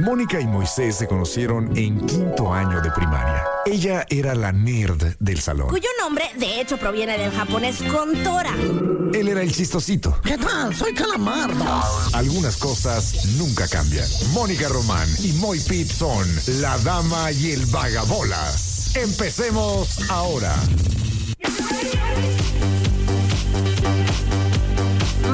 Mónica 0.00 0.40
y 0.40 0.46
Moisés 0.46 0.96
se 0.96 1.06
conocieron 1.06 1.76
en 1.76 2.06
quinto 2.06 2.52
año 2.52 2.80
de 2.80 2.90
primaria. 2.90 3.44
Ella 3.66 4.06
era 4.08 4.34
la 4.34 4.50
nerd 4.50 5.16
del 5.18 5.40
salón. 5.40 5.68
Cuyo 5.68 5.88
nombre, 6.00 6.24
de 6.38 6.60
hecho, 6.60 6.78
proviene 6.78 7.18
del 7.18 7.30
japonés 7.30 7.82
Kontora. 7.82 8.54
Él 9.12 9.28
era 9.28 9.42
el 9.42 9.52
chistosito. 9.52 10.18
¿Qué 10.22 10.38
tal? 10.38 10.74
Soy 10.74 10.94
Calamardo. 10.94 11.64
Algunas 12.14 12.56
cosas 12.56 13.26
nunca 13.36 13.68
cambian. 13.68 14.06
Mónica 14.32 14.68
Román 14.68 15.08
y 15.22 15.32
Moy 15.32 15.60
Pitt 15.60 15.90
son 15.90 16.26
la 16.60 16.78
dama 16.78 17.30
y 17.32 17.52
el 17.52 17.66
vagabolas. 17.66 18.96
Empecemos 18.96 20.08
ahora. 20.08 20.54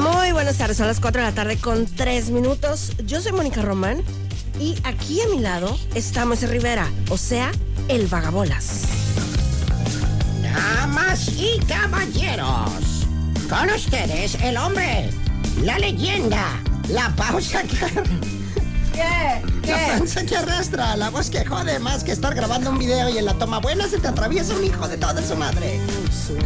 Muy 0.00 0.32
buenas 0.32 0.58
tardes, 0.58 0.76
son 0.76 0.88
las 0.88 0.98
4 0.98 1.22
de 1.22 1.28
la 1.28 1.34
tarde 1.34 1.56
con 1.56 1.86
3 1.86 2.30
minutos. 2.30 2.92
Yo 3.04 3.20
soy 3.20 3.32
Mónica 3.32 3.62
Román 3.62 4.02
y 4.58 4.76
aquí 4.84 5.20
a 5.20 5.28
mi 5.28 5.40
lado 5.40 5.78
está 5.94 6.24
Moisés 6.24 6.50
Rivera, 6.50 6.90
o 7.10 7.18
sea, 7.18 7.52
el 7.88 8.06
vagabolas. 8.06 8.82
Damas 10.42 11.28
y 11.28 11.58
caballeros, 11.66 13.06
con 13.48 13.70
ustedes 13.70 14.36
el 14.42 14.56
hombre, 14.56 15.10
la 15.62 15.78
leyenda, 15.78 16.62
la 16.88 17.14
pausa 17.16 17.62
que... 17.62 17.76
¿Qué? 18.92 19.42
La 19.68 19.86
panza 19.88 20.24
que 20.24 20.36
arrastra, 20.36 20.96
la 20.96 21.10
voz 21.10 21.28
que 21.28 21.44
jode 21.44 21.78
más 21.78 22.02
que 22.02 22.12
estar 22.12 22.34
grabando 22.34 22.70
un 22.70 22.78
video 22.78 23.10
y 23.10 23.18
en 23.18 23.26
la 23.26 23.34
toma 23.34 23.58
buena 23.58 23.86
se 23.88 23.98
te 23.98 24.08
atraviesa 24.08 24.54
un 24.54 24.64
hijo 24.64 24.88
de 24.88 24.96
toda 24.96 25.20
su 25.22 25.36
madre. 25.36 25.80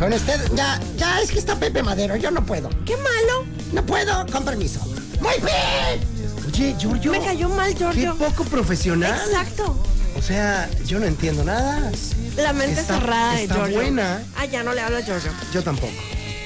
Con 0.01 0.13
usted, 0.13 0.41
ya, 0.55 0.81
ya 0.97 1.21
es 1.21 1.31
que 1.31 1.39
está 1.39 1.55
Pepe 1.55 1.83
Madero, 1.85 2.17
yo 2.17 2.33
no 2.33 2.45
puedo. 2.45 2.69
¿Qué 2.85 2.97
malo? 2.97 3.47
No 3.73 3.87
puedo, 3.87 4.27
con 4.33 4.45
permiso. 4.45 4.81
¡Muy 5.21 5.37
bien! 5.45 6.20
Oye, 6.61 6.75
Giorgio. 6.79 7.11
Me 7.13 7.21
cayó 7.21 7.49
mal, 7.49 7.73
Qué 7.73 7.79
Giorgio. 7.79 8.17
poco 8.17 8.45
profesional. 8.45 9.19
Exacto. 9.27 9.83
O 10.15 10.21
sea, 10.21 10.69
yo 10.85 10.99
no 10.99 11.07
entiendo 11.07 11.43
nada. 11.43 11.91
La 12.37 12.53
mente 12.53 12.81
Está- 12.83 12.99
cerrada 13.01 13.35
de 13.37 13.43
está 13.45 13.55
Giorgio. 13.55 13.77
buena. 13.77 14.23
Ah, 14.37 14.45
ya 14.45 14.63
no 14.63 14.75
le 14.75 14.83
hablo 14.83 14.99
a 14.99 15.01
Giorgio. 15.01 15.31
Yo 15.55 15.63
tampoco. 15.63 15.93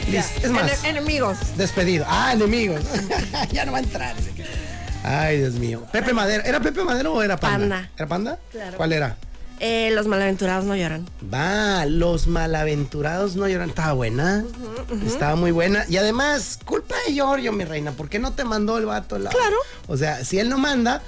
Listo. 0.08 0.40
Es 0.40 0.50
más, 0.52 0.70
Ene- 0.84 0.90
enemigos. 0.90 1.38
despedido. 1.56 2.04
Ah, 2.08 2.32
enemigos. 2.32 2.80
ya 3.52 3.64
no 3.64 3.72
va 3.72 3.78
a 3.78 3.80
entrar. 3.80 4.14
Ay, 5.02 5.38
Dios 5.38 5.54
mío. 5.54 5.82
Pepe 5.90 6.12
Madero. 6.12 6.44
¿Era 6.44 6.60
Pepe 6.60 6.84
Madero 6.84 7.14
o 7.14 7.22
era 7.22 7.36
Panda? 7.36 7.58
Panda. 7.58 7.90
¿Era 7.96 8.06
Panda? 8.06 8.38
Claro. 8.52 8.76
¿Cuál 8.76 8.92
era? 8.92 9.16
Eh, 9.60 9.90
los 9.92 10.06
malaventurados 10.06 10.64
no 10.64 10.74
lloran. 10.76 11.06
Va, 11.32 11.86
los 11.86 12.26
malaventurados 12.26 13.36
no 13.36 13.48
lloran. 13.48 13.68
Estaba 13.70 13.92
buena. 13.92 14.44
Estaba 15.06 15.36
muy 15.36 15.52
buena. 15.52 15.84
Y 15.88 15.96
además, 15.96 16.58
culpa 16.64 16.94
de 17.06 17.14
Giorgio, 17.14 17.52
mi 17.52 17.64
reina. 17.64 17.92
¿Por 17.92 18.08
qué 18.08 18.18
no 18.18 18.32
te 18.32 18.44
mandó 18.44 18.78
el 18.78 18.86
vato? 18.86 19.18
La... 19.18 19.30
Claro. 19.30 19.56
O 19.86 19.96
sea, 19.96 20.24
si 20.24 20.38
él 20.38 20.48
no 20.48 20.58
manda, 20.58 21.02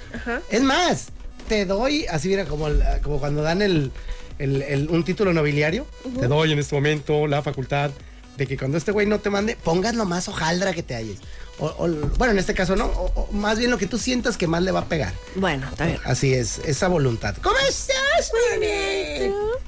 es 0.49 0.61
más, 0.63 1.07
te 1.47 1.65
doy, 1.65 2.05
así 2.07 2.29
mira, 2.29 2.45
como, 2.45 2.67
como 3.03 3.19
cuando 3.19 3.41
dan 3.41 3.61
el, 3.61 3.91
el- 4.39 4.61
el- 4.63 4.89
un 4.89 5.03
título 5.03 5.33
nobiliario. 5.33 5.85
Te 6.19 6.27
doy 6.27 6.51
en 6.53 6.59
este 6.59 6.73
momento 6.75 7.27
la 7.27 7.41
facultad 7.41 7.91
de 8.37 8.47
que 8.47 8.57
cuando 8.57 8.77
este 8.77 8.91
güey 8.91 9.07
no 9.07 9.19
te 9.19 9.29
mande, 9.29 9.57
pongas 9.61 9.95
lo 9.95 10.05
más 10.05 10.27
hojaldra 10.29 10.73
que 10.73 10.83
te 10.83 10.95
halles. 10.95 11.17
O, 11.59 11.65
o- 11.65 11.87
bueno, 12.17 12.33
en 12.33 12.39
este 12.39 12.53
caso 12.53 12.75
no, 12.75 12.85
o- 12.85 13.29
más 13.31 13.57
bien 13.57 13.71
lo 13.71 13.77
que 13.77 13.87
tú 13.87 13.97
sientas 13.97 14.37
que 14.37 14.45
más 14.47 14.61
le 14.61 14.71
va 14.71 14.81
a 14.81 14.85
pegar. 14.85 15.13
Bueno, 15.35 15.67
está 15.69 15.85
bien. 15.87 15.99
Así 16.03 16.33
es, 16.33 16.59
esa 16.59 16.87
voluntad. 16.87 17.35
¿Cómo 17.41 17.55
estás, 17.67 18.31
Moni? 18.53 18.67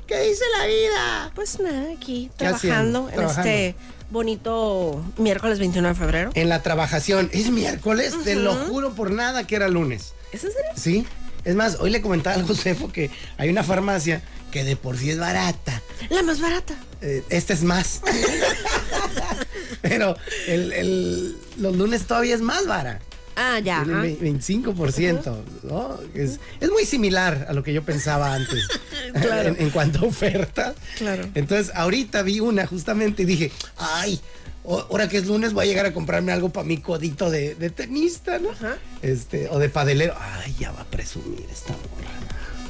¿Qué 0.05 0.19
dice 0.21 0.43
la 0.57 0.65
vida? 0.67 1.31
Pues 1.35 1.59
nada, 1.59 1.91
aquí 1.95 2.29
¿Qué 2.37 2.45
trabajando 2.45 3.09
en 3.09 3.15
Trabajando. 3.15 3.49
este 3.49 3.75
bonito 4.11 5.03
miércoles 5.17 5.59
21 5.59 5.87
de 5.89 5.95
febrero. 5.95 6.31
En 6.33 6.49
la 6.49 6.61
trabajación. 6.61 7.29
Es 7.33 7.49
miércoles, 7.51 8.13
te 8.23 8.35
lo 8.35 8.53
juro 8.55 8.93
por 8.93 9.11
nada 9.11 9.45
que 9.47 9.55
era 9.55 9.67
lunes. 9.67 10.13
¿Es 10.31 10.43
en 10.43 10.51
serio? 10.51 10.71
¿Sí? 10.75 11.05
Es 11.45 11.55
más, 11.55 11.77
hoy 11.79 11.89
le 11.89 12.01
comentaba 12.01 12.35
al 12.35 12.45
Josefo 12.45 12.91
que 12.91 13.09
hay 13.37 13.49
una 13.49 13.63
farmacia 13.63 14.21
que 14.51 14.63
de 14.63 14.75
por 14.75 14.97
sí 14.97 15.09
es 15.11 15.19
barata. 15.19 15.81
La 16.09 16.21
más 16.23 16.41
barata. 16.41 16.75
Eh, 17.01 17.23
esta 17.29 17.53
es 17.53 17.63
más. 17.63 18.01
Pero 19.81 20.17
el- 20.47 20.71
el- 20.73 21.37
los 21.57 21.75
lunes 21.75 22.05
todavía 22.05 22.35
es 22.35 22.41
más 22.41 22.65
vara. 22.67 22.99
Ah, 23.35 23.59
ya. 23.59 23.81
Ajá. 23.81 24.01
ve- 24.01 24.17
25%. 24.19 25.43
¿no? 25.63 25.97
Es, 26.13 26.39
es 26.59 26.69
muy 26.71 26.83
similar 26.85 27.45
a 27.49 27.53
lo 27.53 27.63
que 27.63 27.71
yo 27.71 27.83
pensaba 27.83 28.33
antes 28.33 28.67
Claro. 29.21 29.49
en, 29.49 29.61
en 29.61 29.69
cuanto 29.69 29.99
a 29.99 30.03
oferta. 30.09 30.75
Claro. 30.97 31.25
Entonces, 31.35 31.71
ahorita 31.73 32.21
vi 32.23 32.41
una 32.41 32.67
justamente 32.67 33.23
y 33.23 33.25
dije, 33.25 33.51
ay, 33.77 34.19
ahora 34.65 35.07
que 35.07 35.17
es 35.17 35.27
lunes 35.27 35.53
voy 35.53 35.65
a 35.65 35.67
llegar 35.69 35.85
a 35.85 35.93
comprarme 35.93 36.33
algo 36.33 36.49
para 36.49 36.67
mi 36.67 36.79
codito 36.79 37.29
de, 37.31 37.55
de 37.55 37.69
tenista, 37.69 38.39
¿no? 38.39 38.49
Ajá. 38.51 38.75
Este, 39.01 39.47
o 39.47 39.57
de 39.57 39.69
padelero. 39.69 40.15
Ay, 40.19 40.53
ya 40.59 40.71
va 40.73 40.81
a 40.81 40.85
presumir 40.85 41.45
esta 41.49 41.71
morra. 41.71 42.18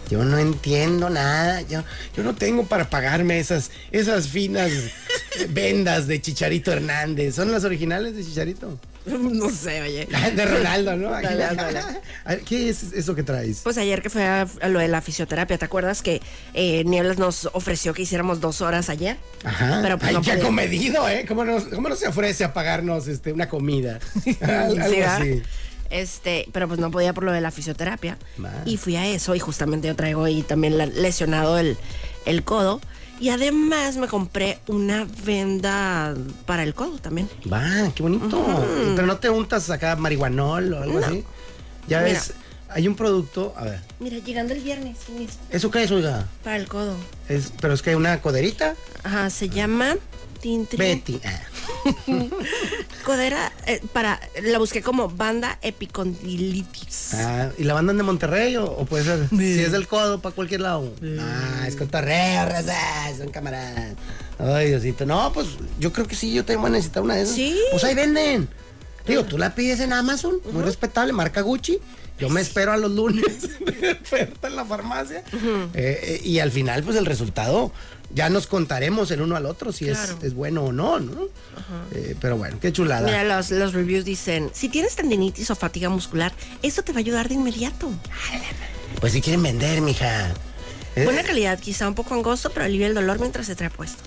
Yo 0.10 0.24
no 0.26 0.38
entiendo 0.38 1.10
nada. 1.10 1.62
Yo, 1.62 1.84
yo 2.16 2.24
no 2.24 2.34
tengo 2.36 2.66
para 2.66 2.90
pagarme 2.90 3.40
esas, 3.40 3.72
esas 3.92 4.28
finas 4.28 4.72
vendas 5.50 6.08
de 6.08 6.22
Chicharito 6.22 6.72
Hernández. 6.72 7.36
¿Son 7.36 7.52
las 7.52 7.64
originales 7.64 8.16
de 8.16 8.24
Chicharito? 8.24 8.80
No 9.06 9.50
sé, 9.50 9.82
oye. 9.82 10.08
De 10.36 10.46
Ronaldo, 10.46 10.96
¿no? 10.96 11.10
Dale, 11.22 11.36
dale. 11.56 11.82
¿Qué 12.46 12.70
es 12.70 12.84
eso 12.94 13.16
que 13.16 13.24
traes? 13.24 13.62
Pues 13.64 13.78
ayer 13.78 14.02
que 14.02 14.10
fue 14.10 14.24
a, 14.24 14.48
lo 14.68 14.80
de 14.80 14.88
la 14.88 15.02
fisioterapia, 15.02 15.58
¿te 15.58 15.66
acuerdas 15.66 16.02
que 16.02 16.22
eh, 16.54 16.84
Nieblas 16.86 17.18
nos 17.18 17.50
ofreció 17.54 17.94
que 17.94 18.02
hiciéramos 18.04 18.40
dos 18.40 18.62
horas 18.62 18.90
ayer? 18.90 19.18
Ajá. 19.44 19.80
Pero 19.82 19.98
pues 19.98 20.10
Ay, 20.10 20.16
no 20.16 20.22
qué 20.22 20.40
comedido, 20.40 21.08
¿eh? 21.10 21.26
¿Cómo 21.28 21.46
no, 21.46 21.58
cómo 21.70 21.90
no 21.90 21.96
se 21.96 22.08
ofrece 22.08 22.44
a 22.44 22.54
pagarnos 22.54 23.08
este, 23.08 23.32
una 23.32 23.48
comida? 23.50 24.00
Al- 24.42 24.72
Sí, 24.74 24.80
Algo 24.82 24.90
¿verdad? 24.98 25.22
así. 25.22 25.42
Este, 25.90 26.48
pero 26.52 26.68
pues 26.68 26.80
no 26.80 26.92
podía 26.92 27.14
por 27.14 27.24
lo 27.24 27.32
de 27.32 27.42
la 27.42 27.52
fisioterapia. 27.52 28.18
Y 28.66 28.78
fui 28.78 28.96
a 28.96 29.08
eso 29.08 29.36
y 29.36 29.40
justamente 29.40 29.88
yo 29.88 29.96
traigo 29.96 30.24
ahí 30.24 30.42
también 30.44 30.78
lesionado 30.78 31.58
el, 31.58 31.78
el 32.26 32.44
codo. 32.44 32.80
Y 33.20 33.30
además 33.30 33.98
me 33.98 34.08
compré 34.08 34.60
una 34.68 35.06
venda 35.26 36.16
para 36.46 36.64
el 36.64 36.74
codo 36.74 37.00
también. 37.00 37.30
Va, 37.52 37.92
qué 37.94 38.02
bonito. 38.04 38.66
Pero 38.96 39.06
no 39.08 39.18
te 39.18 39.30
untas 39.30 39.70
acá 39.70 39.96
marihuanol 39.98 40.74
o 40.74 40.84
algo 40.84 41.00
No. 41.02 41.06
así. 41.06 41.26
Ya 41.88 42.00
Mira. 42.02 42.14
ves, 42.14 42.34
hay 42.70 42.88
un 42.88 42.96
producto, 42.96 43.54
a 43.58 43.64
ver, 43.66 43.80
Mira, 44.00 44.20
llegando 44.20 44.54
el 44.54 44.62
viernes 44.62 44.96
¿eso 45.50 45.72
qué 45.72 45.82
es, 45.84 45.92
oiga? 45.92 46.28
para 46.44 46.56
el 46.56 46.68
codo. 46.68 46.96
Es, 47.28 47.52
pero 47.60 47.74
es 47.74 47.82
que 47.82 47.90
hay 47.90 47.96
una 47.96 48.22
coderita. 48.22 48.76
Ajá, 49.04 49.30
se 49.32 49.50
llama 49.50 49.96
Tintri- 50.42 50.78
Betty. 50.78 51.20
Ah. 51.26 51.40
Codera 53.06 53.52
eh, 53.66 53.82
para 53.94 54.20
la 54.44 54.58
busqué 54.60 54.82
como 54.82 55.10
banda 55.10 55.58
epicondilitis. 55.62 57.14
Ah, 57.16 57.50
¿Y 57.58 57.64
la 57.64 57.74
mandan 57.74 57.98
de 57.98 58.04
Monterrey 58.04 58.56
o, 58.58 58.66
o 58.66 58.86
puede 58.86 59.04
ser? 59.06 59.28
Si 59.30 59.62
es 59.62 59.72
del 59.72 59.88
codo, 59.88 60.22
para 60.22 60.36
cualquier 60.36 60.62
lado. 60.62 60.94
Ah, 61.20 61.66
es 61.68 61.76
cotorreo, 61.76 62.46
raza, 62.46 62.76
son 63.18 63.30
camaradas. 63.30 63.96
Ay, 64.38 64.68
Diosito. 64.70 65.06
No, 65.06 65.32
pues 65.34 65.48
yo 65.80 65.92
creo 65.92 66.08
que 66.08 66.16
sí, 66.16 66.34
yo 66.34 66.44
también 66.44 66.62
voy 66.62 66.70
a 66.70 66.74
necesitar 66.74 67.04
una 67.04 67.16
de 67.16 67.24
esas. 67.24 67.36
Sí. 67.36 67.58
Pues 67.72 67.84
ahí 67.84 67.96
venden. 67.96 68.48
Digo, 69.08 69.24
tú 69.26 69.38
la 69.38 69.56
pides 69.56 69.80
en 69.80 69.94
Amazon, 69.94 70.36
muy 70.52 70.64
respetable, 70.64 71.14
marca 71.14 71.42
Gucci. 71.42 71.80
Yo 72.20 72.30
me 72.30 72.42
espero 72.42 72.74
a 72.74 72.78
los 72.78 72.92
lunes 72.92 73.60
de 73.66 73.98
oferta 74.02 74.48
en 74.50 74.56
la 74.58 74.66
farmacia. 74.66 75.24
Eh, 75.74 75.74
eh, 75.74 76.22
y 76.24 76.40
al 76.40 76.52
final, 76.52 76.84
pues 76.84 76.98
el 76.98 77.06
resultado, 77.06 77.72
ya 78.14 78.30
nos 78.30 78.46
contaremos 78.46 79.10
el 79.12 79.22
uno 79.22 79.38
al 79.38 79.46
otro 79.46 79.72
si 79.72 79.86
Claro. 79.86 80.18
es, 80.20 80.24
es 80.26 80.34
bueno 80.34 80.64
o 80.66 80.72
no, 80.74 81.00
¿no? 81.00 81.28
Eh, 81.94 82.16
pero 82.20 82.36
bueno, 82.38 82.58
qué 82.60 82.74
chulada. 82.74 83.06
Mira, 83.08 83.24
los, 83.24 83.52
los 83.52 83.72
reviews 83.74 84.04
dicen, 84.04 84.50
si 84.54 84.68
tienes 84.68 84.96
tendinitis 84.98 85.50
o 85.50 85.56
fatiga 85.56 85.88
muscular, 85.88 86.34
esto 86.62 86.84
te 86.84 86.92
va 86.92 86.98
a 86.98 87.00
ayudar 87.00 87.30
de 87.30 87.36
inmediato. 87.36 87.90
Pues 89.00 89.14
si 89.14 89.22
quieren 89.22 89.42
vender, 89.42 89.80
mija. 89.82 90.34
Buena 91.06 91.24
calidad, 91.24 91.58
quizá 91.60 91.88
un 91.88 91.96
poco 91.96 92.14
angosto, 92.16 92.50
pero 92.50 92.66
alivia 92.66 92.88
el 92.88 92.96
dolor 92.96 93.20
mientras 93.20 93.46
se 93.48 93.56
trae 93.56 93.70
puesto. 93.70 94.04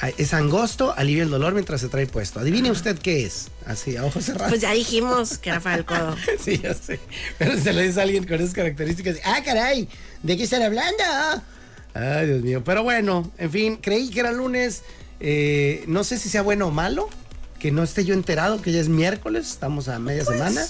Ah, 0.00 0.10
Es 0.18 0.34
angosto, 0.34 0.94
alivia 0.96 1.22
el 1.22 1.30
dolor 1.30 1.54
mientras 1.54 1.80
se 1.80 1.88
trae 1.88 2.06
puesto. 2.06 2.40
Adivine 2.40 2.70
usted 2.70 2.98
qué 2.98 3.24
es. 3.24 3.48
Así, 3.64 3.96
a 3.96 4.04
ojos 4.04 4.24
cerrados. 4.24 4.50
Pues 4.50 4.60
ya 4.60 4.72
dijimos 4.72 5.38
que 5.38 5.50
era 5.50 5.60
para 5.60 5.76
el 5.76 5.84
codo. 5.84 6.16
sí, 6.40 6.58
ya 6.62 6.74
sé. 6.74 7.00
Pero 7.38 7.58
se 7.58 7.72
lo 7.72 7.80
dice 7.80 8.00
a 8.00 8.02
alguien 8.02 8.24
con 8.24 8.36
esas 8.36 8.52
características. 8.52 9.16
¡Ah, 9.24 9.40
caray! 9.44 9.88
¿De 10.22 10.36
qué 10.36 10.44
están 10.44 10.62
hablando? 10.62 11.02
Ay, 11.94 12.26
Dios 12.26 12.42
mío. 12.42 12.62
Pero 12.64 12.82
bueno, 12.82 13.30
en 13.38 13.50
fin, 13.50 13.76
creí 13.76 14.10
que 14.10 14.20
era 14.20 14.32
lunes. 14.32 14.82
Eh, 15.18 15.82
no 15.86 16.04
sé 16.04 16.18
si 16.18 16.28
sea 16.28 16.42
bueno 16.42 16.66
o 16.66 16.70
malo. 16.70 17.08
Que 17.58 17.70
no 17.70 17.82
esté 17.82 18.04
yo 18.04 18.12
enterado 18.12 18.60
que 18.60 18.70
ya 18.72 18.80
es 18.80 18.88
miércoles. 18.88 19.48
Estamos 19.50 19.88
a 19.88 19.98
media 19.98 20.24
semana. 20.26 20.62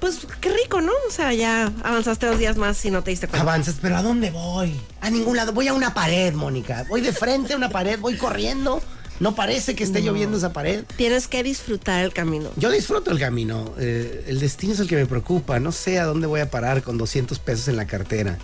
Pues 0.00 0.20
qué 0.40 0.50
rico, 0.50 0.80
¿no? 0.80 0.92
O 1.08 1.10
sea, 1.10 1.32
ya 1.32 1.72
avanzaste 1.82 2.26
dos 2.26 2.38
días 2.38 2.56
más 2.56 2.84
y 2.84 2.90
no 2.90 3.02
te 3.02 3.10
diste 3.10 3.26
cuenta. 3.26 3.42
Avanzas, 3.42 3.76
pero 3.82 3.96
¿a 3.96 4.02
dónde 4.02 4.30
voy? 4.30 4.80
A 5.00 5.10
ningún 5.10 5.36
lado. 5.36 5.52
Voy 5.52 5.66
a 5.68 5.74
una 5.74 5.92
pared, 5.94 6.32
Mónica. 6.34 6.84
Voy 6.88 7.00
de 7.00 7.12
frente 7.12 7.54
a 7.54 7.56
una 7.56 7.68
pared, 7.70 7.98
voy 7.98 8.16
corriendo. 8.16 8.80
No 9.20 9.34
parece 9.34 9.74
que 9.74 9.82
esté 9.82 10.00
lloviendo 10.00 10.36
esa 10.36 10.52
pared. 10.52 10.84
Tienes 10.96 11.26
que 11.26 11.42
disfrutar 11.42 12.04
el 12.04 12.12
camino. 12.12 12.50
Yo 12.56 12.70
disfruto 12.70 13.10
el 13.10 13.18
camino. 13.18 13.74
eh, 13.76 14.26
el 14.28 14.38
destino 14.38 14.74
es 14.74 14.78
el 14.78 14.86
que 14.86 14.94
me 14.94 15.06
preocupa. 15.06 15.58
No 15.58 15.72
sé 15.72 15.98
a 15.98 16.04
dónde 16.04 16.28
voy 16.28 16.38
a 16.38 16.48
parar 16.50 16.82
con 16.84 16.98
200 16.98 17.36
pesos 17.40 17.66
en 17.66 17.76
la 17.76 17.86
cartera. 17.88 18.38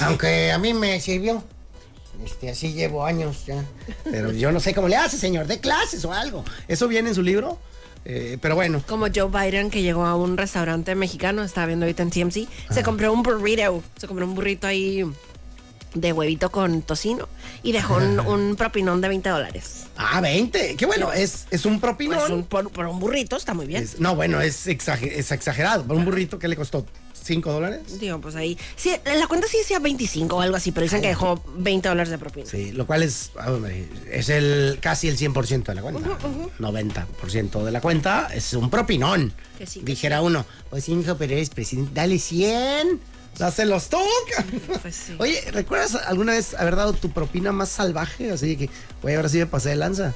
Aunque 0.00 0.50
a 0.50 0.58
mí 0.58 0.74
me 0.74 1.00
sirvió. 1.00 1.44
Este, 2.24 2.50
así 2.50 2.72
llevo 2.72 3.04
años 3.06 3.46
ya. 3.46 3.64
Pero 4.02 4.32
yo 4.32 4.50
no 4.50 4.58
sé 4.58 4.74
cómo 4.74 4.88
le 4.88 4.96
hace, 4.96 5.16
señor. 5.16 5.46
De 5.46 5.60
clases 5.60 6.04
o 6.04 6.12
algo. 6.12 6.44
¿Eso 6.66 6.88
viene 6.88 7.10
en 7.10 7.14
su 7.14 7.22
libro? 7.22 7.58
Eh, 8.04 8.38
pero 8.40 8.54
bueno, 8.54 8.82
Como 8.88 9.06
Joe 9.14 9.28
Biden 9.28 9.70
que 9.70 9.82
llegó 9.82 10.06
a 10.06 10.14
un 10.16 10.36
restaurante 10.36 10.94
mexicano, 10.94 11.42
estaba 11.42 11.66
viendo 11.66 11.84
ahorita 11.84 12.02
en 12.02 12.10
TMC, 12.10 12.48
se 12.70 12.82
compró 12.82 13.12
un 13.12 13.22
burrito, 13.22 13.82
se 13.98 14.06
compró 14.06 14.24
un 14.26 14.34
burrito 14.34 14.66
ahí 14.66 15.04
de 15.94 16.12
huevito 16.12 16.50
con 16.50 16.82
tocino 16.82 17.28
y 17.64 17.72
dejó 17.72 17.96
un, 17.96 18.20
un 18.20 18.56
propinón 18.56 19.00
de 19.00 19.08
20 19.08 19.28
dólares. 19.28 19.86
ah, 19.96 20.20
20. 20.20 20.76
Qué 20.76 20.86
bueno, 20.86 21.12
es, 21.12 21.46
es 21.50 21.66
un 21.66 21.80
propinón. 21.80 22.18
Pues 22.18 22.30
un, 22.30 22.44
por, 22.44 22.70
por 22.70 22.86
un 22.86 23.00
burrito 23.00 23.36
está 23.36 23.54
muy 23.54 23.66
bien. 23.66 23.82
Es- 23.82 23.98
no, 24.00 24.14
bueno, 24.14 24.40
es, 24.40 24.66
exage- 24.68 25.10
es 25.14 25.30
exagerado. 25.32 25.84
Por 25.84 25.96
un 25.96 26.04
burrito, 26.04 26.38
¿qué 26.38 26.46
le 26.48 26.56
costó? 26.56 26.86
¿5 27.26 27.42
dólares? 27.52 28.00
Digo, 28.00 28.20
pues 28.20 28.36
ahí. 28.36 28.58
Sí, 28.76 28.94
la 29.04 29.26
cuenta 29.26 29.46
sí 29.46 29.58
decía 29.58 29.78
25 29.78 30.36
o 30.36 30.40
algo 30.40 30.56
así, 30.56 30.72
pero 30.72 30.84
dicen 30.84 31.02
que 31.02 31.08
dejó 31.08 31.42
20 31.56 31.88
dólares 31.88 32.10
de 32.10 32.18
propina. 32.18 32.46
Sí, 32.46 32.72
lo 32.72 32.86
cual 32.86 33.02
es, 33.02 33.30
es 34.10 34.28
el 34.28 34.78
casi 34.80 35.08
el 35.08 35.16
100% 35.16 35.64
de 35.64 35.74
la 35.74 35.82
cuenta. 35.82 36.08
90% 36.58 37.64
de 37.64 37.70
la 37.70 37.80
cuenta 37.80 38.28
es 38.34 38.52
un 38.54 38.70
propinón. 38.70 39.32
Que 39.58 39.66
sí, 39.66 39.80
que 39.80 39.86
Dijera 39.86 40.22
uno, 40.22 40.46
pues 40.70 40.88
hijo, 40.88 41.16
pero 41.16 41.32
eres 41.32 41.50
presidente, 41.50 41.92
dale 41.94 42.18
100. 42.18 43.00
Dáselos 43.38 43.88
toca. 43.88 44.44
Pues 44.82 44.96
sí. 44.96 45.14
Oye, 45.18 45.40
¿recuerdas 45.52 45.94
alguna 45.94 46.32
vez 46.32 46.54
haber 46.54 46.76
dado 46.76 46.92
tu 46.92 47.10
propina 47.10 47.52
más 47.52 47.68
salvaje? 47.68 48.30
Así 48.32 48.56
que, 48.56 48.68
oye, 49.02 49.16
ahora 49.16 49.28
sí 49.28 49.38
me 49.38 49.46
pasé 49.46 49.70
de 49.70 49.76
lanza. 49.76 50.14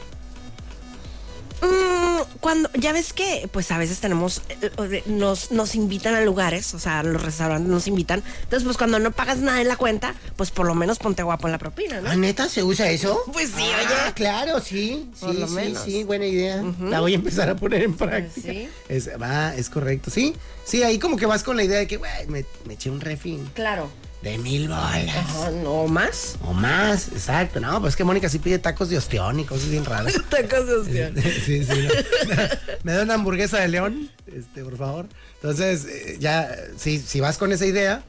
Mm, 1.62 2.38
cuando, 2.40 2.68
ya 2.74 2.92
ves 2.92 3.12
que, 3.12 3.48
pues 3.52 3.70
a 3.70 3.78
veces 3.78 3.98
tenemos, 4.00 4.42
eh, 4.60 5.02
nos, 5.06 5.50
nos 5.50 5.74
invitan 5.74 6.14
a 6.14 6.20
lugares, 6.20 6.74
o 6.74 6.78
sea, 6.78 7.02
los 7.02 7.22
restaurantes 7.22 7.68
nos 7.70 7.86
invitan. 7.86 8.22
Entonces, 8.42 8.64
pues 8.64 8.76
cuando 8.76 8.98
no 8.98 9.10
pagas 9.12 9.38
nada 9.38 9.60
en 9.60 9.68
la 9.68 9.76
cuenta, 9.76 10.14
pues 10.36 10.50
por 10.50 10.66
lo 10.66 10.74
menos 10.74 10.98
ponte 10.98 11.22
guapo 11.22 11.46
en 11.48 11.52
la 11.52 11.58
propina, 11.58 12.00
¿no? 12.00 12.10
¿Ah, 12.10 12.16
neta? 12.16 12.48
¿Se 12.48 12.62
usa 12.62 12.90
eso? 12.90 13.20
Pues 13.32 13.50
sí, 13.56 13.62
Ah, 13.64 14.04
oye. 14.06 14.12
claro, 14.14 14.60
sí. 14.60 15.08
Sí, 15.14 15.20
Por 15.26 15.34
lo 15.36 15.48
sí, 15.48 15.54
menos. 15.54 15.82
sí, 15.84 16.04
buena 16.04 16.26
idea. 16.26 16.62
La 16.80 17.00
voy 17.00 17.12
a 17.12 17.16
empezar 17.16 17.48
a 17.48 17.56
poner 17.56 17.82
en 17.82 17.94
práctica. 17.94 18.48
sí. 18.52 18.68
Es, 18.88 19.08
va, 19.20 19.54
es 19.54 19.70
correcto. 19.70 20.10
Sí, 20.10 20.34
sí, 20.64 20.82
ahí 20.82 20.98
como 20.98 21.16
que 21.16 21.26
vas 21.26 21.42
con 21.42 21.56
la 21.56 21.64
idea 21.64 21.78
de 21.78 21.86
que, 21.86 21.96
güey, 21.96 22.10
me, 22.28 22.44
me 22.66 22.74
eché 22.74 22.90
un 22.90 23.00
refín 23.00 23.48
Claro. 23.54 23.88
De 24.24 24.38
mil 24.38 24.68
bolas. 24.68 25.08
Ajá, 25.08 25.50
no 25.50 25.86
más. 25.86 26.36
O 26.42 26.54
más, 26.54 27.08
exacto. 27.08 27.60
No, 27.60 27.78
pues 27.80 27.92
es 27.92 27.96
que 27.96 28.04
Mónica 28.04 28.28
sí 28.30 28.38
pide 28.38 28.58
tacos 28.58 28.88
de 28.88 28.96
ostión 28.96 29.38
y 29.38 29.44
cosas 29.44 29.68
bien 29.68 29.84
raras. 29.84 30.14
Tacos 30.30 30.66
de 30.66 30.74
ostión. 30.74 31.14
sí, 31.44 31.62
sí. 31.62 31.88
no. 32.26 32.34
Me 32.82 32.92
da 32.92 33.02
una 33.02 33.14
hamburguesa 33.14 33.58
de 33.58 33.68
león, 33.68 34.10
este, 34.26 34.64
por 34.64 34.78
favor. 34.78 35.06
Entonces, 35.34 35.84
eh, 35.84 36.16
ya, 36.18 36.56
si, 36.76 36.98
si 36.98 37.20
vas 37.20 37.36
con 37.36 37.52
esa 37.52 37.66
idea, 37.66 38.02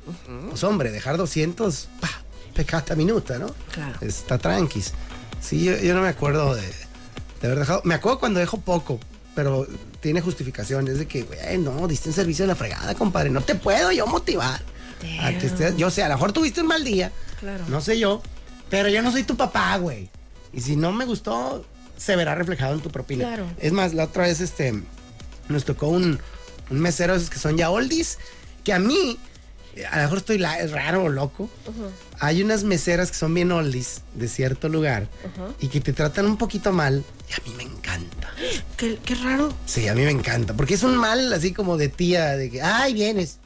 pues 0.50 0.64
hombre, 0.64 0.90
dejar 0.90 1.18
200, 1.18 1.90
pa, 2.00 2.10
pecata 2.56 2.96
minuta, 2.96 3.38
¿no? 3.38 3.54
Claro. 3.74 4.00
Está 4.00 4.38
tranquis. 4.38 4.94
Sí, 5.42 5.66
yo, 5.66 5.78
yo 5.78 5.94
no 5.94 6.02
me 6.02 6.08
acuerdo 6.08 6.56
de, 6.56 6.62
de 6.62 7.48
haber 7.48 7.60
dejado. 7.60 7.82
Me 7.84 7.94
acuerdo 7.94 8.20
cuando 8.20 8.40
dejo 8.40 8.62
poco, 8.62 9.02
pero 9.36 9.68
tiene 10.00 10.22
justificación. 10.22 10.88
Es 10.88 10.98
de 10.98 11.08
que, 11.08 11.24
güey, 11.24 11.58
no, 11.58 11.90
diste 11.90 12.08
un 12.08 12.16
servicio 12.16 12.44
de 12.44 12.48
la 12.48 12.56
fregada, 12.56 12.96
compadre. 12.96 13.30
No 13.32 13.42
te 13.42 13.56
puedo 13.56 13.92
yo 13.92 14.08
motivar. 14.08 14.62
A 15.22 15.32
que 15.38 15.48
estés, 15.48 15.76
yo 15.78 15.90
sé, 15.90 16.04
a 16.04 16.08
lo 16.10 16.16
mejor 16.16 16.32
tuviste 16.32 16.62
un 16.62 16.68
mal 16.68 16.84
día. 16.84 17.12
Claro. 17.40 17.66
No 17.68 17.82
sé 17.82 18.00
yo. 18.00 18.22
Pero 18.70 18.90
yo 18.90 19.02
no 19.02 19.12
soy 19.12 19.24
tu 19.24 19.36
papá, 19.38 19.78
güey. 19.78 20.10
Y 20.54 20.62
si 20.62 20.76
no 20.76 20.92
me 20.92 21.06
gustó, 21.06 21.66
se 21.98 22.16
verá 22.16 22.34
reflejado 22.36 22.74
en 22.74 22.82
tu 22.82 22.90
propina. 22.90 23.26
Claro. 23.28 23.46
Es 23.60 23.72
más, 23.72 23.94
la 23.94 24.06
otra 24.06 24.24
vez 24.24 24.42
este 24.42 24.82
nos 25.50 25.66
tocó 25.66 25.88
un, 25.88 26.20
un 26.72 26.80
mesero 26.80 27.14
de 27.14 27.20
esos 27.20 27.30
que 27.30 27.38
son 27.40 27.58
ya 27.58 27.70
oldies, 27.70 28.18
que 28.64 28.74
a 28.74 28.80
mí, 28.80 29.20
a 29.92 29.98
lo 29.98 30.04
mejor 30.04 30.18
estoy 30.18 30.38
la- 30.40 30.66
raro 30.68 31.04
o 31.04 31.10
loco. 31.10 31.50
Hay 32.20 32.42
unas 32.42 32.64
meseras 32.64 33.12
que 33.12 33.18
son 33.18 33.34
bien 33.34 33.52
oldies 33.52 34.02
de 34.16 34.28
cierto 34.28 34.70
lugar 34.70 35.08
y 35.60 35.68
que 35.68 35.82
te 35.82 35.94
tratan 35.94 36.26
un 36.26 36.38
poquito 36.38 36.72
mal. 36.74 37.04
Y 37.30 37.34
a 37.34 37.38
mí 37.46 37.54
me 37.58 37.64
encanta. 37.64 38.32
Qué, 38.78 38.98
qué 39.06 39.16
raro. 39.16 39.54
Sí, 39.66 39.88
a 39.88 39.94
mí 39.94 40.02
me 40.04 40.12
encanta. 40.12 40.54
Porque 40.56 40.74
es 40.74 40.84
un 40.84 40.98
mal 40.98 41.32
así 41.34 41.54
como 41.54 41.78
de 41.78 41.88
tía, 41.90 42.32
de 42.38 42.50
que, 42.50 42.62
ay, 42.62 42.94
vienes. 42.94 43.38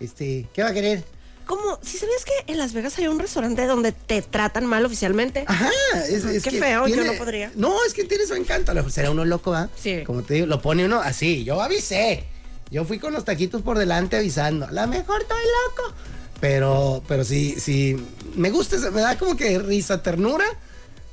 Este, 0.00 0.46
¿qué 0.52 0.62
va 0.62 0.70
a 0.70 0.74
querer? 0.74 1.04
Como, 1.46 1.78
si 1.82 1.98
sabías 1.98 2.24
que 2.24 2.52
en 2.52 2.58
Las 2.58 2.72
Vegas 2.72 2.98
hay 2.98 3.06
un 3.06 3.18
restaurante 3.18 3.66
donde 3.66 3.92
te 3.92 4.22
tratan 4.22 4.64
mal 4.64 4.84
oficialmente? 4.86 5.44
Ajá, 5.46 5.70
es, 6.08 6.24
es 6.24 6.42
Qué 6.42 6.50
que 6.50 6.58
feo, 6.58 6.88
yo 6.88 7.04
no 7.04 7.12
podría. 7.14 7.52
No, 7.54 7.84
es 7.84 7.92
que 7.92 8.04
tiene 8.04 8.26
su 8.26 8.34
encanto. 8.34 8.72
Será 8.88 9.10
uno 9.10 9.24
loco, 9.26 9.52
¿ah? 9.52 9.68
Sí. 9.76 10.04
Como 10.06 10.22
te 10.22 10.34
digo, 10.34 10.46
lo 10.46 10.62
pone 10.62 10.86
uno 10.86 11.00
así. 11.00 11.44
Yo 11.44 11.60
avisé. 11.60 12.24
Yo 12.70 12.84
fui 12.84 12.98
con 12.98 13.12
los 13.12 13.24
taquitos 13.24 13.60
por 13.60 13.76
delante 13.76 14.16
avisando. 14.16 14.66
A 14.66 14.72
lo 14.72 14.86
mejor 14.86 15.20
estoy 15.20 15.42
loco. 15.68 15.94
Pero, 16.40 17.02
pero 17.06 17.24
sí, 17.24 17.56
sí. 17.58 17.96
Me 18.34 18.50
gusta, 18.50 18.78
me 18.90 19.02
da 19.02 19.18
como 19.18 19.36
que 19.36 19.58
risa, 19.58 20.02
ternura. 20.02 20.46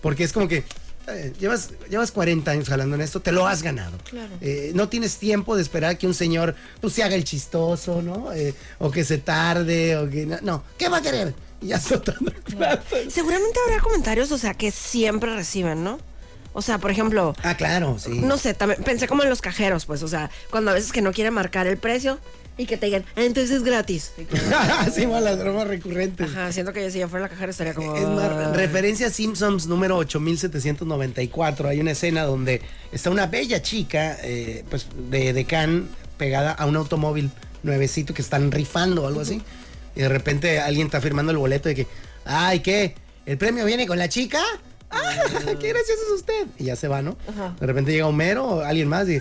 Porque 0.01 0.23
es 0.23 0.31
como 0.31 0.47
que. 0.47 0.63
Eh, 1.07 1.33
llevas, 1.39 1.69
llevas 1.89 2.11
40 2.11 2.51
años 2.51 2.69
jalando 2.69 2.95
en 2.95 3.01
esto, 3.01 3.19
te 3.19 3.31
lo 3.31 3.47
has 3.47 3.63
ganado. 3.63 3.97
Claro. 4.09 4.29
Eh, 4.41 4.71
no 4.75 4.89
tienes 4.89 5.17
tiempo 5.17 5.55
de 5.55 5.61
esperar 5.61 5.97
que 5.97 6.07
un 6.07 6.13
señor 6.13 6.55
pues, 6.79 6.93
se 6.93 7.03
haga 7.03 7.15
el 7.15 7.23
chistoso, 7.23 8.01
¿no? 8.01 8.31
Eh, 8.33 8.53
o 8.79 8.91
que 8.91 9.03
se 9.03 9.17
tarde, 9.17 9.97
o 9.97 10.09
que. 10.09 10.25
No, 10.25 10.37
no. 10.41 10.63
¿qué 10.77 10.89
va 10.89 10.97
a 10.97 11.01
querer? 11.01 11.33
Y 11.61 11.67
ya 11.67 11.79
soltando 11.79 12.31
el 12.31 12.41
plato. 12.41 12.95
Seguramente 13.09 13.59
habrá 13.67 13.81
comentarios, 13.81 14.31
o 14.31 14.37
sea, 14.37 14.53
que 14.53 14.71
siempre 14.71 15.33
reciben, 15.35 15.83
¿no? 15.83 15.99
O 16.53 16.61
sea, 16.61 16.79
por 16.79 16.91
ejemplo, 16.91 17.33
Ah, 17.43 17.55
claro, 17.55 17.97
sí. 17.97 18.09
no 18.19 18.37
sé, 18.37 18.53
también 18.53 18.83
pensé 18.83 19.07
como 19.07 19.23
en 19.23 19.29
los 19.29 19.41
cajeros, 19.41 19.85
pues, 19.85 20.03
o 20.03 20.07
sea, 20.09 20.29
cuando 20.49 20.71
a 20.71 20.73
veces 20.73 20.91
que 20.91 21.01
no 21.01 21.13
quieren 21.13 21.33
marcar 21.33 21.65
el 21.65 21.77
precio 21.77 22.19
y 22.57 22.65
que 22.65 22.77
te 22.77 22.85
digan, 22.87 23.05
"Ah, 23.15 23.23
entonces 23.23 23.57
es 23.57 23.63
gratis. 23.63 24.11
Y 24.17 24.25
sí, 24.91 25.05
las 25.05 25.39
bromas 25.39 25.67
recurrentes. 25.67 26.29
Ajá, 26.29 26.51
siento 26.51 26.73
que 26.73 26.89
si 26.91 26.99
yo 26.99 27.07
fuera 27.07 27.23
la 27.25 27.29
cajera 27.29 27.51
estaría 27.51 27.73
como... 27.73 27.95
Es 27.95 28.07
más, 28.07 28.55
referencia 28.55 29.07
a 29.07 29.09
Simpsons 29.09 29.67
número 29.67 29.97
8794. 29.97 31.69
Hay 31.69 31.79
una 31.79 31.91
escena 31.91 32.23
donde 32.23 32.61
está 32.91 33.09
una 33.09 33.27
bella 33.27 33.61
chica, 33.61 34.17
eh, 34.23 34.63
pues, 34.69 34.87
de, 35.09 35.33
de 35.33 35.45
Cannes, 35.45 35.83
pegada 36.17 36.51
a 36.51 36.65
un 36.65 36.75
automóvil 36.75 37.31
nuevecito 37.63 38.13
que 38.13 38.21
están 38.21 38.51
rifando 38.51 39.03
o 39.03 39.07
algo 39.07 39.21
así. 39.21 39.41
Y 39.95 40.01
de 40.01 40.09
repente 40.09 40.59
alguien 40.59 40.87
está 40.87 41.01
firmando 41.01 41.31
el 41.31 41.37
boleto 41.37 41.69
de 41.69 41.75
que, 41.75 41.87
ay, 42.25 42.59
¿qué? 42.59 42.95
¿El 43.25 43.37
premio 43.37 43.65
viene 43.65 43.87
con 43.87 43.97
la 43.97 44.09
chica? 44.09 44.39
¡Ah, 44.91 45.15
qué 45.59 45.69
gracioso 45.69 46.01
es 46.07 46.11
usted! 46.15 46.47
Y 46.57 46.65
ya 46.65 46.75
se 46.75 46.87
va, 46.87 47.01
¿no? 47.01 47.17
Ajá. 47.27 47.55
De 47.59 47.65
repente 47.67 47.91
llega 47.91 48.07
Homero 48.07 48.45
o 48.45 48.61
alguien 48.61 48.87
más 48.87 49.07
y, 49.09 49.19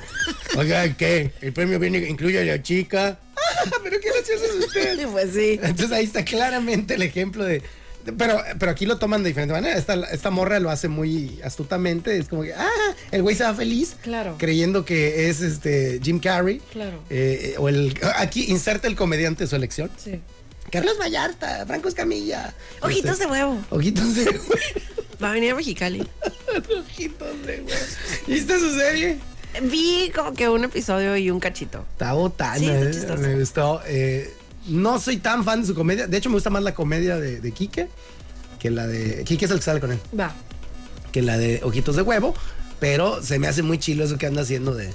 oiga, 0.56 0.96
¿qué? 0.96 1.32
¿El 1.40 1.52
premio 1.52 1.78
viene, 1.78 1.98
incluye 2.08 2.40
a 2.40 2.44
la 2.44 2.62
chica? 2.62 3.18
¡Ah, 3.36 3.70
pero 3.82 3.98
qué 4.00 4.08
gracioso 4.10 4.44
es 4.44 4.66
usted! 4.66 5.08
Pues 5.12 5.32
sí. 5.32 5.58
Entonces 5.62 5.92
ahí 5.92 6.04
está 6.04 6.24
claramente 6.24 6.94
el 6.94 7.02
ejemplo 7.02 7.44
de. 7.44 7.62
de- 8.04 8.12
Pero, 8.16 8.40
pero 8.58 8.72
aquí 8.72 8.86
lo 8.86 8.98
toman 8.98 9.22
de 9.22 9.28
diferente 9.28 9.52
manera. 9.52 9.76
Esta, 9.76 9.94
esta 10.12 10.30
morra 10.30 10.58
lo 10.60 10.70
hace 10.70 10.88
muy 10.88 11.40
astutamente. 11.44 12.16
Es 12.16 12.28
como 12.28 12.42
que, 12.42 12.54
ah, 12.54 12.68
el 13.10 13.22
güey 13.22 13.34
se 13.36 13.44
va 13.44 13.54
feliz. 13.54 13.96
Claro. 14.02 14.36
Creyendo 14.38 14.84
que 14.84 15.28
es 15.28 15.40
este 15.40 16.00
Jim 16.02 16.20
Carrey. 16.20 16.60
Claro. 16.72 17.02
Eh, 17.10 17.54
o 17.58 17.68
el. 17.68 17.98
Aquí 18.16 18.46
inserta 18.50 18.86
el 18.88 18.96
comediante 18.96 19.44
de 19.44 19.48
su 19.50 19.56
elección. 19.56 19.90
Sí. 19.96 20.20
Carlos 20.70 20.96
Vallarta, 20.98 21.64
Franco 21.66 21.88
Escamilla. 21.88 22.54
Ojitos 22.82 23.12
Este, 23.12 23.24
de 23.26 23.30
huevo. 23.30 23.58
Ojitos 23.70 24.14
de 24.14 24.24
huevo. 24.30 24.44
Va 25.22 25.30
a 25.30 25.32
venir 25.32 25.52
a 25.52 25.54
Mexicali. 25.56 26.06
Ojitos 26.78 27.46
de 27.46 27.60
huevo. 27.62 27.78
¿Viste 28.26 28.58
su 28.58 28.74
serie? 28.78 29.18
Vi 29.62 30.12
como 30.14 30.32
que 30.34 30.48
un 30.48 30.64
episodio 30.64 31.16
y 31.16 31.30
un 31.30 31.40
cachito. 31.40 31.84
Está 31.92 32.12
botana, 32.12 32.58
Sí, 32.58 32.66
está 32.68 33.14
eh, 33.14 33.18
me 33.18 33.34
gustó. 33.38 33.82
Eh, 33.86 34.32
no 34.66 35.00
soy 35.00 35.16
tan 35.16 35.44
fan 35.44 35.62
de 35.62 35.66
su 35.66 35.74
comedia. 35.74 36.06
De 36.06 36.16
hecho, 36.16 36.28
me 36.28 36.34
gusta 36.36 36.50
más 36.50 36.62
la 36.62 36.74
comedia 36.74 37.16
de, 37.16 37.40
de 37.40 37.52
Quique 37.52 37.88
que 38.60 38.70
la 38.70 38.86
de. 38.86 39.24
Quique 39.24 39.46
es 39.46 39.50
el 39.50 39.58
que 39.58 39.64
sale 39.64 39.80
con 39.80 39.90
él. 39.92 39.98
Va. 40.18 40.32
que 41.12 41.22
la 41.22 41.36
de 41.38 41.60
Ojitos 41.64 41.96
de 41.96 42.02
Huevo, 42.02 42.34
pero 42.78 43.22
se 43.22 43.38
me 43.38 43.48
hace 43.48 43.62
muy 43.62 43.78
chilo 43.78 44.04
eso 44.04 44.16
que 44.18 44.26
anda 44.26 44.42
haciendo 44.42 44.74
de, 44.74 44.92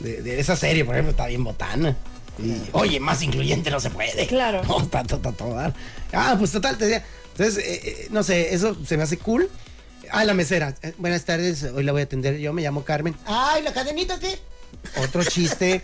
de, 0.00 0.22
de 0.22 0.38
esa 0.38 0.54
serie, 0.56 0.84
por 0.84 0.94
ejemplo, 0.94 1.10
está 1.10 1.26
bien 1.26 1.42
botana. 1.42 1.96
Y, 2.38 2.56
oye, 2.72 3.00
más 3.00 3.22
incluyente 3.22 3.70
no 3.70 3.80
se 3.80 3.90
puede. 3.90 4.26
Claro. 4.26 4.62
No, 4.68 4.80
está, 4.80 5.02
todo. 5.04 5.72
Ah, 6.12 6.36
pues 6.38 6.52
total, 6.52 6.76
te 6.78 6.86
decía. 6.86 7.04
Entonces, 7.32 7.64
eh, 7.64 7.80
eh, 7.84 8.08
no 8.10 8.22
sé, 8.22 8.54
eso 8.54 8.76
se 8.84 8.96
me 8.96 9.02
hace 9.02 9.18
cool. 9.18 9.48
Ah, 10.10 10.24
la 10.24 10.34
mesera. 10.34 10.74
Eh, 10.82 10.94
buenas 10.98 11.24
tardes, 11.24 11.62
hoy 11.64 11.84
la 11.84 11.92
voy 11.92 12.00
a 12.00 12.04
atender 12.04 12.38
yo, 12.38 12.52
me 12.52 12.62
llamo 12.62 12.84
Carmen. 12.84 13.14
Ay, 13.26 13.62
la 13.62 13.72
cadenita, 13.72 14.18
¿qué? 14.18 14.38
Otro 15.02 15.22
chiste. 15.24 15.82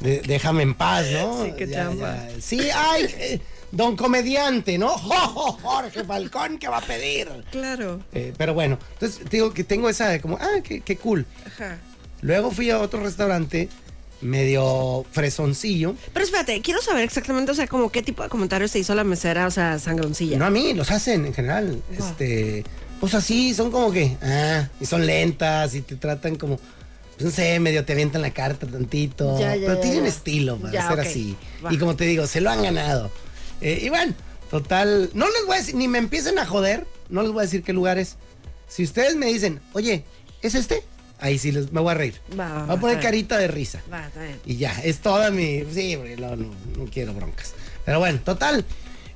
de- 0.00 0.20
déjame 0.22 0.62
en 0.62 0.74
paz, 0.74 1.06
¿no? 1.12 1.44
Sí, 1.44 1.52
qué 1.56 1.70
chamba. 1.70 2.18
Sí, 2.40 2.60
ay, 2.74 3.40
don 3.70 3.96
comediante, 3.96 4.76
¿no? 4.76 4.88
Jorge 5.62 6.04
Falcón, 6.04 6.58
¿qué 6.58 6.68
va 6.68 6.78
a 6.78 6.82
pedir? 6.82 7.28
Claro. 7.50 8.00
Pero 8.36 8.54
bueno, 8.54 8.78
entonces 8.94 9.20
digo 9.30 9.52
que 9.54 9.64
tengo 9.64 9.88
esa 9.88 10.08
de 10.08 10.20
como, 10.20 10.36
ah, 10.40 10.60
qué, 10.62 10.80
qué 10.80 10.96
cool. 10.96 11.24
Ajá. 11.46 11.78
Luego 12.20 12.50
fui 12.50 12.70
a 12.70 12.78
otro 12.80 13.02
restaurante 13.02 13.68
medio 14.24 15.04
fresoncillo. 15.12 15.94
Pero 16.12 16.24
espérate, 16.24 16.60
quiero 16.62 16.80
saber 16.82 17.04
exactamente, 17.04 17.52
o 17.52 17.54
sea, 17.54 17.66
como 17.66 17.90
qué 17.90 18.02
tipo 18.02 18.22
de 18.22 18.28
comentarios 18.28 18.70
se 18.70 18.78
hizo 18.78 18.94
la 18.94 19.04
mesera, 19.04 19.46
o 19.46 19.50
sea, 19.50 19.78
sangroncilla. 19.78 20.38
No 20.38 20.46
a 20.46 20.50
mí, 20.50 20.72
los 20.74 20.90
hacen 20.90 21.26
en 21.26 21.34
general. 21.34 21.82
Este, 21.96 22.64
pues 23.00 23.14
así, 23.14 23.54
son 23.54 23.70
como 23.70 23.92
que, 23.92 24.16
ah, 24.22 24.68
y 24.80 24.86
son 24.86 25.06
lentas 25.06 25.74
y 25.74 25.82
te 25.82 25.96
tratan 25.96 26.36
como, 26.36 26.56
pues 26.56 27.24
no 27.24 27.30
sé, 27.30 27.60
medio 27.60 27.84
te 27.84 27.92
avientan 27.92 28.22
la 28.22 28.32
carta 28.32 28.66
tantito. 28.66 29.38
Ya, 29.38 29.54
ya, 29.54 29.66
pero 29.66 29.74
ya, 29.74 29.80
tienen 29.80 30.06
estilo 30.06 30.56
para 30.56 30.88
ser 30.88 31.00
así. 31.00 31.36
Y 31.70 31.78
como 31.78 31.94
te 31.94 32.04
digo, 32.04 32.26
se 32.26 32.40
lo 32.40 32.50
han 32.50 32.62
ganado. 32.62 33.10
Eh, 33.60 33.80
y 33.82 33.88
bueno, 33.90 34.14
total, 34.50 35.10
no 35.14 35.26
les 35.26 35.46
voy 35.46 35.56
a 35.56 35.58
decir, 35.58 35.74
ni 35.74 35.86
me 35.86 35.98
empiecen 35.98 36.38
a 36.38 36.46
joder, 36.46 36.86
no 37.10 37.22
les 37.22 37.30
voy 37.30 37.40
a 37.40 37.42
decir 37.42 37.62
qué 37.62 37.72
lugar 37.72 37.98
es. 37.98 38.16
Si 38.68 38.82
ustedes 38.82 39.16
me 39.16 39.26
dicen, 39.26 39.60
oye, 39.74 40.04
¿es 40.42 40.54
este? 40.54 40.82
Ahí 41.24 41.38
sí 41.38 41.52
les, 41.52 41.72
me 41.72 41.80
voy 41.80 41.90
a 41.90 41.94
reír. 41.94 42.20
Va, 42.38 42.48
va, 42.52 42.64
voy 42.66 42.76
a 42.76 42.80
poner 42.80 43.00
carita 43.00 43.38
de 43.38 43.48
risa. 43.48 43.80
Va, 43.92 44.06
está 44.06 44.22
bien. 44.22 44.38
Y 44.46 44.56
ya, 44.56 44.72
es 44.82 45.00
toda 45.00 45.30
mi. 45.30 45.64
Sí, 45.72 45.96
no, 46.18 46.36
no, 46.36 46.50
no 46.76 46.84
quiero 46.92 47.14
broncas. 47.14 47.54
Pero 47.84 47.98
bueno, 47.98 48.20
total. 48.24 48.64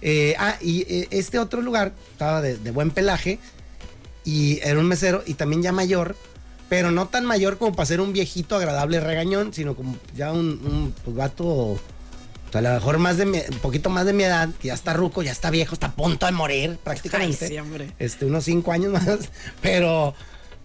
Eh, 0.01 0.35
ah, 0.39 0.57
y 0.61 0.83
eh, 0.93 1.09
este 1.11 1.39
otro 1.39 1.61
lugar 1.61 1.93
estaba 2.13 2.41
de, 2.41 2.57
de 2.57 2.71
buen 2.71 2.91
pelaje. 2.91 3.39
Y 4.25 4.61
era 4.63 4.79
un 4.79 4.87
mesero 4.87 5.23
y 5.27 5.35
también 5.35 5.63
ya 5.63 5.73
mayor. 5.73 6.17
Pero 6.69 6.91
no 6.91 7.09
tan 7.09 7.25
mayor 7.25 7.57
como 7.57 7.75
para 7.75 7.87
ser 7.87 8.01
un 8.01 8.13
viejito 8.13 8.57
agradable 8.57 9.01
regañón, 9.01 9.55
sino 9.55 9.75
como 9.75 9.97
ya 10.15 10.33
un, 10.33 10.47
un 10.65 10.95
pues, 11.05 11.17
vato. 11.17 11.45
O 11.47 11.79
sea, 12.53 12.61
a 12.61 12.63
lo 12.63 12.71
mejor 12.75 12.99
más 12.99 13.17
de 13.19 13.25
mi- 13.27 13.43
un 13.51 13.59
poquito 13.59 13.89
más 13.91 14.05
de 14.07 14.13
mi 14.15 14.25
edad, 14.25 14.49
que 14.61 14.69
ya 14.69 14.75
está 14.75 14.93
ruco, 14.95 15.23
ya 15.23 15.33
está 15.33 15.51
viejo, 15.51 15.75
está 15.75 15.89
a 15.89 15.93
punto 15.95 16.25
de 16.27 16.33
morir 16.33 16.79
prácticamente. 16.83 17.45
Ay, 17.47 17.51
sí, 17.53 17.59
hombre. 17.59 17.93
Este, 17.99 18.25
unos 18.27 18.45
cinco 18.45 18.73
años 18.73 18.93
más. 18.93 19.19
Pero, 19.63 20.15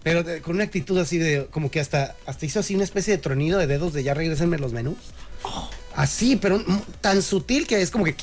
pero 0.04 0.22
de- 0.22 0.40
con 0.40 0.54
una 0.54 0.64
actitud 0.64 0.96
así 0.98 1.18
de, 1.18 1.46
como 1.50 1.70
que 1.72 1.80
hasta, 1.80 2.14
hasta 2.26 2.46
hizo 2.46 2.60
así 2.60 2.74
una 2.76 2.84
especie 2.84 3.16
de 3.16 3.18
tronido 3.22 3.58
de 3.58 3.66
dedos 3.66 3.92
de 3.92 4.04
ya 4.04 4.14
regresenme 4.14 4.58
los 4.58 4.72
menús. 4.72 4.98
Así, 5.96 6.36
pero 6.36 6.62
tan 7.00 7.22
sutil 7.22 7.66
que 7.66 7.80
es 7.82 7.90
como 7.90 8.04
que 8.04 8.14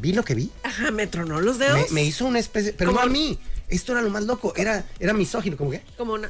vi 0.00 0.12
lo 0.12 0.24
que 0.24 0.34
vi. 0.34 0.50
Ajá, 0.62 0.90
me 0.90 1.06
tronó 1.06 1.40
los 1.40 1.58
dedos. 1.58 1.90
me 1.92 2.04
hizo 2.04 2.26
una 2.26 2.38
especie, 2.38 2.72
pero 2.74 2.92
no 2.92 3.00
a 3.00 3.06
mí. 3.06 3.38
Esto 3.68 3.92
era 3.92 4.02
lo 4.02 4.10
más 4.10 4.24
loco, 4.24 4.52
era, 4.56 4.84
era 5.00 5.12
misógino, 5.14 5.56
como 5.56 5.70
que. 5.70 5.82
Como 5.96 6.12
una. 6.14 6.28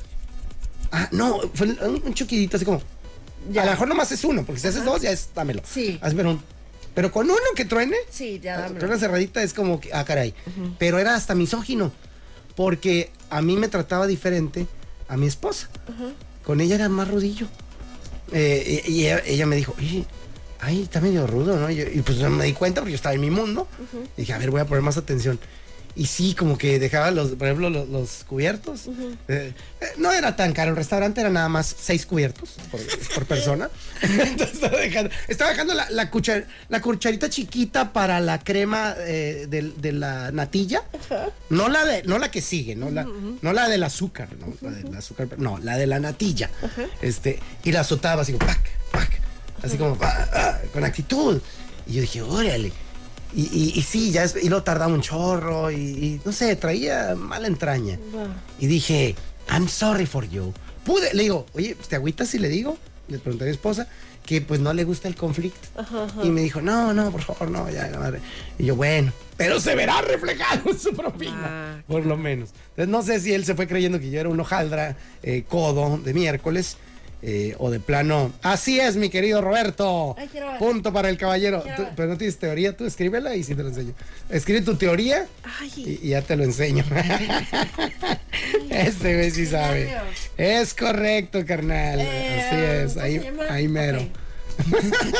Ah, 0.92 1.08
no, 1.12 1.40
fue 1.54 1.66
un, 1.68 2.02
un 2.06 2.14
así 2.52 2.64
como. 2.64 2.80
Ya. 3.50 3.62
A 3.62 3.66
lo 3.66 3.70
mejor 3.72 3.88
nomás 3.88 4.10
es 4.12 4.22
uno, 4.24 4.44
porque 4.46 4.60
si 4.60 4.68
haces 4.68 4.84
dos 4.84 5.02
ya 5.02 5.10
es 5.10 5.28
dámelo. 5.34 5.62
Sí. 5.68 5.98
Hazme 6.00 6.22
un. 6.24 6.40
Pero 6.94 7.10
con 7.10 7.26
uno 7.28 7.36
que 7.56 7.64
truene, 7.64 7.96
Sí, 8.08 8.38
ya 8.40 8.68
con 8.68 8.84
una 8.84 8.98
cerradita 8.98 9.42
es 9.42 9.52
como 9.52 9.80
que, 9.80 9.92
ah, 9.92 10.04
caray. 10.04 10.32
Pero 10.78 10.98
era 11.00 11.16
hasta 11.16 11.34
misógino, 11.34 11.92
porque 12.54 13.10
a 13.30 13.42
mí 13.42 13.56
me 13.56 13.66
trataba 13.68 14.06
diferente 14.06 14.66
a 15.08 15.16
mi 15.16 15.26
esposa. 15.26 15.68
Con 16.44 16.60
ella 16.60 16.74
era 16.76 16.88
más 16.88 17.08
rudillo. 17.08 17.46
Eh, 18.32 18.82
y, 18.86 18.90
y 18.92 19.06
ella, 19.06 19.22
ella 19.26 19.46
me 19.46 19.56
dijo, 19.56 19.74
oye, 19.78 20.04
ay, 20.60 20.82
está 20.82 21.00
medio 21.00 21.26
rudo, 21.26 21.58
¿no? 21.58 21.70
Y, 21.70 21.76
yo- 21.76 21.84
y 21.92 22.00
pues 22.02 22.18
no 22.18 22.30
me 22.30 22.44
di 22.46 22.52
cuenta 22.52 22.80
porque 22.80 22.92
yo 22.92 22.96
estaba 22.96 23.14
en 23.14 23.20
mi 23.20 23.30
mundo. 23.30 23.68
Dije, 24.16 24.32
a 24.32 24.38
ver, 24.38 24.50
voy 24.50 24.60
a 24.60 24.66
poner 24.66 24.82
más 24.82 24.96
atención. 24.96 25.38
Y 25.96 26.06
sí, 26.06 26.34
como 26.34 26.58
que 26.58 26.80
dejaba 26.80 27.12
los, 27.12 27.30
por 27.32 27.46
ejemplo, 27.46 27.70
los, 27.70 27.88
los 27.88 28.24
cubiertos. 28.24 28.88
Eh, 29.28 29.52
eh, 29.80 29.86
no 29.96 30.10
era 30.12 30.34
tan 30.34 30.52
caro, 30.52 30.70
el 30.70 30.76
restaurante 30.76 31.20
era 31.20 31.30
nada 31.30 31.48
más 31.48 31.72
seis 31.78 32.04
cubiertos 32.04 32.56
por, 32.72 32.80
por 33.14 33.26
persona. 33.26 33.70
Entonces 34.02 34.54
estaba 34.54 34.76
dejando, 34.78 35.10
estaba 35.28 35.50
dejando 35.52 35.74
la, 35.74 35.88
la, 35.90 36.10
cuchar- 36.10 36.46
la 36.68 36.80
cucharita 36.80 37.30
chiquita 37.30 37.92
para 37.92 38.18
la 38.18 38.40
crema 38.42 38.94
eh, 38.98 39.46
de, 39.48 39.62
de 39.76 39.92
la 39.92 40.32
natilla. 40.32 40.82
No 41.50 41.68
la 41.68 41.84
de, 41.84 42.02
no 42.02 42.18
la 42.18 42.28
que 42.28 42.42
sigue, 42.42 42.74
no 42.74 42.90
la, 42.90 43.04
no 43.40 43.52
la 43.52 43.68
del 43.68 43.84
azúcar, 43.84 44.28
no, 44.40 44.52
la 44.62 44.72
del 44.76 44.96
azúcar, 44.96 45.28
no, 45.38 45.58
la 45.58 45.76
de 45.76 45.86
la 45.86 46.00
natilla. 46.00 46.50
Este, 47.02 47.38
y 47.62 47.70
la 47.70 47.80
azotaba 47.80 48.22
así 48.22 48.32
como 48.32 48.44
pac, 48.46 48.60
pac, 48.90 49.20
así 49.62 49.76
como 49.78 49.96
ah, 50.02 50.58
con 50.72 50.82
actitud. 50.84 51.40
Y 51.86 51.92
yo 51.94 52.00
dije, 52.00 52.20
órale. 52.22 52.72
Y, 53.34 53.42
y, 53.52 53.72
y 53.78 53.82
sí, 53.82 54.10
ya 54.12 54.24
es- 54.24 54.36
y 54.42 54.48
lo 54.48 54.62
tardaba 54.62 54.92
un 54.92 55.00
chorro 55.00 55.70
y, 55.70 55.76
y 55.76 56.20
no 56.24 56.32
sé, 56.32 56.54
traía 56.56 57.14
mala 57.16 57.48
entraña. 57.48 57.98
Y 58.60 58.66
dije, 58.66 59.14
I'm 59.50 59.68
sorry 59.68 60.06
for 60.06 60.28
you. 60.28 60.52
Pude, 60.84 61.12
le 61.14 61.24
digo, 61.24 61.46
oye, 61.54 61.74
¿te 61.88 61.96
agüitas 61.96 62.28
si 62.28 62.38
le 62.38 62.48
digo? 62.48 62.76
Le 63.08 63.18
pregunté 63.18 63.44
a 63.44 63.46
mi 63.46 63.52
esposa 63.52 63.86
que 64.24 64.40
pues 64.40 64.58
no 64.60 64.72
le 64.72 64.84
gusta 64.84 65.08
el 65.08 65.16
conflicto. 65.16 65.68
Y 66.22 66.30
me 66.30 66.40
dijo, 66.42 66.60
no, 66.62 66.94
no, 66.94 67.10
por 67.10 67.22
favor, 67.22 67.50
no, 67.50 67.68
ya, 67.70 67.88
la 67.88 67.98
madre. 67.98 68.20
Y 68.58 68.64
yo, 68.66 68.76
bueno, 68.76 69.12
pero 69.36 69.60
se 69.60 69.74
verá 69.74 70.00
reflejado 70.00 70.70
en 70.70 70.78
su 70.78 70.94
propina, 70.94 71.40
Ah, 71.44 71.82
por 71.86 72.06
lo 72.06 72.16
menos. 72.16 72.50
Entonces 72.70 72.88
no 72.88 73.02
sé 73.02 73.20
si 73.20 73.34
él 73.34 73.44
se 73.44 73.54
fue 73.54 73.66
creyendo 73.66 73.98
que 74.00 74.10
yo 74.10 74.20
era 74.20 74.28
un 74.30 74.40
hojaldra 74.40 74.96
eh, 75.22 75.44
codo 75.48 75.98
de 75.98 76.14
miércoles. 76.14 76.76
Eh, 77.26 77.54
o 77.58 77.70
de 77.70 77.80
plano, 77.80 78.34
así 78.42 78.78
es, 78.80 78.96
mi 78.96 79.08
querido 79.08 79.40
Roberto. 79.40 80.14
Ay. 80.18 80.28
Punto 80.58 80.92
para 80.92 81.08
el 81.08 81.16
caballero. 81.16 81.62
Tú- 81.74 81.86
pero 81.96 82.08
no 82.08 82.18
tienes 82.18 82.36
teoría, 82.38 82.76
tú 82.76 82.84
escríbela 82.84 83.34
y 83.34 83.42
sí 83.44 83.54
te 83.54 83.62
lo 83.62 83.70
enseño. 83.70 83.94
Escribe 84.28 84.60
tu 84.60 84.76
teoría 84.76 85.26
y, 85.74 86.00
y 86.02 86.08
ya 86.10 86.20
te 86.20 86.36
lo 86.36 86.44
enseño. 86.44 86.84
este 88.70 89.14
güey 89.16 89.30
sí 89.30 89.46
sabe. 89.46 89.90
Es 90.36 90.74
correcto, 90.74 91.44
carnal. 91.46 92.00
Eh, 92.00 92.42
Así 92.46 92.56
es, 92.56 92.92
¿cómo 93.24 93.42
ahí, 93.42 93.48
ahí 93.50 93.68
mero. 93.68 94.06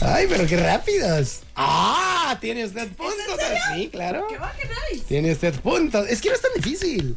Ay, 0.00 0.26
pero 0.28 0.46
qué 0.46 0.56
rápidos. 0.56 1.40
Ah, 1.56 2.36
tiene 2.40 2.64
usted 2.64 2.88
puntos. 2.88 3.16
Sí, 3.74 3.88
claro. 3.90 4.26
¡Qué 4.28 4.36
nice! 4.94 5.04
Tiene 5.08 5.32
usted 5.32 5.54
puntos. 5.60 6.06
Es 6.08 6.20
que 6.20 6.28
no 6.28 6.34
es 6.34 6.42
tan 6.42 6.52
difícil. 6.54 7.14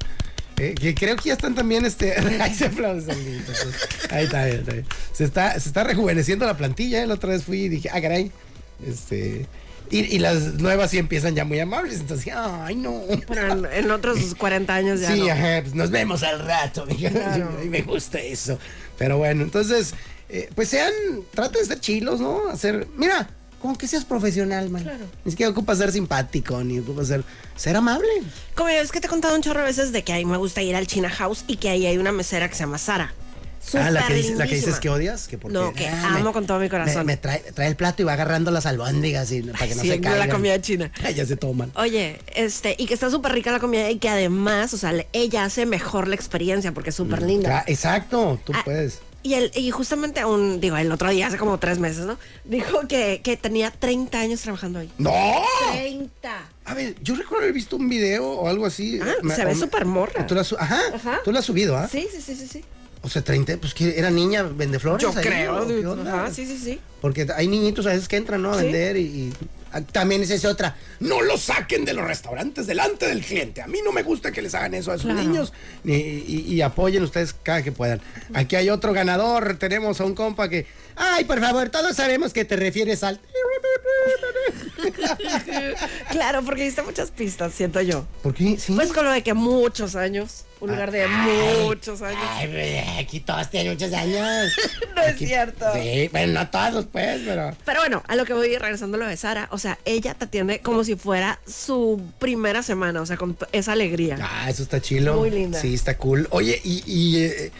Eh, 0.59 0.75
que 0.75 0.93
creo 0.93 1.15
que 1.15 1.29
ya 1.29 1.33
están 1.33 1.55
también, 1.55 1.85
este, 1.85 2.13
ahí 2.41 2.53
se 2.53 2.65
aplaude 2.65 3.01
solito. 3.01 3.51
Ahí 4.11 4.25
está, 4.25 4.41
ahí 4.41 4.51
está. 4.53 4.73
Se 5.13 5.23
está, 5.23 5.59
se 5.59 5.69
está 5.69 5.83
rejuveneciendo 5.83 6.45
la 6.45 6.57
plantilla. 6.57 7.01
¿eh? 7.01 7.07
La 7.07 7.13
otra 7.15 7.29
vez 7.29 7.43
fui 7.43 7.63
y 7.63 7.69
dije, 7.69 7.89
ah, 7.91 8.01
caray. 8.01 8.31
Este, 8.85 9.45
y, 9.89 9.99
y 10.15 10.19
las 10.19 10.55
nuevas 10.55 10.91
sí 10.91 10.97
empiezan 10.97 11.33
ya 11.35 11.45
muy 11.45 11.59
amables. 11.59 11.99
Entonces, 11.99 12.33
ay, 12.35 12.75
no. 12.75 13.01
Pero 13.27 13.51
en, 13.53 13.65
en 13.85 13.91
otros 13.91 14.35
40 14.37 14.73
años 14.75 14.99
ya 14.99 15.13
Sí, 15.13 15.21
no. 15.21 15.31
ajá, 15.31 15.61
pues 15.61 15.73
nos 15.75 15.89
vemos 15.91 16.23
al 16.23 16.45
rato, 16.45 16.85
mija. 16.85 17.09
Claro. 17.09 17.59
Y 17.63 17.69
me 17.69 17.81
gusta 17.81 18.19
eso. 18.19 18.59
Pero 18.97 19.17
bueno, 19.17 19.43
entonces, 19.43 19.93
eh, 20.29 20.49
pues 20.55 20.67
sean, 20.69 20.91
traten 21.33 21.61
de 21.61 21.67
ser 21.67 21.79
chilos, 21.79 22.19
¿no? 22.19 22.49
Hacer, 22.49 22.85
mira, 22.97 23.29
como 23.61 23.77
que 23.77 23.87
seas 23.87 24.05
profesional, 24.05 24.69
man. 24.69 24.83
Claro. 24.83 25.05
Ni 25.25 25.31
siquiera 25.31 25.51
ocupa 25.51 25.75
ser 25.75 25.91
simpático, 25.91 26.63
ni 26.63 26.79
ocupa 26.79 27.03
ser, 27.05 27.23
ser 27.55 27.75
amable. 27.75 28.07
Como 28.55 28.69
es 28.69 28.91
que 28.91 28.99
te 29.01 29.07
he 29.07 29.09
contado 29.09 29.35
un 29.35 29.41
chorro 29.41 29.59
de 29.61 29.65
veces 29.67 29.91
de 29.91 30.03
que 30.03 30.13
ahí 30.13 30.25
me 30.25 30.37
gusta 30.37 30.61
ir 30.61 30.75
al 30.75 30.87
China 30.87 31.09
House 31.09 31.43
y 31.47 31.57
que 31.57 31.69
ahí 31.69 31.85
hay 31.85 31.97
una 31.97 32.11
mesera 32.11 32.47
que 32.49 32.55
se 32.55 32.61
llama 32.61 32.77
Sara. 32.77 33.13
ah, 33.73 33.91
la 33.91 34.07
que, 34.07 34.23
la 34.35 34.47
que 34.47 34.55
dices 34.55 34.79
que 34.79 34.89
odias, 34.89 35.27
que 35.27 35.37
porque, 35.37 35.53
No, 35.53 35.73
que 35.73 35.87
ah, 35.87 36.15
amo 36.15 36.31
con 36.33 36.47
todo 36.47 36.59
mi 36.59 36.69
corazón. 36.69 37.05
Me, 37.05 37.13
me 37.13 37.17
trae, 37.17 37.39
trae 37.53 37.67
el 37.67 37.75
plato 37.75 38.01
y 38.01 38.05
va 38.05 38.13
agarrando 38.13 38.49
las 38.51 38.65
albóndigas 38.65 39.31
y, 39.31 39.41
para 39.41 39.67
que 39.67 39.75
no 39.75 39.81
sí, 39.81 39.89
se 39.89 39.99
la 39.99 40.09
caigan. 40.09 40.29
comida 40.29 40.61
china. 40.61 40.91
ya 41.15 41.25
se 41.25 41.35
toman. 41.35 41.71
Oye, 41.75 42.19
este, 42.35 42.75
y 42.77 42.85
que 42.85 42.93
está 42.93 43.09
súper 43.09 43.33
rica 43.33 43.51
la 43.51 43.59
comida 43.59 43.89
y 43.91 43.97
que 43.99 44.07
además, 44.09 44.73
o 44.73 44.77
sea, 44.77 44.93
ella 45.13 45.43
hace 45.43 45.65
mejor 45.65 46.07
la 46.07 46.15
experiencia 46.15 46.71
porque 46.73 46.91
es 46.91 46.95
súper 46.95 47.21
linda. 47.21 47.63
Exacto, 47.67 48.39
tú 48.45 48.53
Ah, 48.55 48.61
puedes. 48.63 48.99
Y, 49.21 49.33
el, 49.33 49.51
y 49.53 49.69
justamente 49.71 50.23
un, 50.23 50.61
digo, 50.61 50.77
el 50.77 50.91
otro 50.91 51.09
día, 51.09 51.27
hace 51.27 51.37
como 51.37 51.57
tres 51.59 51.77
meses, 51.77 52.05
¿no? 52.05 52.17
Dijo 52.45 52.87
que, 52.87 53.19
que 53.21 53.35
tenía 53.35 53.69
30 53.69 54.17
años 54.19 54.41
trabajando 54.41 54.79
ahí. 54.79 54.89
¡No! 54.97 55.11
30. 55.73 56.49
A 56.65 56.73
ver, 56.73 56.95
yo 57.01 57.15
recuerdo 57.15 57.43
haber 57.43 57.53
visto 57.53 57.75
un 57.75 57.89
video 57.89 58.25
o 58.29 58.47
algo 58.47 58.65
así. 58.65 58.99
Ah, 59.01 59.13
Me- 59.21 59.35
se 59.35 59.43
ve 59.43 59.55
súper 59.55 59.85
morra. 59.85 60.25
Tú 60.25 60.35
la 60.35 60.41
Ajá, 60.41 60.81
Ajá. 60.93 61.19
tú 61.25 61.31
la 61.33 61.39
has 61.39 61.45
subido, 61.45 61.75
¿ah? 61.75 61.87
Sí, 61.91 62.07
sí, 62.11 62.21
sí, 62.21 62.35
sí, 62.35 62.47
sí. 62.47 62.63
O 63.01 63.09
sea, 63.09 63.21
30, 63.21 63.57
pues 63.57 63.73
que 63.73 63.97
era 63.97 64.09
niña, 64.09 64.43
vende 64.43 64.79
flores. 64.79 65.01
Yo 65.01 65.09
ahí, 65.17 65.25
creo, 65.25 65.63
¿o 65.63 65.67
qué 65.67 65.73
dude. 65.73 65.87
onda? 65.87 66.23
Ajá, 66.23 66.33
sí, 66.33 66.45
sí, 66.45 66.57
sí. 66.57 66.79
Porque 67.01 67.27
hay 67.35 67.47
niñitos 67.47 67.85
a 67.87 67.89
veces 67.89 68.07
que 68.07 68.17
entran, 68.17 68.41
¿no? 68.41 68.51
A 68.51 68.57
Sí. 68.59 68.63
vender 68.65 68.97
y, 68.97 69.01
y- 69.01 69.33
también 69.91 70.21
esa 70.23 70.33
es 70.35 70.45
otra. 70.45 70.75
No 70.99 71.21
lo 71.21 71.37
saquen 71.37 71.85
de 71.85 71.93
los 71.93 72.05
restaurantes 72.05 72.67
delante 72.67 73.07
del 73.07 73.21
cliente. 73.23 73.61
A 73.61 73.67
mí 73.67 73.79
no 73.83 73.91
me 73.91 74.03
gusta 74.03 74.31
que 74.31 74.41
les 74.41 74.53
hagan 74.55 74.73
eso 74.73 74.91
a 74.91 74.95
sus 74.97 75.05
Claro. 75.11 75.21
niños. 75.21 75.53
Y, 75.83 75.93
y- 75.93 76.45
y 76.47 76.61
apoyen 76.61 77.03
ustedes 77.03 77.33
cada 77.43 77.63
que 77.63 77.71
puedan. 77.71 78.01
Aquí 78.33 78.55
hay 78.55 78.69
otro 78.69 78.93
ganador. 78.93 79.57
Tenemos 79.57 79.99
a 80.01 80.05
un 80.05 80.15
compa 80.15 80.49
que. 80.49 80.65
Ay, 80.95 81.23
por 81.25 81.39
favor, 81.39 81.69
todos 81.69 81.95
sabemos 81.95 82.33
que 82.33 82.43
te 82.45 82.55
refieres 82.55 83.03
al. 83.03 83.19
Claro, 86.09 86.43
porque 86.43 86.63
diste 86.63 86.81
muchas 86.81 87.11
pistas, 87.11 87.53
siento 87.53 87.81
yo. 87.81 88.05
¿Por 88.23 88.33
qué? 88.33 88.57
Sí. 88.57 88.73
Pues 88.73 88.91
con 88.91 89.05
lo 89.05 89.11
de 89.11 89.23
que 89.23 89.33
muchos 89.33 89.95
años, 89.95 90.45
un 90.59 90.71
lugar 90.71 90.91
de 90.91 91.07
muchos 91.07 92.01
años. 92.01 92.21
Ay, 92.31 92.77
aquí 92.99 93.19
todos 93.19 93.49
tienen 93.49 93.73
muchos 93.73 93.93
años. 93.93 94.53
No 94.95 95.05
es 95.05 95.17
cierto. 95.17 95.65
Sí, 95.73 96.09
bueno, 96.11 96.33
no 96.33 96.49
todos, 96.49 96.85
pues, 96.91 97.21
pero. 97.25 97.55
Pero 97.63 97.79
bueno, 97.79 98.03
a 98.07 98.15
lo 98.17 98.25
que 98.25 98.33
voy 98.33 98.57
regresando 98.57 98.97
a 98.97 98.99
lo 98.99 99.07
de 99.07 99.15
Sara, 99.15 99.47
o 99.51 99.57
sea, 99.57 99.79
ella 99.85 100.13
te 100.13 100.25
atiende 100.25 100.59
como 100.59 100.83
si 100.83 100.95
fuera 100.97 101.39
su 101.47 102.01
primera 102.19 102.63
semana, 102.63 103.01
o 103.01 103.05
sea, 103.05 103.15
con 103.15 103.37
esa 103.53 103.71
alegría. 103.71 104.17
Ah, 104.21 104.49
eso 104.49 104.63
está 104.63 104.81
chilo. 104.81 105.15
Muy 105.15 105.29
linda. 105.29 105.61
Sí, 105.61 105.73
está 105.73 105.95
cool. 105.97 106.27
Oye, 106.31 106.59
y, 106.65 106.83
y, 106.85 107.23
eh, 107.23 107.51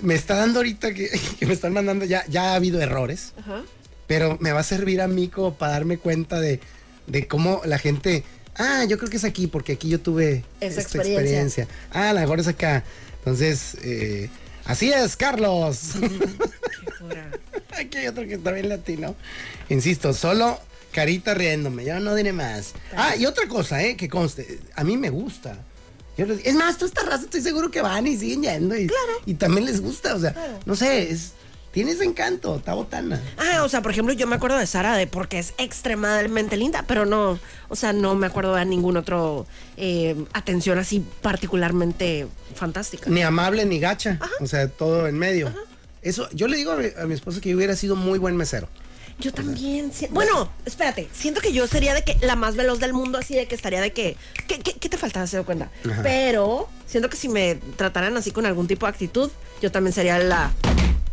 me 0.00 0.14
está 0.14 0.36
dando 0.36 0.60
ahorita 0.60 0.94
que, 0.94 1.10
que 1.38 1.46
me 1.46 1.52
están 1.52 1.74
mandando, 1.74 2.06
ya, 2.06 2.24
ya 2.28 2.52
ha 2.52 2.54
habido 2.54 2.80
errores, 2.80 3.34
Ajá. 3.38 3.62
Pero 4.08 4.36
me 4.40 4.50
va 4.50 4.60
a 4.60 4.64
servir 4.64 5.00
a 5.00 5.06
mí 5.06 5.28
como 5.28 5.54
para 5.54 5.72
darme 5.74 5.98
cuenta 5.98 6.40
de, 6.40 6.58
de 7.06 7.28
cómo 7.28 7.60
la 7.64 7.78
gente. 7.78 8.24
Ah, 8.56 8.84
yo 8.88 8.98
creo 8.98 9.08
que 9.08 9.18
es 9.18 9.24
aquí, 9.24 9.46
porque 9.46 9.74
aquí 9.74 9.88
yo 9.88 10.00
tuve 10.00 10.42
Esa 10.60 10.80
esta 10.80 10.98
experiencia. 10.98 11.68
Ah, 11.92 12.10
a 12.10 12.12
lo 12.14 12.18
mejor 12.20 12.40
es 12.40 12.48
acá. 12.48 12.82
Entonces, 13.20 13.76
eh, 13.84 14.28
así 14.64 14.90
es, 14.92 15.14
Carlos. 15.16 15.92
Aquí 17.78 17.98
hay 17.98 18.06
otro 18.08 18.24
que 18.26 18.34
está 18.34 18.50
bien 18.52 18.68
latino. 18.68 19.14
Insisto, 19.68 20.12
solo 20.12 20.58
carita 20.92 21.34
riéndome. 21.34 21.84
Yo 21.84 22.00
no 22.00 22.14
diré 22.14 22.32
más. 22.32 22.72
Ah, 22.96 23.14
y 23.16 23.26
otra 23.26 23.46
cosa, 23.46 23.82
¿eh? 23.82 23.96
Que 23.96 24.08
conste. 24.08 24.58
A 24.74 24.82
mí 24.84 24.96
me 24.96 25.10
gusta. 25.10 25.56
Yo 26.16 26.26
les- 26.26 26.44
es 26.44 26.54
más, 26.54 26.76
toda 26.76 26.88
esta 26.88 27.02
raza 27.04 27.24
estoy 27.24 27.40
seguro 27.40 27.70
que 27.70 27.80
van 27.80 28.06
y 28.06 28.16
siguen 28.16 28.42
yendo. 28.42 28.76
Y, 28.76 28.90
y 29.26 29.34
también 29.34 29.66
les 29.66 29.80
gusta. 29.80 30.14
O 30.14 30.18
sea, 30.20 30.34
no 30.66 30.74
sé, 30.74 31.10
es, 31.12 31.32
Tiene 31.78 31.92
ese 31.92 32.02
encanto, 32.02 32.56
está 32.56 32.74
botana. 32.74 33.22
Ah, 33.36 33.62
o 33.62 33.68
sea, 33.68 33.82
por 33.82 33.92
ejemplo, 33.92 34.12
yo 34.12 34.26
me 34.26 34.34
acuerdo 34.34 34.58
de 34.58 34.66
Sara 34.66 34.96
de 34.96 35.06
porque 35.06 35.38
es 35.38 35.54
extremadamente 35.58 36.56
linda, 36.56 36.84
pero 36.88 37.06
no, 37.06 37.38
o 37.68 37.76
sea, 37.76 37.92
no 37.92 38.16
me 38.16 38.26
acuerdo 38.26 38.56
de 38.56 38.64
ningún 38.64 38.96
otro 38.96 39.46
eh, 39.76 40.16
atención 40.32 40.80
así 40.80 41.04
particularmente 41.22 42.26
fantástica. 42.56 43.08
Ni 43.08 43.22
amable 43.22 43.64
ni 43.64 43.78
gacha. 43.78 44.18
O 44.40 44.46
sea, 44.48 44.66
todo 44.68 45.06
en 45.06 45.16
medio. 45.20 45.54
Eso, 46.02 46.28
yo 46.32 46.48
le 46.48 46.56
digo 46.56 46.72
a 46.72 46.76
mi, 46.78 46.86
a 47.00 47.06
mi 47.06 47.14
esposa 47.14 47.40
que 47.40 47.50
yo 47.50 47.56
hubiera 47.56 47.76
sido 47.76 47.94
muy 47.94 48.18
buen 48.18 48.36
mesero. 48.36 48.68
Yo 49.20 49.32
también. 49.32 49.92
si- 49.92 50.08
Bueno, 50.08 50.50
espérate. 50.64 51.08
Siento 51.12 51.40
que 51.40 51.52
yo 51.52 51.68
sería 51.68 51.94
de 51.94 52.02
que 52.02 52.16
la 52.22 52.34
más 52.34 52.56
veloz 52.56 52.80
del 52.80 52.92
mundo, 52.92 53.18
así 53.18 53.36
de 53.36 53.46
que 53.46 53.54
estaría 53.54 53.80
de 53.80 53.92
que. 53.92 54.16
¿Qué, 54.48 54.58
qué- 54.58 54.74
qué 54.74 54.88
te 54.88 54.96
faltaba? 54.98 55.26
Dio 55.26 55.44
cuenta. 55.44 55.70
Ajá. 55.88 56.02
Pero 56.02 56.68
siento 56.86 57.08
que 57.08 57.16
si 57.16 57.28
me 57.28 57.54
trataran 57.76 58.16
así 58.16 58.32
con 58.32 58.46
algún 58.46 58.66
tipo 58.66 58.86
de 58.86 58.90
actitud, 58.90 59.30
yo 59.62 59.70
también 59.70 59.92
sería 59.92 60.18
la. 60.18 60.50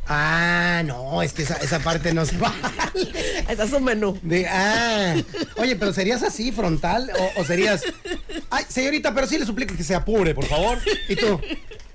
Ah, 0.07 0.83
no, 0.85 1.21
es 1.21 1.33
que 1.33 1.41
esa, 1.43 1.55
esa 1.55 1.79
parte 1.79 2.13
no 2.13 2.25
se 2.25 2.37
vale. 2.37 2.55
Ese 3.49 3.63
es 3.63 3.71
un 3.73 3.83
menú. 3.83 4.19
De, 4.21 4.47
ah, 4.47 5.15
oye, 5.57 5.75
pero 5.75 5.93
serías 5.93 6.21
así, 6.23 6.51
frontal, 6.51 7.11
o, 7.17 7.41
o 7.41 7.45
serías, 7.45 7.83
ay, 8.49 8.65
señorita, 8.69 9.13
pero 9.13 9.25
sí 9.27 9.37
le 9.37 9.45
suplico 9.45 9.75
que 9.75 9.83
se 9.83 9.95
apure, 9.95 10.35
por 10.35 10.45
favor. 10.45 10.77
Y 11.09 11.15
tú, 11.15 11.41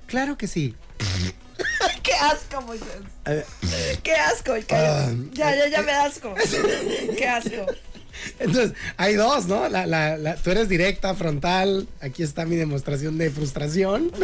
claro 0.06 0.36
que 0.36 0.48
sí. 0.48 0.74
¡Qué 2.02 2.12
asco, 2.14 2.62
Moisés! 2.62 2.86
¡Qué 4.02 4.12
asco! 4.12 4.54
Ah, 4.70 5.08
ya, 5.32 5.54
ya, 5.54 5.68
ya 5.68 5.82
me 5.82 5.92
da 5.92 6.04
asco. 6.06 6.34
¡Qué 7.16 7.28
asco! 7.28 7.66
Entonces, 8.38 8.72
hay 8.96 9.14
dos, 9.14 9.46
¿no? 9.46 9.68
La, 9.68 9.86
la, 9.86 10.16
la- 10.16 10.36
tú 10.36 10.50
eres 10.50 10.68
directa, 10.68 11.14
frontal. 11.14 11.86
Aquí 12.00 12.22
está 12.22 12.44
mi 12.44 12.56
demostración 12.56 13.18
de 13.18 13.30
frustración. 13.30 14.10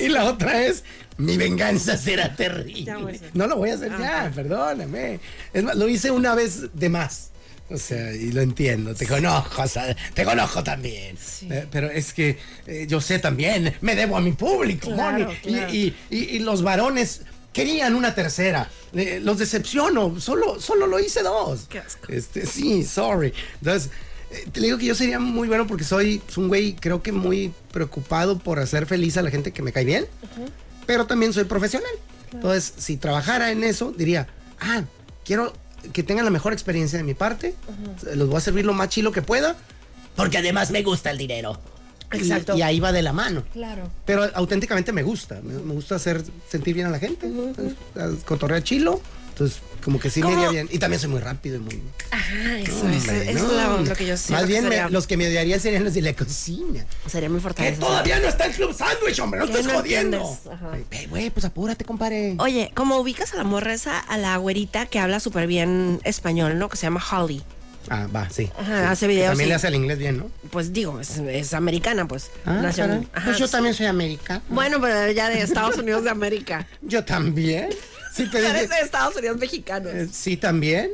Y 0.00 0.08
la 0.10 0.24
otra 0.26 0.66
es, 0.66 0.84
mi 1.16 1.38
venganza 1.38 1.96
será 1.96 2.36
terrible. 2.36 2.92
No 3.32 3.46
lo 3.46 3.56
voy 3.56 3.70
a 3.70 3.74
hacer 3.74 3.90
Ah, 3.94 4.24
ya, 4.28 4.32
perdóname. 4.34 5.18
Es 5.54 5.62
más, 5.62 5.76
lo 5.76 5.88
hice 5.88 6.10
una 6.10 6.34
vez 6.34 6.64
de 6.74 6.88
más. 6.90 7.30
O 7.70 7.78
sea, 7.78 8.12
y 8.12 8.32
lo 8.32 8.42
entiendo, 8.42 8.94
te 8.94 9.06
conozco, 9.06 9.64
te 10.12 10.24
conozco 10.24 10.62
también. 10.62 11.16
Sí. 11.16 11.48
Eh, 11.50 11.66
pero 11.70 11.90
es 11.90 12.12
que 12.12 12.36
eh, 12.66 12.84
yo 12.86 13.00
sé 13.00 13.18
también, 13.18 13.72
me 13.80 13.94
debo 13.96 14.18
a 14.18 14.20
mi 14.20 14.32
público, 14.32 14.90
Claro, 14.92 15.24
Moni. 15.26 15.38
Y- 15.42 15.52
claro. 15.52 15.72
Y, 15.72 15.94
y- 16.10 16.18
y 16.18 16.38
los 16.40 16.62
varones 16.62 17.22
querían 17.52 17.94
una 17.94 18.14
tercera. 18.14 18.68
Eh, 18.94 19.20
los 19.22 19.38
decepciono, 19.38 20.20
solo, 20.20 20.60
solo 20.60 20.86
lo 20.86 20.98
hice 20.98 21.22
dos. 21.22 21.66
Qué 21.68 21.78
asco. 21.78 22.12
Este, 22.12 22.46
sí, 22.46 22.84
sorry. 22.84 23.32
Entonces, 23.60 23.90
eh, 24.30 24.48
te 24.50 24.60
digo 24.60 24.78
que 24.78 24.86
yo 24.86 24.94
sería 24.94 25.18
muy 25.18 25.48
bueno 25.48 25.66
porque 25.66 25.84
soy 25.84 26.22
un 26.36 26.48
güey, 26.48 26.74
creo 26.74 27.02
que 27.02 27.12
muy 27.12 27.52
preocupado 27.70 28.38
por 28.38 28.58
hacer 28.58 28.86
feliz 28.86 29.16
a 29.16 29.22
la 29.22 29.30
gente 29.30 29.52
que 29.52 29.62
me 29.62 29.72
cae 29.72 29.84
bien, 29.84 30.06
pero 30.86 31.06
también 31.06 31.32
soy 31.32 31.44
profesional. 31.44 31.92
Entonces, 32.32 32.72
si 32.78 32.96
trabajara 32.96 33.50
en 33.50 33.62
eso, 33.62 33.92
diría, 33.92 34.26
ah, 34.58 34.84
quiero 35.24 35.52
que 35.92 36.02
tengan 36.02 36.24
la 36.24 36.30
mejor 36.30 36.52
experiencia 36.52 36.96
de 36.96 37.04
mi 37.04 37.14
parte, 37.14 37.54
los 38.14 38.28
voy 38.28 38.38
a 38.38 38.40
servir 38.40 38.64
lo 38.64 38.72
más 38.72 38.88
chilo 38.88 39.12
que 39.12 39.20
pueda, 39.20 39.56
porque 40.16 40.38
además 40.38 40.70
me 40.70 40.82
gusta 40.82 41.10
el 41.10 41.18
dinero. 41.18 41.60
Exacto. 42.12 42.56
Y, 42.56 42.62
ahí 42.62 42.80
va 42.80 42.92
de 42.92 43.02
la 43.02 43.12
mano. 43.12 43.44
Claro. 43.52 43.90
Pero 44.04 44.28
auténticamente 44.34 44.92
me 44.92 45.02
gusta. 45.02 45.40
Me, 45.42 45.54
me 45.54 45.74
gusta 45.74 45.96
hacer 45.96 46.22
sentir 46.48 46.74
bien 46.74 46.86
a 46.86 46.90
la 46.90 46.98
gente. 46.98 47.26
Entonces, 47.26 47.74
Cotorrea 48.24 48.62
chilo. 48.62 49.00
Entonces, 49.30 49.60
como 49.82 49.98
que 49.98 50.10
sí 50.10 50.22
me 50.22 50.30
iría 50.30 50.50
bien. 50.50 50.68
Y 50.70 50.78
también 50.78 51.00
soy 51.00 51.08
muy 51.08 51.20
rápido 51.20 51.56
y 51.56 51.58
muy. 51.58 51.82
Ajá, 52.10 52.58
eso, 52.58 52.86
eso, 52.86 53.12
eso 53.12 53.48
no. 53.48 53.78
es 53.80 53.88
lo 53.88 53.96
que 53.96 54.06
yo 54.06 54.16
siento 54.18 54.32
Más 54.34 54.42
que 54.42 54.46
bien, 54.46 54.68
me- 54.68 54.90
los 54.90 55.06
que 55.06 55.16
me 55.16 55.26
odiarían 55.26 55.58
serían 55.58 55.84
los 55.84 55.94
de 55.94 56.02
la 56.02 56.12
cocina. 56.12 56.84
sería 57.06 57.30
muy 57.30 57.38
Que 57.38 57.42
fortaleza. 57.42 57.80
todavía 57.80 58.20
no 58.20 58.28
está 58.28 58.44
el 58.44 58.52
club 58.52 58.74
sándwich, 58.76 59.18
hombre. 59.20 59.40
No 59.40 59.46
Que 59.46 59.52
estés 59.52 59.66
no 59.66 59.78
jodiendo. 59.78 60.38
Güey, 61.08 61.30
pues 61.30 61.46
apúrate, 61.46 61.84
compadre. 61.86 62.36
Oye, 62.40 62.70
como 62.74 62.98
ubicas 62.98 63.32
a 63.32 63.36
la 63.36 63.44
morra 63.44 63.72
esa, 63.72 63.98
a 63.98 64.18
la 64.18 64.36
güerita 64.36 64.84
que 64.84 64.98
habla 64.98 65.18
súper 65.18 65.46
bien 65.46 66.00
español, 66.04 66.58
¿no? 66.58 66.68
Que 66.68 66.76
se 66.76 66.82
llama 66.82 67.02
Holly. 67.10 67.42
Ah, 67.88 68.06
va, 68.14 68.28
sí. 68.30 68.50
Ajá, 68.58 68.64
sí. 68.78 68.84
hace 68.92 69.06
Que 69.06 69.12
videos, 69.12 69.28
También 69.30 69.46
sí. 69.46 69.48
le 69.48 69.54
hace 69.54 69.68
el 69.68 69.74
inglés 69.74 69.98
bien, 69.98 70.16
¿no? 70.18 70.30
Pues 70.50 70.72
digo, 70.72 71.00
es, 71.00 71.18
es 71.18 71.52
americana, 71.54 72.06
pues. 72.06 72.30
Ah, 72.46 72.62
en- 72.64 72.72
caray. 72.74 73.08
ajá, 73.12 73.24
Pues 73.26 73.38
yo 73.38 73.48
también 73.48 73.74
soy 73.74 73.86
americano. 73.86 74.42
Bueno, 74.48 74.80
pero 74.80 75.10
ya 75.12 75.28
de 75.28 75.40
Estados 75.42 75.76
Unidos 75.78 76.04
de 76.04 76.10
América. 76.10 76.66
Yo 76.82 77.04
también. 77.04 77.70
Sí, 78.14 78.26
te 78.30 78.40
dije. 78.40 78.66
de 78.68 78.80
Estados 78.82 79.16
Unidos 79.16 79.38
mexicanos. 79.38 79.92
Eh, 79.92 80.08
Sí, 80.12 80.36
también. 80.36 80.90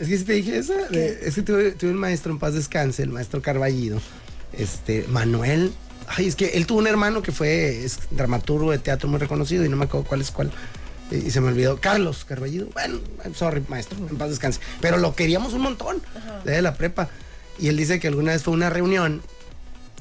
Es 0.00 0.08
que 0.08 0.18
sí 0.18 0.24
te 0.24 0.32
dije 0.34 0.58
eso. 0.58 0.74
Eh, 0.92 1.20
Es 1.22 1.34
que 1.36 1.42
tuve, 1.42 1.72
tuve 1.72 1.90
un 1.90 1.96
maestro 1.98 2.32
en 2.32 2.38
paz 2.38 2.54
descanse, 2.54 3.02
el 3.02 3.10
maestro 3.10 3.40
Carballido. 3.42 4.00
Este, 4.52 5.04
Manuel. 5.08 5.72
Ay, 6.08 6.26
es 6.28 6.36
que 6.36 6.46
él 6.50 6.66
tuvo 6.66 6.78
un 6.78 6.86
hermano 6.86 7.20
que 7.22 7.32
fue 7.32 7.84
es 7.84 7.98
dramaturgo 8.10 8.70
de 8.70 8.78
teatro 8.78 9.08
muy 9.08 9.18
reconocido 9.18 9.64
y 9.64 9.68
no 9.68 9.76
me 9.76 9.84
acuerdo 9.86 10.06
cuál 10.06 10.20
es 10.20 10.30
cuál. 10.30 10.50
Y 11.10 11.30
se 11.30 11.40
me 11.40 11.48
olvidó. 11.48 11.80
Carlos 11.80 12.24
Carballido. 12.24 12.68
Bueno, 12.72 12.98
sorry, 13.34 13.62
maestro, 13.68 13.98
en 14.08 14.16
paz 14.16 14.30
descanse. 14.30 14.60
Pero 14.80 14.96
lo 14.96 15.14
queríamos 15.14 15.52
un 15.52 15.62
montón 15.62 16.02
desde 16.44 16.62
la 16.62 16.74
prepa. 16.74 17.08
Y 17.58 17.68
él 17.68 17.76
dice 17.76 18.00
que 18.00 18.08
alguna 18.08 18.32
vez 18.32 18.42
fue 18.42 18.54
una 18.54 18.70
reunión 18.70 19.22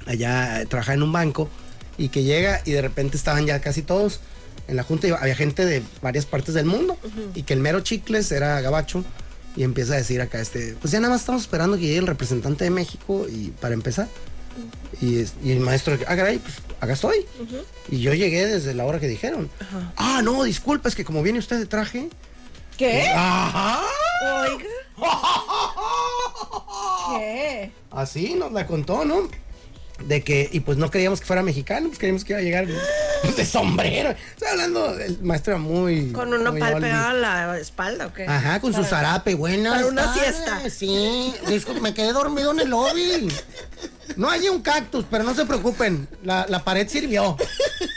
allá 0.05 0.61
eh, 0.61 0.65
trabajaba 0.65 0.95
en 0.95 1.03
un 1.03 1.11
banco 1.11 1.49
y 1.97 2.09
que 2.09 2.23
llega 2.23 2.61
y 2.65 2.71
de 2.71 2.81
repente 2.81 3.17
estaban 3.17 3.45
ya 3.45 3.59
casi 3.61 3.81
todos 3.81 4.19
en 4.67 4.75
la 4.75 4.83
junta 4.83 5.07
y 5.07 5.11
había 5.11 5.35
gente 5.35 5.65
de 5.65 5.83
varias 6.01 6.25
partes 6.25 6.53
del 6.53 6.65
mundo 6.65 6.97
y 7.33 7.43
que 7.43 7.53
el 7.53 7.59
mero 7.59 7.81
chicles 7.81 8.31
era 8.31 8.59
gabacho 8.61 9.03
y 9.55 9.63
empieza 9.63 9.93
a 9.93 9.97
decir 9.97 10.21
acá 10.21 10.41
este 10.41 10.75
pues 10.81 10.91
ya 10.91 10.99
nada 10.99 11.13
más 11.13 11.21
estamos 11.21 11.43
esperando 11.43 11.77
que 11.77 11.83
llegue 11.83 11.99
el 11.99 12.07
representante 12.07 12.63
de 12.63 12.69
México 12.69 13.27
y 13.29 13.49
para 13.61 13.73
empezar 13.73 14.07
y, 15.01 15.19
es- 15.19 15.33
y 15.43 15.51
el 15.51 15.59
maestro 15.59 15.97
ah 16.07 16.15
caray 16.15 16.39
pues 16.39 16.55
acá 16.79 16.93
estoy 16.93 17.25
y 17.89 18.01
yo 18.01 18.13
llegué 18.13 18.45
desde 18.45 18.73
la 18.73 18.85
hora 18.85 18.99
que 18.99 19.07
dijeron 19.07 19.49
ah 19.97 20.21
no 20.23 20.43
disculpa 20.43 20.89
es 20.89 20.95
que 20.95 21.05
como 21.05 21.23
viene 21.23 21.39
usted 21.39 21.59
de 21.59 21.65
traje 21.65 22.09
¿Qué? 22.77 23.07
ajá 23.15 23.81
Oiga. 24.43 24.65
¿Qué? 27.17 27.71
Así 27.91 28.33
nos 28.35 28.51
la 28.51 28.67
contó, 28.67 29.05
¿no? 29.05 29.29
De 30.05 30.23
que, 30.23 30.49
y 30.51 30.59
pues 30.59 30.77
no 30.77 30.91
creíamos 30.91 31.21
que 31.21 31.25
fuera 31.25 31.41
mexicano, 31.41 31.87
pues 31.87 31.99
creíamos 31.99 32.25
que 32.25 32.33
iba 32.33 32.39
a 32.39 32.43
llegar 32.43 32.67
pues, 33.21 33.37
de 33.37 33.45
sombrero. 33.45 34.09
Estoy 34.09 34.47
hablando, 34.49 34.99
el 34.99 35.21
maestro 35.21 35.53
era 35.53 35.61
muy. 35.61 36.11
¿Con 36.11 36.33
un 36.33 36.43
muy 36.43 36.59
nopal 36.59 36.75
oldie. 36.75 36.89
pegado 36.89 37.07
a 37.09 37.13
la 37.13 37.59
espalda 37.59 38.07
o 38.07 38.13
qué? 38.13 38.25
Ajá, 38.25 38.59
con 38.59 38.73
su 38.73 38.83
zarape, 38.83 39.35
buenas. 39.35 39.73
para 39.75 39.87
una 39.87 40.13
tardes. 40.13 40.35
siesta. 40.35 40.69
Sí, 40.69 41.33
disculpe, 41.47 41.79
me 41.79 41.93
quedé 41.93 42.11
dormido 42.11 42.51
en 42.51 42.59
el 42.59 42.69
lobby. 42.69 43.29
No 44.17 44.29
hay 44.29 44.47
un 44.49 44.61
cactus, 44.61 45.05
pero 45.09 45.23
no 45.23 45.33
se 45.35 45.45
preocupen, 45.45 46.07
la, 46.23 46.45
la 46.49 46.63
pared 46.63 46.87
sirvió. 46.87 47.37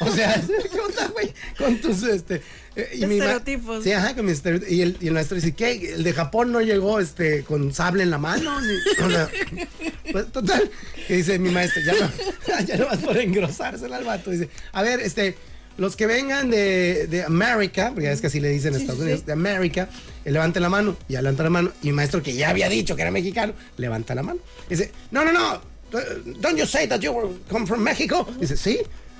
O 0.01 0.13
sea, 0.15 0.41
¿qué 0.73 0.81
onda, 0.81 1.09
güey? 1.09 1.33
Con 1.57 1.79
tus, 1.81 2.03
este... 2.03 2.43
eh, 2.77 2.91
y 2.95 3.07
mi 3.07 3.15
Estereotipos. 3.19 3.85
Sí, 3.85 3.93
ajá, 3.93 4.15
con 4.15 4.25
mis 4.27 4.35
estereotipos. 4.35 4.73
Y 4.75 4.83
el, 4.83 4.97
y 5.01 5.09
el 5.09 5.15
maestro 5.15 5.37
dice, 5.37 5.53
¿qué? 5.53 5.95
El 5.95 6.03
de 6.05 6.13
Japón 6.13 6.51
no 6.53 6.61
llegó, 6.61 7.01
este, 7.01 7.45
con 7.45 7.73
sable 7.75 8.03
en 8.03 8.11
la 8.11 8.19
mano. 8.19 8.61
ni- 8.61 9.05
o 9.05 9.11
sea, 9.11 9.29
pues, 10.13 10.33
total, 10.33 10.71
que 11.07 11.17
dice 11.17 11.39
mi 11.39 11.51
maestro, 11.51 11.83
ya 11.83 11.93
no, 11.95 12.11
ya 12.67 12.77
no 12.77 12.87
vas 12.87 12.99
por 12.99 13.17
engrosarse 13.19 13.85
al 13.87 14.05
vato. 14.05 14.31
Dice, 14.31 14.49
a 14.73 14.83
ver, 14.83 15.01
este... 15.01 15.37
Los 15.79 15.95
que 15.95 16.07
vengan 16.09 16.51
de, 16.51 17.07
de 17.09 17.23
América, 17.23 17.93
porque 17.95 18.11
es 18.11 18.21
que 18.21 18.27
así 18.27 18.41
le 18.41 18.49
dicen 18.49 18.75
en 18.75 18.81
Estados 18.81 19.01
Unidos, 19.01 19.25
de 19.25 19.33
América, 19.33 19.89
eh, 20.25 20.33
levanten 20.33 20.61
la 20.61 20.69
mano. 20.69 20.97
Y 21.09 21.13
ya 21.13 21.23
levanta 21.23 21.45
la 21.45 21.51
mano. 21.51 21.71
Y 21.85 21.87
mi 21.87 21.93
maestro, 21.93 22.21
que 22.21 22.35
ya 22.35 22.51
había 22.51 22.69
dicho 22.69 22.97
que 22.97 23.03
era 23.03 23.13
mexicano, 23.13 23.53
levanta 23.77 24.13
la 24.17 24.25
mano. 24.25 24.41
Dice, 24.69 24.91
no, 25.13 25.25
no, 25.25 25.31
no, 25.33 25.63
don't 26.41 26.57
you 26.57 26.67
say 26.67 26.87
that 26.87 27.01
you 27.01 27.41
come 27.49 27.67
from 27.67 27.83
Mexico? 27.83 28.27
Dice, 28.39 28.57
sí, 28.57 28.79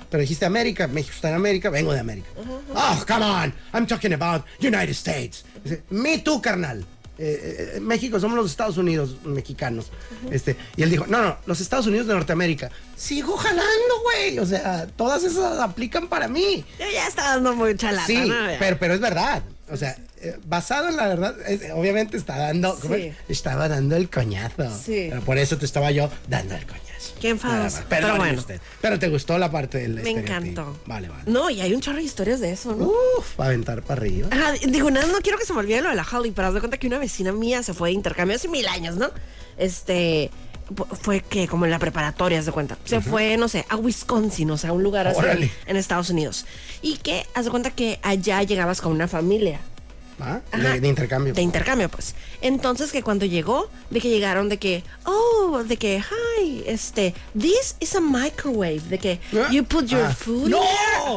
pero 0.09 0.21
dijiste 0.21 0.45
América, 0.45 0.87
México 0.87 1.13
está 1.15 1.29
en 1.29 1.35
América, 1.35 1.69
vengo 1.69 1.93
de 1.93 1.99
América. 1.99 2.27
Oh, 2.73 3.03
come 3.07 3.23
on, 3.25 3.53
I'm 3.73 3.85
talking 3.87 4.13
about 4.13 4.43
United 4.59 4.93
States. 4.93 5.43
Dice, 5.63 5.83
me 5.89 6.19
tú, 6.19 6.41
carnal. 6.41 6.85
Eh, 7.21 7.73
eh, 7.75 7.79
México 7.81 8.17
somos 8.17 8.37
los 8.37 8.49
Estados 8.49 8.77
Unidos 8.77 9.17
mexicanos. 9.25 9.87
Este, 10.31 10.55
y 10.77 10.83
él 10.83 10.89
dijo, 10.89 11.05
no, 11.07 11.21
no, 11.21 11.37
los 11.45 11.59
Estados 11.59 11.85
Unidos 11.85 12.07
de 12.07 12.13
Norteamérica. 12.13 12.71
Sigo 12.95 13.35
jalando, 13.35 14.01
güey. 14.03 14.39
O 14.39 14.45
sea, 14.45 14.87
todas 14.87 15.25
esas 15.25 15.59
aplican 15.59 16.07
para 16.07 16.29
mí. 16.29 16.63
Yo 16.79 16.85
ya 16.89 17.07
está 17.07 17.23
dando 17.35 17.53
mucha 17.55 17.91
lata, 17.91 18.07
Sí, 18.07 18.31
pero, 18.57 18.79
pero 18.79 18.93
es 18.93 19.01
verdad. 19.01 19.43
O 19.71 19.77
sea, 19.77 19.95
eh, 20.21 20.37
basado 20.45 20.89
en 20.89 20.95
la 20.97 21.07
verdad, 21.07 21.35
es- 21.47 21.71
obviamente 21.73 22.17
está 22.17 22.37
dando, 22.37 22.77
¿cómo 22.79 22.95
Sí. 22.95 23.01
es? 23.03 23.15
estaba 23.29 23.67
dando 23.67 23.95
el 23.95 24.09
coñazo. 24.09 24.69
Sí. 24.83 25.07
Pero 25.09 25.21
por 25.21 25.37
eso 25.37 25.57
te 25.57 25.65
estaba 25.65 25.91
yo 25.91 26.09
dando 26.27 26.55
el 26.55 26.65
coñazo. 26.65 26.85
Qué 27.21 27.29
enfadoso. 27.29 27.57
Nada 27.57 27.63
más. 27.65 27.73
Pero 27.75 27.89
Perdóneme 27.89 28.17
bueno. 28.19 28.39
usted. 28.39 28.61
Pero 28.81 28.99
te 28.99 29.07
gustó 29.09 29.37
la 29.37 29.51
parte 29.51 29.77
del 29.79 29.93
Me 29.95 30.01
estereotipo. 30.01 30.33
encantó. 30.61 30.79
Vale, 30.85 31.09
vale. 31.09 31.23
No, 31.27 31.49
y 31.49 31.61
hay 31.61 31.73
un 31.73 31.81
chorro 31.81 31.97
de 31.97 32.03
historias 32.03 32.39
de 32.39 32.51
eso, 32.51 32.75
¿no? 32.75 32.85
Uf, 33.17 33.39
va 33.39 33.45
a 33.45 33.47
aventar 33.47 33.81
para 33.81 34.01
arriba. 34.01 34.27
Ajá, 34.31 34.53
digo, 34.67 34.89
nada, 34.91 35.07
no 35.07 35.19
quiero 35.19 35.37
que 35.37 35.45
se 35.45 35.53
me 35.53 35.59
olvide 35.59 35.81
lo 35.81 35.89
de 35.89 35.95
la 35.95 36.05
Holly, 36.09 36.31
pero 36.31 36.47
haz 36.49 36.53
de 36.53 36.59
cuenta 36.61 36.77
que 36.77 36.87
una 36.87 36.97
vecina 36.97 37.31
mía 37.31 37.61
se 37.63 37.73
fue 37.73 37.89
de 37.89 37.93
intercambio 37.95 38.35
hace 38.35 38.47
mil 38.47 38.67
años, 38.67 38.95
¿no? 38.95 39.09
Este, 39.57 40.29
fue 41.01 41.21
que 41.21 41.47
como 41.47 41.65
en 41.65 41.71
la 41.71 41.79
preparatoria, 41.79 42.41
de 42.41 42.51
cuenta. 42.51 42.77
Se 42.85 43.01
fue, 43.01 43.37
no 43.37 43.47
sé, 43.47 43.65
a 43.69 43.75
Wisconsin, 43.75 44.49
o 44.51 44.57
sea, 44.57 44.71
un 44.73 44.83
lugar 44.83 45.07
así 45.07 45.19
Órale. 45.19 45.51
en 45.65 45.77
Estados 45.77 46.09
Unidos. 46.09 46.45
Y 46.81 46.97
que, 46.97 47.25
haz 47.33 47.45
de 47.45 47.51
cuenta 47.51 47.71
que 47.71 47.99
allá 48.03 48.43
llegabas 48.43 48.81
con 48.81 48.91
una 48.91 49.07
familia. 49.07 49.59
¿Ah? 50.21 50.41
De, 50.51 50.81
de 50.81 50.87
intercambio. 50.89 51.33
De 51.33 51.41
intercambio, 51.41 51.87
pues. 51.87 52.13
Entonces 52.41 52.91
que 52.91 53.01
cuando 53.03 53.25
llegó, 53.25 53.69
de 53.89 54.01
que 54.01 54.09
llegaron 54.09 54.49
de 54.49 54.57
que, 54.57 54.83
oh, 55.05 55.63
de 55.65 55.77
que, 55.77 56.01
hi, 56.41 56.63
este, 56.65 57.13
this 57.39 57.75
is 57.79 57.95
a 57.95 58.01
microwave, 58.01 58.81
de 58.89 58.97
que 58.99 59.19
Ah. 59.33 59.47
you 59.49 59.63
put 59.63 59.85
your 59.85 60.03
Ah. 60.03 60.13
food 60.13 60.49
¡No! 60.49 60.61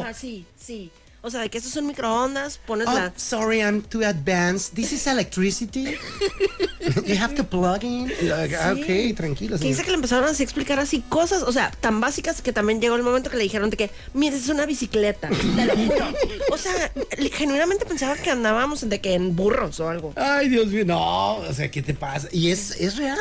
Ajá, 0.01 0.13
sí, 0.13 0.45
sí. 0.57 0.89
O 1.21 1.29
sea, 1.29 1.41
de 1.41 1.49
que 1.49 1.57
esto 1.57 1.69
es 1.69 1.75
un 1.77 1.87
microondas, 1.87 2.57
pones 2.65 2.87
Oh, 2.87 2.93
la... 2.93 3.13
sorry, 3.17 3.59
I'm 3.59 3.81
too 3.81 4.03
advanced. 4.05 4.73
This 4.73 4.91
is 4.93 5.05
electricity. 5.07 5.95
you 7.05 7.15
have 7.17 7.35
to 7.35 7.43
plug 7.43 7.83
in. 7.83 8.11
Like, 8.21 8.55
ah, 8.55 8.73
Ok, 8.73 9.15
tranquilo. 9.15 9.57
Que 9.57 9.65
dice 9.67 9.83
que 9.83 9.91
le 9.91 9.95
empezaron 9.95 10.27
a 10.27 10.31
explicar 10.31 10.79
así 10.79 11.03
cosas, 11.09 11.43
o 11.43 11.51
sea, 11.51 11.71
tan 11.79 12.01
básicas 12.01 12.41
que 12.41 12.51
también 12.51 12.81
llegó 12.81 12.95
el 12.95 13.03
momento 13.03 13.29
que 13.29 13.37
le 13.37 13.43
dijeron 13.43 13.69
de 13.69 13.77
que, 13.77 13.91
mire, 14.13 14.35
es 14.35 14.49
una 14.49 14.65
bicicleta, 14.65 15.29
te 15.29 15.65
lo 15.65 15.75
juro. 15.75 16.05
O 16.51 16.57
sea, 16.57 16.91
genuinamente 17.33 17.85
pensaba 17.85 18.15
que 18.15 18.29
andábamos 18.29 18.87
de 18.87 19.01
que 19.01 19.13
en 19.13 19.35
burros 19.35 19.79
o 19.79 19.89
algo. 19.89 20.13
Ay, 20.15 20.49
Dios 20.49 20.67
mío, 20.67 20.85
no, 20.85 21.37
o 21.37 21.53
sea, 21.53 21.69
¿qué 21.69 21.81
te 21.81 21.93
pasa? 21.93 22.27
Y 22.31 22.49
es, 22.51 22.71
es 22.79 22.97
real. 22.97 23.17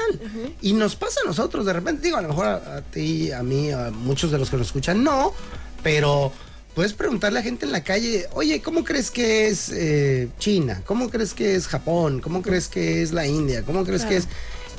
Y 0.61 0.73
nos 0.73 0.97
pasa 0.97 1.21
a 1.25 1.27
nosotros, 1.27 1.67
de 1.67 1.73
repente, 1.73 2.03
digo, 2.03 2.17
a 2.17 2.23
lo 2.23 2.29
mejor 2.29 2.47
a, 2.47 2.77
a 2.77 2.83
ti, 2.83 3.33
a 3.33 3.43
mí, 3.43 3.71
a 3.71 3.91
muchos 3.91 4.31
de 4.31 4.39
los 4.39 4.51
que 4.51 4.57
nos 4.57 4.67
escuchan, 4.69 5.03
no, 5.03 5.35
pero 5.83 6.33
puedes 6.75 6.93
preguntarle 6.93 7.39
a 7.39 7.43
gente 7.43 7.67
en 7.67 7.73
la 7.73 7.85
calle, 7.85 8.27
oye, 8.33 8.61
¿cómo 8.63 8.85
crees 8.85 9.11
que 9.11 9.49
es 9.49 9.71
eh, 9.71 10.29
China? 10.39 10.83
¿Cómo 10.87 11.11
crees 11.11 11.35
que 11.35 11.55
es 11.55 11.67
Japón? 11.67 12.21
¿Cómo 12.21 12.43
crees 12.43 12.69
que 12.69 13.03
es 13.03 13.13
la 13.13 13.27
India? 13.27 13.63
¿Cómo 13.63 13.85
crees 13.85 14.05
que 14.05 14.17
es...? 14.17 14.29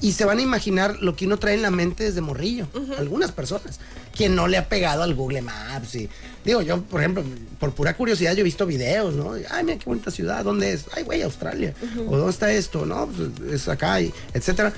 Y 0.02 0.12
se 0.12 0.26
van 0.26 0.40
a 0.40 0.42
imaginar 0.42 0.98
lo 1.00 1.16
que 1.16 1.26
uno 1.26 1.40
trae 1.40 1.54
en 1.54 1.62
la 1.62 1.72
mente 1.72 2.04
desde 2.04 2.20
morrillo. 2.20 2.68
Algunas 2.98 3.32
personas. 3.32 3.80
Quien 4.14 4.36
no 4.36 4.50
le 4.50 4.58
ha 4.58 4.68
pegado 4.68 5.02
al 5.02 5.16
Google 5.16 5.42
Maps. 5.42 5.96
Y, 5.96 6.10
digo, 6.44 6.62
yo, 6.62 6.82
por 6.82 7.00
ejemplo, 7.00 7.24
por 7.58 7.74
pura 7.74 7.96
curiosidad, 7.96 8.34
yo 8.34 8.42
he 8.42 8.44
visto 8.44 8.66
videos, 8.66 9.16
¿no? 9.16 9.36
Ay, 9.50 9.64
mira 9.64 9.78
qué 9.78 9.86
bonita 9.86 10.12
ciudad. 10.12 10.44
¿Dónde 10.44 10.74
es? 10.74 10.88
Ay, 10.94 11.04
güey, 11.04 11.22
Australia. 11.22 11.74
¿O 12.06 12.18
dónde 12.18 12.32
está 12.32 12.52
esto? 12.52 12.86
No, 12.86 13.08
pues 13.08 13.54
es 13.54 13.70
acá, 13.70 14.02
y 14.02 14.14
etcétera. 14.34 14.74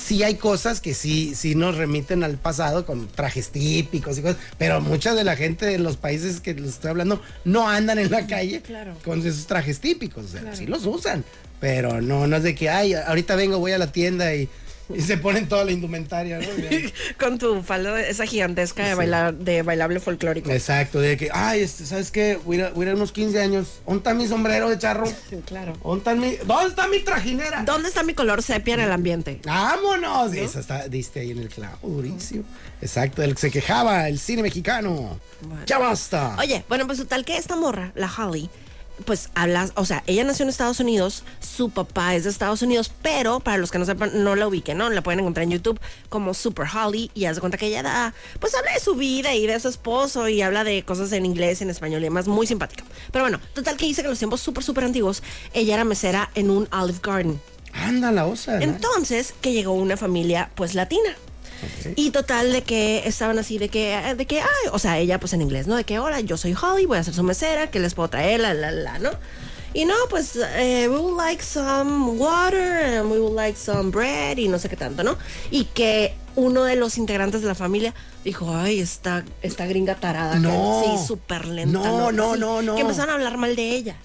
Sí 0.00 0.22
hay 0.22 0.36
cosas 0.36 0.80
que 0.80 0.94
sí, 0.94 1.34
sí 1.34 1.54
nos 1.54 1.76
remiten 1.76 2.22
al 2.24 2.36
pasado 2.36 2.86
con 2.86 3.08
trajes 3.08 3.50
típicos 3.50 4.18
y 4.18 4.22
cosas, 4.22 4.36
pero 4.56 4.80
mucha 4.80 5.14
de 5.14 5.24
la 5.24 5.36
gente 5.36 5.66
de 5.66 5.78
los 5.78 5.96
países 5.96 6.40
que 6.40 6.54
les 6.54 6.70
estoy 6.74 6.90
hablando 6.90 7.20
no 7.44 7.68
andan 7.68 7.98
en 7.98 8.10
la 8.10 8.26
calle 8.28 8.62
Claro. 8.62 8.94
con 9.04 9.20
esos 9.26 9.46
trajes 9.46 9.80
típicos. 9.80 10.24
O 10.26 10.28
sea, 10.28 10.54
sí 10.54 10.66
los 10.66 10.86
usan, 10.86 11.24
pero 11.60 12.00
no, 12.00 12.26
no 12.26 12.36
es 12.36 12.42
de 12.42 12.54
que, 12.54 12.70
ay, 12.70 12.94
ahorita 12.94 13.34
vengo, 13.36 13.58
voy 13.58 13.72
a 13.72 13.78
la 13.78 13.90
tienda 13.92 14.34
y, 14.34 14.48
y 14.94 15.00
se 15.02 15.18
ponen 15.18 15.48
toda 15.48 15.64
la 15.64 15.72
indumentaria, 15.72 16.38
¿no? 16.38 16.46
Con 17.18 17.38
tu 17.38 17.62
falda 17.62 18.00
esa 18.00 18.26
gigantesca 18.26 18.86
de, 18.86 18.94
bailar, 18.94 19.34
de 19.34 19.62
bailable 19.62 20.00
folclórico. 20.00 20.50
Exacto, 20.50 21.00
de 21.00 21.16
que, 21.16 21.28
ay, 21.32 21.60
este, 21.60 21.84
¿sabes 21.86 22.10
qué? 22.10 22.38
Voy 22.44 22.56
a, 22.56 22.58
ir 22.60 22.64
a- 22.66 22.70
voy 22.70 22.84
a 22.86 22.88
ir 22.88 22.92
a 22.92 22.96
unos 22.96 23.12
15 23.12 23.40
años. 23.40 23.80
¿Dónde 23.86 23.98
está 23.98 24.14
mi 24.14 24.26
sombrero 24.26 24.68
de 24.70 24.78
charro? 24.78 25.04
Claro. 25.46 25.74
¿Dónde 25.82 25.98
está 25.98 26.14
mi, 26.14 26.36
¿dónde 26.46 26.68
está 26.70 26.88
mi 26.88 27.00
trajinera? 27.00 27.62
¿Dónde 27.64 27.88
está 27.88 28.02
mi 28.02 28.14
color 28.14 28.42
sepia 28.42 28.74
en 28.74 28.80
el 28.80 28.92
ambiente? 28.92 29.40
¡Vámonos! 29.44 30.32
Esa 30.34 30.60
está, 30.60 30.88
diste 30.88 31.20
ahí 31.20 31.30
en 31.30 31.38
el 31.38 31.48
clavo, 31.48 31.78
durísimo. 31.88 32.44
Exacto, 32.80 33.22
del 33.22 33.34
que 33.34 33.40
se 33.40 33.50
quejaba 33.50 34.08
el 34.08 34.18
cine 34.18 34.42
mexicano. 34.42 35.18
Bueno. 35.42 35.62
¡Ya 35.66 35.78
basta! 35.78 36.36
Oye, 36.38 36.64
bueno, 36.68 36.86
pues 36.86 36.98
total 36.98 37.24
que 37.24 37.36
esta 37.36 37.56
morra, 37.56 37.92
la 37.94 38.10
Holly, 38.12 38.48
pues 39.04 39.30
habla, 39.34 39.70
o 39.74 39.84
sea, 39.84 40.02
ella 40.06 40.24
nació 40.24 40.44
en 40.44 40.50
Estados 40.50 40.80
Unidos, 40.80 41.24
su 41.40 41.70
papá 41.70 42.14
es 42.14 42.24
de 42.24 42.30
Estados 42.30 42.62
Unidos, 42.62 42.90
pero 43.02 43.40
para 43.40 43.58
los 43.58 43.70
que 43.70 43.78
no 43.78 43.84
sepan, 43.84 44.24
no 44.24 44.36
la 44.36 44.46
ubiquen, 44.46 44.78
¿no? 44.78 44.90
La 44.90 45.02
pueden 45.02 45.20
encontrar 45.20 45.44
en 45.44 45.50
YouTube 45.50 45.80
como 46.08 46.34
Super 46.34 46.66
Holly 46.72 47.10
y 47.14 47.26
haz 47.26 47.36
de 47.36 47.40
cuenta 47.40 47.58
que 47.58 47.66
ella 47.66 47.82
da, 47.82 48.14
pues 48.40 48.54
habla 48.54 48.72
de 48.72 48.80
su 48.80 48.94
vida 48.94 49.34
y 49.34 49.46
de 49.46 49.58
su 49.60 49.68
esposo 49.68 50.28
y 50.28 50.42
habla 50.42 50.64
de 50.64 50.82
cosas 50.84 51.12
en 51.12 51.26
inglés, 51.26 51.62
en 51.62 51.70
español 51.70 52.00
y 52.00 52.04
demás, 52.04 52.28
muy 52.28 52.46
simpática. 52.46 52.84
Pero 53.12 53.24
bueno, 53.24 53.40
total 53.54 53.76
que 53.76 53.86
dice 53.86 54.02
que 54.02 54.06
en 54.06 54.10
los 54.10 54.18
tiempos 54.18 54.40
súper, 54.40 54.64
súper 54.64 54.84
antiguos, 54.84 55.22
ella 55.52 55.74
era 55.74 55.84
mesera 55.84 56.30
en 56.34 56.50
un 56.50 56.68
Olive 56.72 56.98
Garden. 57.02 57.40
Anda 57.72 58.12
la 58.12 58.26
osa. 58.26 58.62
Entonces, 58.62 59.34
que 59.40 59.52
llegó 59.52 59.72
una 59.72 59.96
familia, 59.96 60.50
pues, 60.54 60.74
latina. 60.74 61.16
Ok. 61.62 61.92
Y 61.96 62.10
total 62.10 62.52
de 62.52 62.62
que 62.62 63.02
estaban 63.06 63.38
así 63.38 63.58
de 63.58 63.68
que, 63.68 63.96
de 64.16 64.26
que, 64.26 64.40
ay, 64.40 64.68
o 64.72 64.78
sea, 64.78 64.98
ella 64.98 65.18
pues 65.20 65.32
en 65.32 65.42
inglés, 65.42 65.66
¿no? 65.66 65.76
De 65.76 65.84
que, 65.84 65.98
hola, 65.98 66.20
yo 66.20 66.36
soy 66.36 66.54
Holly, 66.60 66.86
voy 66.86 66.98
a 66.98 67.04
ser 67.04 67.14
su 67.14 67.22
mesera, 67.22 67.70
¿qué 67.70 67.78
les 67.80 67.94
puedo 67.94 68.08
traer? 68.08 68.40
La, 68.40 68.54
la, 68.54 68.70
la, 68.70 68.98
¿no? 68.98 69.10
Y 69.74 69.84
no, 69.84 69.94
pues, 70.08 70.36
eh, 70.56 70.88
we 70.88 70.96
would 70.98 71.16
like 71.18 71.42
some 71.42 72.12
water, 72.12 72.98
and 72.98 73.12
we 73.12 73.18
would 73.20 73.34
like 73.36 73.56
some 73.58 73.90
bread, 73.90 74.38
y 74.38 74.48
no 74.48 74.58
sé 74.58 74.68
qué 74.70 74.76
tanto, 74.76 75.04
¿no? 75.04 75.18
Y 75.50 75.64
que 75.66 76.14
uno 76.36 76.64
de 76.64 76.74
los 76.76 76.96
integrantes 76.96 77.42
de 77.42 77.48
la 77.48 77.54
familia 77.54 77.94
dijo, 78.24 78.54
ay, 78.56 78.80
esta, 78.80 79.24
esta 79.42 79.66
gringa 79.66 79.94
tarada. 79.96 80.34
que- 80.34 80.38
No. 80.40 80.82
Sí, 80.98 81.06
súper 81.06 81.46
lenta. 81.46 81.78
No, 81.80 82.10
no, 82.12 82.34
Sí, 82.34 82.40
no, 82.40 82.62
no. 82.62 82.74
Que 82.76 82.80
empezaron 82.80 83.10
a 83.10 83.14
hablar 83.14 83.36
mal 83.36 83.56
de 83.56 83.70
ella. 83.74 83.96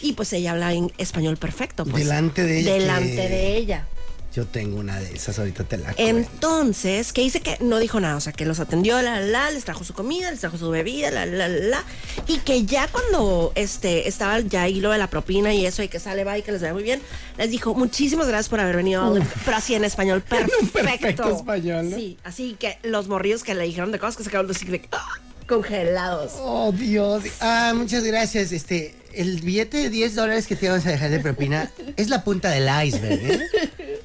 Y 0.00 0.14
pues 0.14 0.32
ella 0.32 0.52
habla 0.52 0.72
en 0.72 0.90
español 0.98 1.36
perfecto. 1.36 1.84
Pues, 1.84 2.04
Delante 2.04 2.42
de 2.44 2.60
ella, 2.60 2.72
Delante 2.72 3.14
que- 3.16 3.28
de 3.28 3.56
ella. 3.56 3.86
Yo 4.34 4.46
tengo 4.46 4.78
una 4.78 4.98
de 4.98 5.14
esas, 5.14 5.38
ahorita 5.38 5.64
te 5.64 5.76
la 5.76 5.92
cuento. 5.92 6.02
Entonces, 6.02 7.12
que 7.12 7.20
dice 7.20 7.40
que 7.40 7.58
no 7.60 7.78
dijo 7.78 8.00
nada, 8.00 8.16
o 8.16 8.20
sea, 8.20 8.32
que 8.32 8.46
los 8.46 8.60
atendió, 8.60 9.02
la, 9.02 9.20
la, 9.20 9.26
la, 9.26 9.50
les 9.50 9.64
trajo 9.64 9.84
su 9.84 9.92
comida, 9.92 10.30
les 10.30 10.40
trajo 10.40 10.56
su 10.56 10.70
bebida, 10.70 11.10
la, 11.10 11.26
la, 11.26 11.48
la, 11.48 11.84
y 12.26 12.38
que 12.38 12.64
ya 12.64 12.88
cuando 12.88 13.52
este, 13.56 14.08
estaba 14.08 14.40
ya 14.40 14.62
ahí 14.62 14.80
lo 14.80 14.90
de 14.90 14.98
la 14.98 15.10
propina 15.10 15.52
y 15.52 15.66
eso, 15.66 15.82
y 15.82 15.88
que 15.88 16.00
sale, 16.00 16.24
va 16.24 16.38
y 16.38 16.42
que 16.42 16.52
les 16.52 16.62
vaya 16.62 16.72
muy 16.72 16.82
bien, 16.82 17.02
les 17.36 17.50
dijo, 17.50 17.74
muchísimas 17.74 18.26
gracias 18.26 18.48
por 18.48 18.60
haber 18.60 18.76
venido, 18.76 19.02
a 19.02 19.10
Olive", 19.10 19.26
pero 19.44 19.58
así 19.58 19.74
en 19.74 19.84
español, 19.84 20.22
perfecto. 20.28 20.72
Perfecto 20.72 21.36
español, 21.36 21.90
¿no? 21.90 21.96
Sí, 21.96 22.16
así 22.24 22.56
que 22.58 22.78
los 22.84 23.08
morrillos 23.08 23.42
que 23.42 23.54
le 23.54 23.64
dijeron 23.64 23.92
de 23.92 23.98
cosas 23.98 24.16
que 24.16 24.24
se 24.24 24.34
así 24.34 24.64
de, 24.64 24.88
¡ah! 24.92 25.20
congelados. 25.46 26.32
Oh, 26.38 26.72
Dios. 26.72 27.24
Ah, 27.40 27.72
muchas 27.74 28.04
gracias. 28.04 28.52
Este, 28.52 28.94
el 29.12 29.40
billete 29.40 29.76
de 29.78 29.90
10 29.90 30.14
dólares 30.14 30.46
que 30.46 30.56
te 30.56 30.68
vamos 30.68 30.86
a 30.86 30.90
dejar 30.90 31.10
de 31.10 31.20
propina 31.20 31.70
es 31.96 32.08
la 32.08 32.24
punta 32.24 32.50
del 32.50 32.68
iceberg, 32.86 33.30
¿eh? 33.30 33.48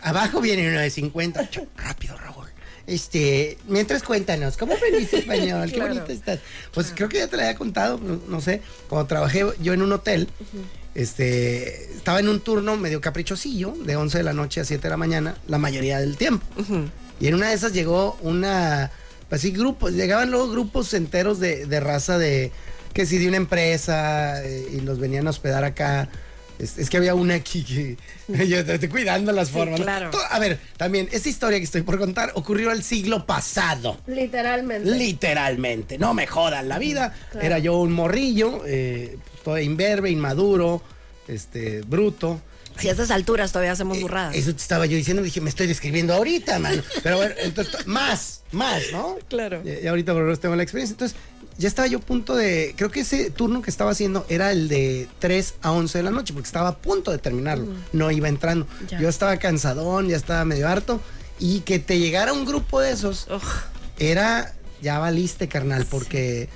Abajo 0.09 0.41
viene 0.41 0.67
uno 0.69 0.79
de 0.79 0.89
50. 0.89 1.49
Ch- 1.49 1.67
Rápido, 1.77 2.17
Raúl. 2.17 2.47
Este, 2.85 3.57
mientras 3.67 4.01
cuéntanos, 4.03 4.55
¿cómo 4.57 4.73
aprendiste 4.73 5.17
español? 5.19 5.67
Qué 5.69 5.75
Claro. 5.75 5.93
bonito 5.93 6.11
estás. 6.13 6.39
Pues 6.73 6.93
creo 6.95 7.09
que 7.09 7.17
ya 7.17 7.27
te 7.27 7.35
lo 7.35 7.41
había 7.43 7.55
contado, 7.55 7.99
no, 8.01 8.19
no 8.27 8.39
sé, 8.41 8.61
cuando 8.87 9.07
trabajé 9.07 9.45
yo 9.61 9.73
en 9.73 9.81
un 9.81 9.91
hotel, 9.91 10.29
este, 10.95 11.91
estaba 11.95 12.19
en 12.19 12.29
un 12.29 12.39
turno 12.39 12.77
medio 12.77 13.01
caprichosillo, 13.01 13.73
de 13.85 13.95
11 13.95 14.17
de 14.19 14.23
la 14.23 14.33
noche 14.33 14.61
a 14.61 14.65
7 14.65 14.81
de 14.83 14.89
la 14.89 14.97
mañana, 14.97 15.35
la 15.47 15.57
mayoría 15.57 15.99
del 15.99 16.17
tiempo. 16.17 16.45
Y 17.19 17.27
en 17.27 17.35
una 17.35 17.49
de 17.49 17.55
esas 17.55 17.73
llegó 17.73 18.17
una, 18.21 18.91
pues 19.29 19.41
sí, 19.41 19.51
grupos, 19.51 19.91
llegaban 19.93 20.31
luego 20.31 20.49
grupos 20.49 20.93
enteros 20.93 21.39
de, 21.39 21.65
de 21.65 21.79
raza 21.79 22.17
de, 22.17 22.51
que 22.93 23.05
sí, 23.05 23.17
de 23.17 23.27
una 23.27 23.37
empresa 23.37 24.43
eh, 24.43 24.69
y 24.77 24.79
los 24.81 24.99
venían 24.99 25.27
a 25.27 25.31
hospedar 25.31 25.63
acá. 25.63 26.09
Es, 26.59 26.77
es 26.77 26.89
que 26.89 26.97
había 26.97 27.13
una 27.13 27.35
aquí 27.35 27.63
que 27.63 27.97
yo 28.47 28.59
estoy 28.59 28.89
cuidando 28.89 29.31
las 29.31 29.51
formas. 29.51 29.79
¿no? 29.79 29.85
claro. 29.85 30.11
A 30.29 30.39
ver, 30.39 30.59
también, 30.77 31.07
esta 31.11 31.29
historia 31.29 31.59
que 31.59 31.65
estoy 31.65 31.83
por 31.83 31.97
contar 31.99 32.31
ocurrió 32.35 32.71
el 32.71 32.83
siglo 32.83 33.25
pasado. 33.25 33.97
Literalmente. 34.07 34.89
Literalmente, 34.89 35.97
no 35.97 36.13
me 36.13 36.27
jodan 36.27 36.67
la 36.69 36.79
vida. 36.79 37.13
Claro. 37.31 37.45
Era 37.45 37.59
yo 37.59 37.77
un 37.77 37.93
morrillo, 37.93 38.63
eh, 38.65 39.17
todo 39.43 39.59
imberbe, 39.59 40.09
inmaduro, 40.09 40.81
este, 41.27 41.81
bruto. 41.81 42.41
si 42.77 42.89
a 42.89 42.91
estas 42.91 43.11
alturas 43.11 43.51
todavía 43.51 43.73
hacemos 43.73 43.99
burradas. 44.01 44.35
Eso 44.35 44.53
te 44.53 44.61
estaba 44.61 44.85
yo 44.85 44.97
diciendo, 44.97 45.21
dije, 45.21 45.41
me 45.41 45.49
estoy 45.49 45.67
describiendo 45.67 46.13
ahorita, 46.13 46.59
mano. 46.59 46.81
Pero 47.03 47.17
bueno, 47.17 47.35
entonces, 47.39 47.85
más, 47.85 48.41
más, 48.51 48.83
¿no? 48.91 49.17
Claro. 49.29 49.61
Y, 49.63 49.83
y 49.83 49.87
ahorita 49.87 50.13
por 50.13 50.21
lo 50.21 50.27
menos 50.27 50.39
tengo 50.39 50.55
la 50.55 50.63
experiencia. 50.63 50.93
Entonces, 50.93 51.17
ya 51.57 51.67
estaba 51.67 51.87
yo 51.87 51.97
a 51.97 52.01
punto 52.01 52.35
de. 52.35 52.73
Creo 52.77 52.91
que 52.91 52.99
ese 53.01 53.31
turno 53.31 53.61
que 53.61 53.69
estaba 53.69 53.91
haciendo 53.91 54.25
era 54.29 54.51
el 54.51 54.67
de 54.67 55.07
3 55.19 55.55
a 55.61 55.71
11 55.71 55.97
de 55.97 56.03
la 56.03 56.11
noche, 56.11 56.33
porque 56.33 56.45
estaba 56.47 56.69
a 56.69 56.77
punto 56.77 57.11
de 57.11 57.17
terminarlo. 57.17 57.65
No 57.93 58.11
iba 58.11 58.27
entrando. 58.27 58.67
Ya. 58.87 58.99
Yo 58.99 59.09
estaba 59.09 59.37
cansadón, 59.37 60.07
ya 60.07 60.17
estaba 60.17 60.45
medio 60.45 60.67
harto. 60.67 61.01
Y 61.39 61.61
que 61.61 61.79
te 61.79 61.99
llegara 61.99 62.33
un 62.33 62.45
grupo 62.45 62.79
de 62.79 62.91
esos 62.91 63.27
Ugh. 63.29 63.41
era. 63.97 64.53
Ya 64.81 64.99
valiste, 64.99 65.47
carnal, 65.47 65.85
porque. 65.89 66.49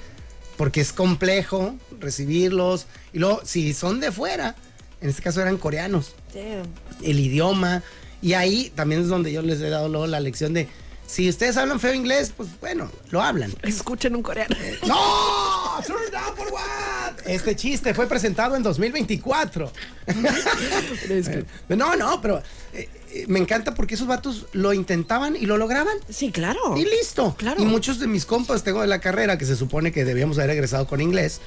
Porque 0.57 0.81
es 0.81 0.93
complejo 0.93 1.75
recibirlos. 1.99 2.85
Y 3.13 3.19
luego, 3.19 3.41
si 3.43 3.73
son 3.73 3.99
de 3.99 4.11
fuera, 4.11 4.55
en 5.01 5.09
este 5.09 5.23
caso 5.23 5.41
eran 5.41 5.57
coreanos 5.57 6.13
Damn. 6.33 6.67
el 7.01 7.19
idioma. 7.19 7.81
Y 8.21 8.33
ahí 8.33 8.71
también 8.75 9.01
es 9.01 9.07
donde 9.07 9.31
yo 9.31 9.41
les 9.41 9.59
he 9.61 9.69
dado 9.69 9.89
luego 9.89 10.05
la 10.05 10.19
lección 10.19 10.53
de, 10.53 10.67
si 11.11 11.27
ustedes 11.27 11.57
hablan 11.57 11.77
feo 11.81 11.93
inglés, 11.93 12.31
pues 12.35 12.47
bueno, 12.61 12.89
lo 13.09 13.21
hablan. 13.21 13.53
Escuchen 13.63 14.15
un 14.15 14.23
coreano. 14.23 14.55
¡No! 14.87 15.83
Turn 15.85 16.09
down 16.09 16.37
for 16.37 16.47
what? 16.53 17.27
Este 17.27 17.53
chiste 17.53 17.93
fue 17.93 18.07
presentado 18.07 18.55
en 18.55 18.63
2024. 18.63 19.71
Eh, 20.07 21.45
no, 21.69 21.95
no, 21.95 22.21
pero 22.21 22.41
eh, 22.73 22.87
eh, 23.11 23.25
me 23.27 23.39
encanta 23.39 23.73
porque 23.73 23.95
esos 23.95 24.07
vatos 24.07 24.45
lo 24.53 24.71
intentaban 24.71 25.35
y 25.35 25.45
lo 25.45 25.57
lograban. 25.57 25.97
Sí, 26.09 26.31
claro. 26.31 26.77
Y 26.77 26.85
listo. 26.85 27.35
Claro. 27.37 27.61
Y 27.61 27.65
muchos 27.65 27.99
de 27.99 28.07
mis 28.07 28.25
compas 28.25 28.63
tengo 28.63 28.79
de 28.79 28.87
la 28.87 28.99
carrera 28.99 29.37
que 29.37 29.45
se 29.45 29.57
supone 29.57 29.91
que 29.91 30.05
debíamos 30.05 30.37
haber 30.37 30.51
egresado 30.51 30.87
con 30.87 31.01
inglés. 31.01 31.41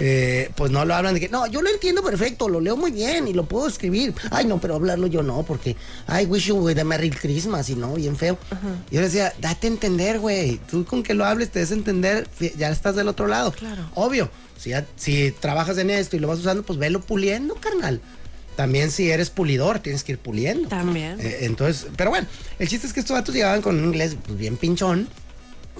Eh, 0.00 0.50
pues 0.56 0.70
no 0.70 0.84
lo 0.84 0.94
hablan 0.94 1.14
de 1.14 1.20
que, 1.20 1.28
no, 1.28 1.46
yo 1.46 1.62
lo 1.62 1.70
entiendo 1.70 2.02
perfecto, 2.02 2.48
lo 2.48 2.60
leo 2.60 2.76
muy 2.76 2.90
bien 2.90 3.28
y 3.28 3.32
lo 3.34 3.44
puedo 3.44 3.68
escribir. 3.68 4.14
Ay, 4.30 4.46
no, 4.46 4.60
pero 4.60 4.74
hablarlo 4.74 5.06
yo 5.06 5.22
no, 5.22 5.42
porque, 5.44 5.76
ay, 6.06 6.26
wish 6.26 6.46
you 6.46 6.68
a 6.68 6.84
Merry 6.84 7.10
Christmas 7.10 7.68
y 7.70 7.76
no, 7.76 7.94
bien 7.94 8.16
feo. 8.16 8.38
Yo 8.90 9.00
decía, 9.00 9.32
date 9.40 9.66
a 9.66 9.70
entender, 9.70 10.18
güey. 10.18 10.58
Tú 10.70 10.84
con 10.84 11.02
que 11.02 11.14
lo 11.14 11.24
hables, 11.24 11.50
te 11.50 11.58
des 11.60 11.70
a 11.70 11.74
entender, 11.74 12.26
ya 12.56 12.70
estás 12.70 12.96
del 12.96 13.08
otro 13.08 13.26
lado. 13.26 13.52
Claro. 13.52 13.88
Obvio, 13.94 14.30
si, 14.58 14.70
ya- 14.70 14.86
si 14.96 15.30
trabajas 15.32 15.76
en 15.78 15.90
esto 15.90 16.16
y 16.16 16.18
lo 16.18 16.28
vas 16.28 16.38
usando, 16.38 16.62
pues 16.62 16.78
velo 16.78 17.00
puliendo, 17.00 17.54
carnal. 17.56 18.00
También 18.56 18.90
si 18.90 19.10
eres 19.10 19.30
pulidor, 19.30 19.78
tienes 19.78 20.04
que 20.04 20.12
ir 20.12 20.18
puliendo. 20.18 20.68
También. 20.68 21.18
Eh, 21.20 21.38
entonces, 21.42 21.86
pero 21.96 22.10
bueno, 22.10 22.26
el 22.58 22.68
chiste 22.68 22.86
es 22.86 22.92
que 22.92 23.00
estos 23.00 23.14
vatos 23.16 23.34
llegaban 23.34 23.62
con 23.62 23.78
un 23.78 23.84
inglés 23.86 24.16
pues, 24.26 24.36
bien 24.36 24.56
pinchón. 24.56 25.08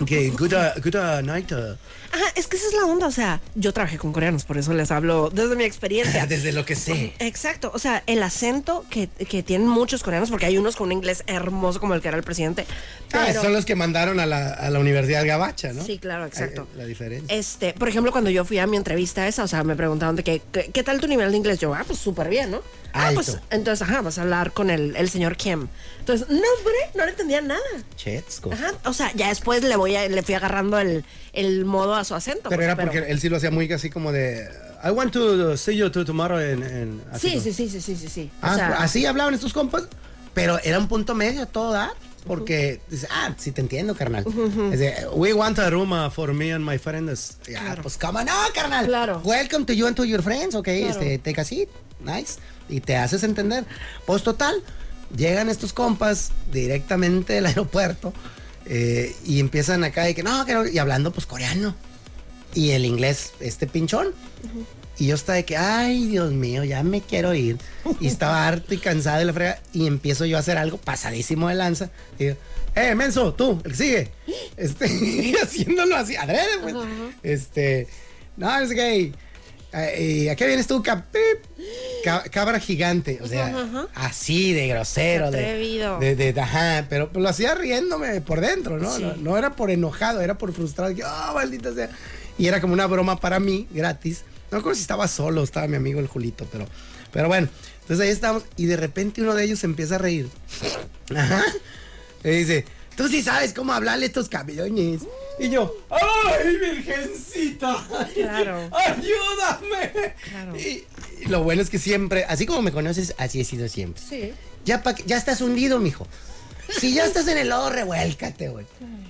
Que 0.07 0.31
good, 0.31 0.55
uh, 0.55 0.81
good 0.83 0.95
uh, 0.95 1.21
night. 1.23 1.53
uh. 1.53 1.77
Ajá, 2.13 2.25
es 2.35 2.47
que 2.49 2.57
esa 2.57 2.67
es 2.69 2.75
la 2.75 2.87
onda, 2.87 3.07
o 3.07 3.11
sea, 3.13 3.41
yo 3.55 3.73
trabajé 3.73 3.97
con 3.99 4.13
coreanos, 4.13 4.45
por 4.45 4.59
eso 4.59 4.73
les 4.75 4.91
hablo 4.91 5.31
desde 5.31 5.55
mi 5.57 5.65
experiencia. 5.65 6.27
Desde 6.31 6.53
lo 6.53 6.65
que 6.65 6.75
sé. 6.77 7.13
Exacto, 7.19 7.71
o 7.75 7.79
sea, 7.79 8.03
el 8.07 8.23
acento 8.23 8.85
que, 8.91 9.09
que 9.09 9.43
tienen 9.43 9.69
muchos 9.69 10.03
coreanos, 10.03 10.31
porque 10.31 10.47
hay 10.47 10.59
unos 10.59 10.77
con 10.77 10.87
un 10.89 10.93
inglés 10.93 11.23
hermoso 11.27 11.79
como 11.81 11.95
el 11.95 12.01
que 12.03 12.09
era 12.09 12.17
el 12.17 12.23
presidente. 12.25 12.67
Ah, 13.13 13.25
pero- 13.29 13.43
son 13.43 13.53
los 13.53 13.65
que 13.65 13.75
mandaron 13.77 14.19
a 14.21 14.27
la, 14.27 14.49
a 14.55 14.71
la 14.71 14.79
Universidad 14.81 15.25
Gabacha, 15.25 15.73
¿no? 15.73 15.85
Sí, 15.85 15.99
claro, 15.99 16.27
exacto. 16.27 16.67
Ahí, 16.73 16.79
La 16.79 16.85
diferencia. 16.87 17.37
Este, 17.37 17.73
por 17.75 17.89
ejemplo, 17.89 18.11
cuando 18.13 18.31
yo 18.31 18.45
fui 18.45 18.59
a 18.59 18.67
mi 18.67 18.77
entrevista 18.77 19.27
esa, 19.29 19.45
o 19.45 19.49
sea, 19.49 19.63
me 19.65 19.77
preguntaban 19.77 20.17
de 20.17 20.25
que, 20.25 20.43
¿qué, 20.53 20.71
qué 20.73 20.83
tal 20.83 21.01
tu 21.01 21.07
nivel 21.07 21.31
de 21.31 21.37
inglés? 21.37 21.59
Yo, 21.61 21.75
ah, 21.75 21.85
pues 21.87 21.99
súper 21.99 22.29
bien, 22.29 22.51
¿no? 22.51 22.61
Ah, 22.93 23.09
Alto. 23.09 23.23
pues, 23.23 23.39
entonces, 23.51 23.83
ajá, 23.89 24.01
vas 24.03 24.19
a 24.19 24.23
hablar 24.23 24.53
con 24.53 24.69
el, 24.69 24.97
el 24.97 25.09
señor 25.11 25.37
Kim. 25.37 25.69
Entonces, 26.01 26.29
no, 26.29 26.35
hombre, 26.37 26.75
no 26.97 27.05
le 27.05 27.11
entendía 27.13 27.41
nada. 27.41 27.61
Chetsco. 27.97 28.53
Ajá, 28.53 28.73
o 28.85 28.93
sea, 28.93 29.13
ya 29.15 29.29
después 29.29 29.63
le 29.63 29.77
voy 29.77 29.95
a, 29.95 30.09
le 30.09 30.23
fui 30.25 30.35
agarrando 30.35 30.79
el, 30.81 31.05
el 31.33 31.65
modo 31.65 31.95
a 32.01 32.05
su 32.05 32.15
acento. 32.15 32.49
Pero 32.49 32.57
pues, 32.57 32.65
era 32.65 32.77
porque 32.77 32.99
él 33.11 33.21
sí 33.21 33.29
lo 33.29 33.37
hacía 33.37 33.51
muy 33.51 33.71
así 33.73 33.91
como 33.91 34.11
de. 34.13 34.49
I 34.83 34.89
want 34.91 35.13
to 35.13 35.57
see 35.57 35.77
you 35.77 35.91
to 35.91 36.05
tomorrow 36.05 36.39
en. 36.41 36.63
en- 36.63 37.03
Sí, 37.19 37.39
sí, 37.41 37.53
sí, 37.53 37.69
sí, 37.69 37.81
sí, 37.81 37.97
sí, 37.97 38.09
sí. 38.09 38.31
O 38.43 38.47
Ah, 38.47 38.55
sea, 38.57 38.69
así 38.83 39.05
hablaban 39.07 39.35
estos 39.35 39.53
compas, 39.53 39.85
pero 40.35 40.59
era 40.65 40.79
un 40.79 40.89
punto 40.89 41.15
medio 41.15 41.43
a 41.43 41.47
todo 41.47 41.73
dar. 41.73 41.91
Porque 42.27 42.83
dice, 42.91 43.09
ah, 43.11 43.33
sí 43.39 43.51
te 43.51 43.63
entiendo, 43.63 43.95
carnal. 43.97 44.25
De, 44.25 44.95
we 45.15 45.33
want 45.33 45.59
a 45.59 45.71
room 45.71 45.91
for 46.11 46.35
me 46.35 46.53
and 46.53 46.63
my 46.63 46.77
friends. 46.77 47.39
Ya, 47.51 47.79
pues, 47.81 47.97
¿cómo 47.97 48.23
no, 48.23 48.33
carnal? 48.55 48.85
Claro. 48.87 49.23
Welcome 49.25 49.65
to 49.65 49.73
you 49.73 49.87
and 49.87 49.97
to 49.97 50.05
your 50.05 50.23
friends, 50.23 50.55
ok. 50.55 50.69
Este, 50.69 51.17
take 51.19 51.41
a 51.41 51.45
seat. 51.45 51.71
Nice. 52.05 52.35
Y 52.69 52.81
te 52.81 52.95
haces 52.97 53.23
entender. 53.23 53.65
Pues, 54.05 54.23
total, 54.23 54.63
llegan 55.17 55.49
estos 55.49 55.73
compas 55.73 56.33
directamente 56.53 57.33
del 57.33 57.47
aeropuerto 57.47 58.13
eh, 58.67 59.17
y 59.25 59.41
empiezan 59.41 59.83
acá 59.85 60.09
y 60.11 60.15
que 60.15 60.23
no, 60.23 60.45
que 60.45 60.53
no, 60.53 60.67
y 60.69 60.77
hablando, 60.79 61.13
pues, 61.13 61.25
coreano. 61.25 61.75
Y 62.55 62.71
el 62.71 62.85
inglés, 62.85 63.33
este 63.41 63.67
pinchón. 63.67 64.09
Y 64.99 65.07
yo 65.07 65.15
estaba 65.15 65.37
de 65.37 65.45
que, 65.45 65.57
ay, 65.57 66.09
Dios 66.09 66.33
mío, 66.33 66.63
ya 66.65 66.83
me 66.83 67.01
quiero 67.01 67.33
ir. 67.35 67.57
Y 68.01 68.07
estaba 68.07 68.47
harto 68.49 68.75
y 68.75 68.79
cansado 68.79 69.19
de 69.19 69.25
la 69.25 69.33
frega. 69.33 69.61
Y 69.73 69.87
empiezo 69.87 70.27
yo 70.27 70.37
a 70.37 70.41
hacer 70.41 70.59
algo 70.59 70.77
pasadísimo 70.77 71.49
de 71.49 71.55
lanza. 71.55 71.91
Y 72.19 72.25
digo, 72.25 72.37
eh, 72.75 72.95
menso, 72.95 73.33
tú, 73.35 73.61
el 73.65 73.71
que 73.73 73.77
sigue. 73.77 74.09
Este, 74.57 74.87
haciéndolo 75.43 75.97
así, 75.97 76.17
adrede, 76.17 76.59
pues. 76.63 76.75
Este, 77.23 77.89
no, 78.37 78.59
es 78.59 78.71
gay. 78.71 79.15
¿Y 79.99 80.29
a 80.29 80.35
qué 80.35 80.47
vienes 80.47 80.67
tú, 80.67 80.83
cabra 80.83 82.59
gigante? 82.59 83.21
O 83.23 83.27
sea, 83.29 83.55
así 83.95 84.53
de 84.53 84.67
grosero. 84.67 85.31
De, 85.31 86.17
de, 86.17 86.33
de- 86.33 86.41
ajá, 86.41 86.87
pero 86.91 87.11
pues, 87.11 87.23
lo 87.23 87.29
hacía 87.29 87.55
riéndome 87.55 88.21
por 88.21 88.41
dentro, 88.41 88.79
¿no? 88.79 88.99
No, 88.99 89.17
no 89.17 89.39
era 89.39 89.55
por 89.55 89.71
enojado, 89.71 90.21
era 90.21 90.37
por 90.37 90.53
frustrado. 90.53 90.95
Que, 90.95 91.05
oh, 91.05 91.35
maldita 91.35 91.73
sea. 91.73 91.89
Y 92.41 92.49
era 92.49 92.63
como 92.63 92.73
una 92.73 92.87
broma 92.87 93.21
para 93.21 93.39
mí, 93.39 93.69
gratis. 93.71 94.23
No 94.51 94.57
recuerdo 94.57 94.77
si 94.77 94.81
estaba 94.81 95.07
solo, 95.09 95.43
estaba 95.43 95.69
mi 95.69 95.77
amigo 95.77 96.01
el 96.01 96.07
Julito, 96.07 96.47
pero, 96.51 96.67
pero 97.13 97.29
bueno. 97.29 97.51
Entonces 97.83 98.07
ahí 98.07 98.11
estamos 98.11 98.45
y 98.57 98.65
de 98.65 98.79
repente 98.79 99.21
uno 99.21 99.35
de 99.35 99.45
ellos 99.45 99.63
empieza 99.63 99.97
a 99.97 99.99
reír. 99.99 100.27
Ajá. 101.15 101.45
Y 102.25 102.31
dice, 102.31 102.65
tú 102.97 103.09
sí 103.09 103.23
sabes 103.23 103.53
cómo 103.53 103.75
hablarle 103.75 104.07
a 104.07 104.09
estos 104.09 104.31
caballones. 104.31 105.03
Y 105.39 105.51
yo, 105.51 105.71
¡ay, 105.91 106.57
virgencita! 106.57 107.87
Claro. 108.15 108.71
¡Ayúdame! 108.75 110.15
Claro. 110.31 110.57
Y, 110.57 110.85
y 111.21 111.27
lo 111.27 111.43
bueno 111.43 111.61
es 111.61 111.69
que 111.69 111.79
siempre, 111.79 112.25
así 112.25 112.47
como 112.47 112.63
me 112.63 112.73
conoces, 112.73 113.15
así 113.19 113.39
he 113.39 113.45
sido 113.45 113.69
siempre. 113.69 114.03
Sí. 114.03 114.33
Ya, 114.65 114.83
pa 114.83 114.95
ya 115.05 115.19
estás 115.19 115.43
hundido, 115.43 115.79
mijo. 115.79 116.07
Si 116.79 116.95
ya 116.95 117.05
estás 117.05 117.27
en 117.29 117.39
el 117.39 117.49
lodo, 117.49 117.71
revuélcate, 117.71 118.49
güey. 118.49 118.67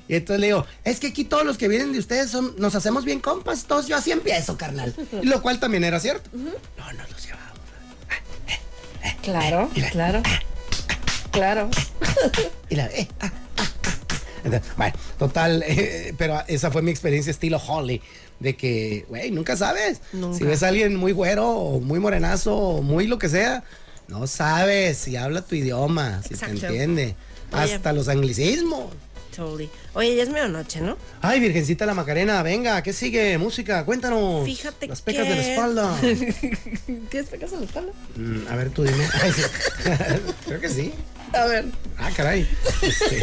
Y 0.09 0.17
entonces 0.17 0.41
le 0.41 0.47
digo, 0.49 0.67
es 0.85 1.01
que 1.01 1.09
aquí 1.09 1.25
todos 1.25 1.45
los 1.45 1.59
que 1.59 1.69
vienen 1.69 1.93
de 1.93 1.99
ustedes 1.99 2.31
son, 2.31 2.55
nos 2.59 2.75
hacemos 2.75 3.05
bien 3.05 3.21
compas, 3.21 3.65
todos 3.65 3.87
yo 3.87 3.97
así 3.97 4.11
empiezo, 4.11 4.57
carnal. 4.57 4.95
Y 5.23 5.27
lo 5.27 5.41
cual 5.43 5.61
también 5.61 5.85
era 5.85 6.01
cierto. 6.01 6.31
No, 6.33 6.93
nos 6.93 7.11
los 7.11 7.25
llevábamos. 7.25 7.61
Claro, 9.23 9.71
claro. 9.93 10.23
Claro. 11.31 11.71
Y 12.69 12.77
la, 12.77 12.87
eh, 12.87 13.09
ah, 13.21 13.31
ah, 13.59 13.63
ah. 13.85 13.95
Entonces, 14.45 14.73
bueno, 14.77 14.95
total, 15.19 15.63
eh, 15.67 16.15
pero 16.19 16.43
esa 16.49 16.71
fue 16.71 16.83
mi 16.83 16.91
experiencia 16.91 17.31
estilo 17.31 17.59
Holly. 17.59 18.03
De 18.41 18.57
que, 18.57 19.05
güey, 19.09 19.31
nunca 19.31 19.57
sabes. 19.57 20.01
Nunca. 20.13 20.39
Si 20.39 20.45
ves 20.45 20.63
a 20.63 20.69
alguien 20.69 20.97
muy 20.97 21.13
güero 21.13 21.49
o 21.49 21.81
muy 21.81 22.01
morenazo 22.01 22.57
o 22.57 22.83
muy 22.83 23.07
lo 23.07 23.19
que 23.19 23.29
sea, 23.29 23.65
no 24.09 24.27
sabes 24.27 24.99
si 24.99 25.17
habla 25.17 25.43
tu 25.43 25.55
idioma, 25.55 26.23
si 26.23 26.35
te 26.35 26.47
entiende. 26.47 27.17
Oye. 27.53 27.75
Hasta 27.75 27.93
los 27.93 28.09
anglicismos. 28.09 28.93
Totally. 29.35 29.71
Oye, 29.95 30.17
ya 30.17 30.25
es 30.25 30.29
medianoche, 30.29 30.81
¿no? 30.81 30.97
Ay, 31.23 31.39
Virgencita 31.41 31.87
la 31.87 31.95
Macarena, 31.95 32.43
venga, 32.43 32.83
¿qué 32.83 32.93
sigue? 32.93 33.39
Música, 33.39 33.85
cuéntanos. 33.85 34.45
Fíjate 34.45 34.89
Las 34.89 35.03
pecas 35.03 35.23
que- 35.25 35.31
de 35.31 35.37
la 35.37 35.49
espalda. 35.49 35.97
¿Tienes 37.11 37.31
pecas 37.31 37.53
en 37.53 37.61
la 37.61 37.67
espalda? 37.67 37.93
Mm, 38.17 38.49
a 38.49 38.57
ver, 38.57 38.71
tú 38.71 38.83
dime. 38.83 39.07
Ay, 39.23 39.33
sí. 39.33 39.43
Creo 40.47 40.61
que 40.61 40.69
sí. 40.69 40.93
A 41.33 41.45
ver. 41.47 41.65
Ah, 41.97 42.11
caray. 42.17 42.47
Este, 42.83 43.23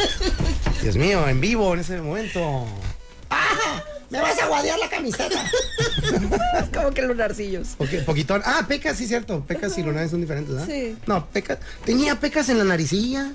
Dios 0.81 0.95
mío, 0.95 1.27
en 1.27 1.41
vivo 1.41 1.73
en 1.73 1.81
ese 1.81 1.99
momento. 2.01 2.65
¡Ah! 3.29 3.83
¡Me 4.09 4.21
vas 4.21 4.39
a 4.41 4.47
guadear 4.47 4.79
la 4.79 4.87
camiseta! 4.89 5.43
Es 6.61 6.69
como 6.73 6.91
que 6.91 7.01
lunarcillos. 7.01 7.75
Ok, 7.77 7.89
poquitón. 8.05 8.41
Ah, 8.45 8.65
pecas, 8.65 8.97
sí, 8.97 9.05
cierto. 9.07 9.43
Pecas 9.45 9.77
y 9.77 9.83
lunares 9.83 10.11
son 10.11 10.21
diferentes, 10.21 10.53
¿verdad? 10.55 10.67
Sí. 10.73 10.95
No, 11.05 11.27
pecas. 11.27 11.59
Tenía 11.83 12.17
pecas 12.17 12.47
en 12.47 12.59
la 12.59 12.63
naricilla. 12.63 13.33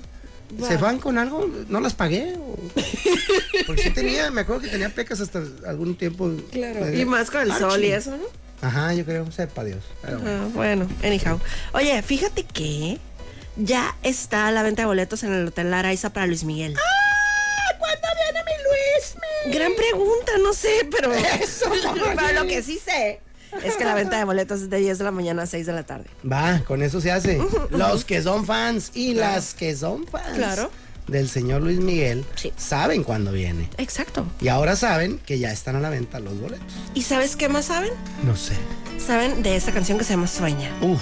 ¿Se 0.67 0.77
van 0.77 0.99
con 0.99 1.17
algo? 1.17 1.49
¿No 1.69 1.79
las 1.79 1.93
pagué? 1.93 2.35
Porque 3.67 3.83
sí 3.83 3.89
tenía, 3.91 4.29
me 4.31 4.41
acuerdo 4.41 4.61
que 4.61 4.67
tenía 4.67 4.89
pecas 4.89 5.19
hasta 5.19 5.41
algún 5.65 5.95
tiempo. 5.95 6.31
Claro. 6.51 6.93
Y 6.93 7.05
más 7.05 7.31
con 7.31 7.41
el 7.41 7.51
Archie. 7.51 7.69
sol 7.69 7.83
y 7.83 7.91
eso, 7.91 8.11
¿no? 8.11 8.23
Ajá, 8.61 8.93
yo 8.93 9.03
creo, 9.03 9.29
sepa 9.31 9.63
Dios. 9.63 9.83
Pero 10.01 10.19
bueno. 10.19 10.43
Ah, 10.43 10.49
bueno, 10.53 10.89
anyhow. 11.03 11.39
Oye, 11.73 12.01
fíjate 12.01 12.43
que 12.43 12.99
ya 13.57 13.95
está 14.03 14.51
la 14.51 14.63
venta 14.63 14.83
de 14.83 14.85
boletos 14.85 15.23
en 15.23 15.33
el 15.33 15.47
Hotel 15.47 15.73
Araiza 15.73 16.11
para 16.11 16.27
Luis 16.27 16.43
Miguel. 16.43 16.75
¿Cuándo 17.79 18.07
viene 18.23 18.39
mi 18.45 18.63
Luis? 18.63 19.57
Gran 19.57 19.73
pregunta, 19.75 20.31
no 20.41 20.53
sé, 20.53 20.87
pero. 20.89 21.13
Eso. 21.41 21.65
pero 22.15 22.41
lo 22.41 22.47
que 22.47 22.63
sí 22.63 22.79
sé 22.79 23.19
es 23.63 23.75
que 23.75 23.85
la 23.85 23.93
venta 23.95 24.17
de 24.17 24.23
boletos 24.23 24.61
es 24.61 24.69
de 24.69 24.77
10 24.77 24.97
de 24.97 25.03
la 25.03 25.11
mañana 25.11 25.43
a 25.43 25.45
6 25.45 25.65
de 25.65 25.73
la 25.73 25.83
tarde. 25.83 26.05
Va, 26.29 26.61
con 26.65 26.81
eso 26.81 26.99
se 27.01 27.11
hace. 27.11 27.39
Los 27.69 28.05
que 28.05 28.21
son 28.21 28.45
fans 28.45 28.91
y 28.93 29.13
las 29.13 29.53
que 29.53 29.75
son 29.75 30.05
fans 30.07 30.35
Claro. 30.35 30.71
del 31.07 31.27
señor 31.29 31.61
Luis 31.61 31.79
Miguel 31.79 32.23
Sí. 32.35 32.51
saben 32.57 33.03
cuándo 33.03 33.31
viene. 33.31 33.69
Exacto. 33.77 34.25
Y 34.41 34.47
ahora 34.47 34.75
saben 34.75 35.19
que 35.19 35.37
ya 35.39 35.51
están 35.51 35.75
a 35.75 35.79
la 35.79 35.89
venta 35.89 36.19
los 36.19 36.39
boletos. 36.39 36.65
¿Y 36.93 37.01
sabes 37.03 37.35
qué 37.35 37.49
más 37.49 37.65
saben? 37.65 37.91
No 38.25 38.35
sé. 38.35 38.53
Saben 39.05 39.43
de 39.43 39.55
esta 39.55 39.71
canción 39.73 39.97
que 39.97 40.03
se 40.05 40.11
llama 40.13 40.27
Sueña. 40.27 40.69
Uf, 40.81 41.01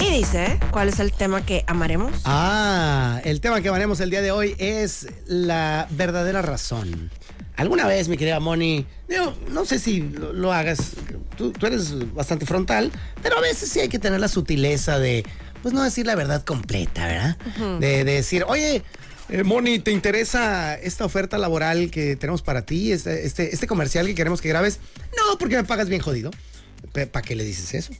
Y 0.00 0.10
dice, 0.18 0.58
¿cuál 0.70 0.88
es 0.88 1.00
el 1.00 1.12
tema 1.12 1.44
que 1.44 1.64
amaremos? 1.66 2.12
Ah, 2.24 3.20
el 3.24 3.40
tema 3.40 3.60
que 3.60 3.70
veremos 3.70 4.00
el 4.00 4.10
día 4.10 4.22
de 4.22 4.30
hoy 4.30 4.54
es 4.58 5.08
la 5.26 5.88
verdadera 5.90 6.42
razón. 6.42 7.10
Alguna 7.56 7.86
vez, 7.86 8.08
mi 8.08 8.16
querida 8.16 8.38
Moni, 8.38 8.86
digo, 9.08 9.34
no 9.50 9.64
sé 9.64 9.78
si 9.80 10.00
lo, 10.00 10.32
lo 10.32 10.52
hagas, 10.52 10.92
tú, 11.36 11.50
tú 11.52 11.66
eres 11.66 12.14
bastante 12.14 12.46
frontal, 12.46 12.92
pero 13.22 13.38
a 13.38 13.40
veces 13.40 13.68
sí 13.70 13.80
hay 13.80 13.88
que 13.88 13.98
tener 13.98 14.20
la 14.20 14.28
sutileza 14.28 14.98
de, 15.00 15.24
pues 15.62 15.74
no 15.74 15.82
decir 15.82 16.06
la 16.06 16.14
verdad 16.14 16.44
completa, 16.44 17.06
¿verdad? 17.06 17.36
de, 17.80 18.04
de 18.04 18.12
decir, 18.12 18.44
oye, 18.46 18.84
eh, 19.30 19.42
Moni, 19.42 19.80
¿te 19.80 19.90
interesa 19.90 20.74
esta 20.76 21.04
oferta 21.04 21.36
laboral 21.36 21.90
que 21.90 22.14
tenemos 22.14 22.42
para 22.42 22.62
ti, 22.62 22.92
este, 22.92 23.26
este, 23.26 23.52
este 23.52 23.66
comercial 23.66 24.06
que 24.06 24.14
queremos 24.14 24.40
que 24.40 24.48
grabes? 24.48 24.78
No, 25.16 25.36
porque 25.38 25.56
me 25.56 25.64
pagas 25.64 25.88
bien 25.88 26.00
jodido. 26.00 26.30
¿Para 26.92 27.22
qué 27.22 27.34
le 27.34 27.44
dices 27.44 27.74
eso? 27.74 27.92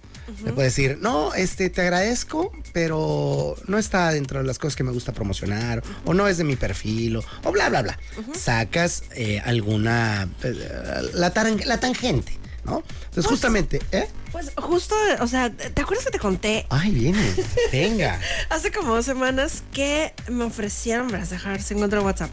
Le 0.44 0.52
puedes 0.52 0.76
decir, 0.76 0.98
no, 1.00 1.32
este, 1.32 1.70
te 1.70 1.80
agradezco, 1.80 2.52
pero 2.72 3.56
no 3.66 3.78
está 3.78 4.12
dentro 4.12 4.40
de 4.40 4.44
las 4.44 4.58
cosas 4.58 4.76
que 4.76 4.84
me 4.84 4.92
gusta 4.92 5.12
promocionar, 5.12 5.82
o 6.04 6.12
no 6.12 6.28
es 6.28 6.36
de 6.36 6.44
mi 6.44 6.56
perfil, 6.56 7.16
o, 7.16 7.24
o 7.44 7.52
bla, 7.52 7.70
bla, 7.70 7.82
bla. 7.82 7.98
Sacas 8.34 9.04
eh, 9.14 9.40
alguna, 9.44 10.28
eh, 10.42 11.10
la, 11.14 11.30
tangente, 11.32 12.38
¿no? 12.64 12.82
Entonces, 13.04 13.26
justamente, 13.26 13.80
¿eh? 13.90 14.08
Pues 14.30 14.52
justo, 14.56 14.94
o 15.20 15.26
sea, 15.26 15.50
¿te 15.50 15.80
acuerdas 15.80 16.04
que 16.04 16.10
te 16.10 16.18
conté 16.18 16.66
Ay, 16.68 16.90
viene, 16.90 17.34
venga. 17.72 18.20
hace 18.50 18.70
como 18.70 18.94
dos 18.94 19.06
semanas 19.06 19.62
que 19.72 20.12
me 20.28 20.44
ofrecieron 20.44 21.08
para 21.08 21.24
dejar 21.24 21.62
se 21.62 21.72
encuentra 21.72 22.02
WhatsApp? 22.02 22.30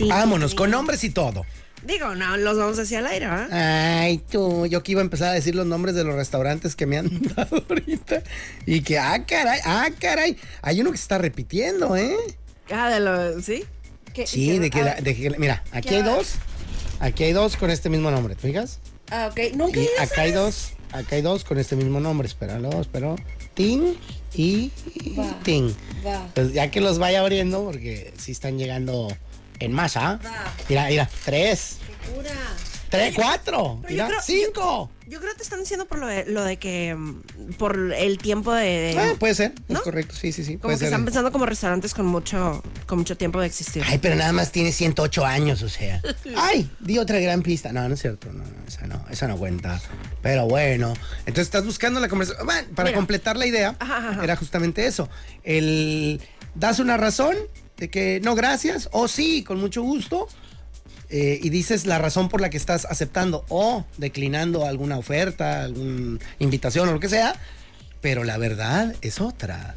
Vámonos, 0.00 0.54
con 0.54 0.70
nombres 0.70 1.02
y 1.04 1.10
todo. 1.10 1.46
Digo, 1.84 2.14
no, 2.14 2.36
los 2.36 2.56
vamos 2.58 2.78
a 2.78 2.82
decir 2.82 2.98
al 2.98 3.06
aire, 3.06 3.26
¿verdad? 3.26 3.48
Ay, 4.02 4.18
tú, 4.18 4.66
yo 4.66 4.82
que 4.82 4.92
iba 4.92 5.00
a 5.00 5.04
empezar 5.04 5.30
a 5.30 5.32
decir 5.32 5.54
los 5.54 5.66
nombres 5.66 5.94
de 5.94 6.04
los 6.04 6.14
restaurantes 6.14 6.76
que 6.76 6.86
me 6.86 6.98
han 6.98 7.10
dado 7.36 7.64
ahorita. 7.68 8.22
Y 8.66 8.82
que, 8.82 8.98
ah, 8.98 9.24
caray, 9.26 9.60
ah, 9.64 9.88
caray. 9.98 10.36
Hay 10.62 10.80
uno 10.80 10.92
que 10.92 10.96
se 10.98 11.02
está 11.02 11.18
repitiendo, 11.18 11.96
¿eh? 11.96 12.14
Ah, 12.70 12.88
de 12.88 13.00
lo, 13.00 13.40
¿sí? 13.42 13.64
¿Qué- 14.14 14.26
Sí, 14.26 14.46
qué- 14.46 14.60
de 14.60 14.70
que, 14.70 14.78
la- 14.82 14.94
ver. 14.94 15.02
de 15.02 15.16
que- 15.16 15.30
mira, 15.38 15.64
aquí 15.72 15.88
¿Qué 15.88 15.96
hay 15.96 16.02
dos. 16.02 16.34
Aquí 17.00 17.24
hay 17.24 17.32
dos 17.32 17.56
con 17.56 17.70
este 17.70 17.88
mismo 17.88 18.10
nombre, 18.12 18.36
¿te 18.36 18.46
fijas? 18.46 18.78
Ah, 19.10 19.28
ok. 19.30 19.54
Nunca 19.56 19.80
Y 19.80 19.88
acá 19.98 20.22
hay 20.22 20.30
dos, 20.32 20.72
acá 20.92 21.16
hay 21.16 21.22
dos 21.22 21.42
con 21.44 21.58
este 21.58 21.74
mismo 21.74 21.98
nombre. 21.98 22.28
Espéralo, 22.28 22.80
espero. 22.80 23.16
Tin 23.54 23.98
y 24.34 24.70
Va. 25.18 25.38
Tin. 25.42 25.74
Va. 26.06 26.28
Pues 26.34 26.52
ya 26.52 26.70
que 26.70 26.80
los 26.80 26.98
vaya 26.98 27.20
abriendo, 27.20 27.64
porque 27.64 28.14
sí 28.16 28.30
están 28.32 28.56
llegando 28.56 29.08
en 29.64 29.72
masa. 29.72 30.18
Mira, 30.68 30.86
mira, 30.88 31.08
tres, 31.24 31.76
tres, 32.90 33.14
cuatro, 33.14 33.80
mira, 33.88 34.06
creo- 34.06 34.20
cinco. 34.22 34.90
Yo 35.08 35.18
creo 35.18 35.32
que 35.32 35.38
te 35.38 35.42
están 35.42 35.60
diciendo 35.60 35.84
por 35.86 35.98
lo 35.98 36.06
de, 36.06 36.24
lo 36.26 36.42
de 36.42 36.56
que. 36.58 36.94
mm, 36.94 37.52
Por 37.58 37.92
el 37.92 38.16
tiempo 38.18 38.52
de. 38.54 38.64
de- 38.94 38.98
Ah, 38.98 39.12
puede 39.18 39.34
ser, 39.34 39.52
¿No? 39.68 39.78
es 39.78 39.84
correcto, 39.84 40.14
sí, 40.14 40.32
sí, 40.32 40.42
sí. 40.42 40.56
como 40.56 40.72
que 40.72 40.78
ser. 40.78 40.86
están 40.86 41.04
pensando 41.04 41.30
como 41.32 41.44
restaurantes 41.44 41.92
con 41.92 42.06
mucho, 42.06 42.62
con 42.86 42.98
mucho 42.98 43.16
tiempo 43.16 43.38
de 43.40 43.46
existir. 43.46 43.82
Ay, 43.86 43.98
pero 43.98 44.14
nada 44.14 44.32
más 44.32 44.52
tiene 44.52 44.72
108 44.72 45.26
años, 45.26 45.62
o 45.62 45.68
sea. 45.68 46.00
Ay, 46.36 46.70
di 46.80 46.96
otra 46.98 47.18
gran 47.18 47.42
pista. 47.42 47.72
No, 47.72 47.86
no 47.88 47.94
es 47.94 48.00
cierto. 48.00 48.32
No, 48.32 48.42
no, 48.44 48.66
esa 48.66 48.86
no, 48.86 49.04
esa 49.10 49.28
no 49.28 49.36
cuenta. 49.36 49.80
Pero 50.22 50.46
bueno. 50.46 50.94
Entonces 51.20 51.44
estás 51.44 51.66
buscando 51.66 52.00
la 52.00 52.08
conversación. 52.08 52.46
Bueno, 52.46 52.68
para 52.74 52.88
Mira. 52.88 52.96
completar 52.96 53.36
la 53.36 53.46
idea, 53.46 53.76
Ajá, 53.80 53.98
ajá, 53.98 54.08
ajá. 54.12 54.24
era 54.24 54.36
justamente 54.36 54.86
eso. 54.86 55.10
El 55.44 56.20
das 56.54 56.78
una 56.78 56.96
razón 56.96 57.36
de 57.82 57.90
que 57.90 58.20
no, 58.22 58.36
gracias, 58.36 58.88
o 58.92 59.08
sí, 59.08 59.42
con 59.42 59.58
mucho 59.58 59.82
gusto. 59.82 60.28
eh, 61.14 61.40
y 61.42 61.50
dices 61.50 61.84
la 61.84 61.98
razón 61.98 62.28
por 62.30 62.40
la 62.40 62.48
que 62.48 62.56
estás 62.56 62.86
aceptando 62.86 63.44
o 63.50 63.84
declinando 63.98 64.64
alguna 64.64 64.96
oferta, 64.96 65.62
alguna 65.64 66.18
invitación 66.38 66.88
o 66.88 66.92
lo 66.92 67.00
que 67.00 67.08
sea, 67.10 67.34
pero 68.00 68.22
la 68.24 68.38
verdad 68.38 68.94
es 69.02 69.20
otra. 69.20 69.74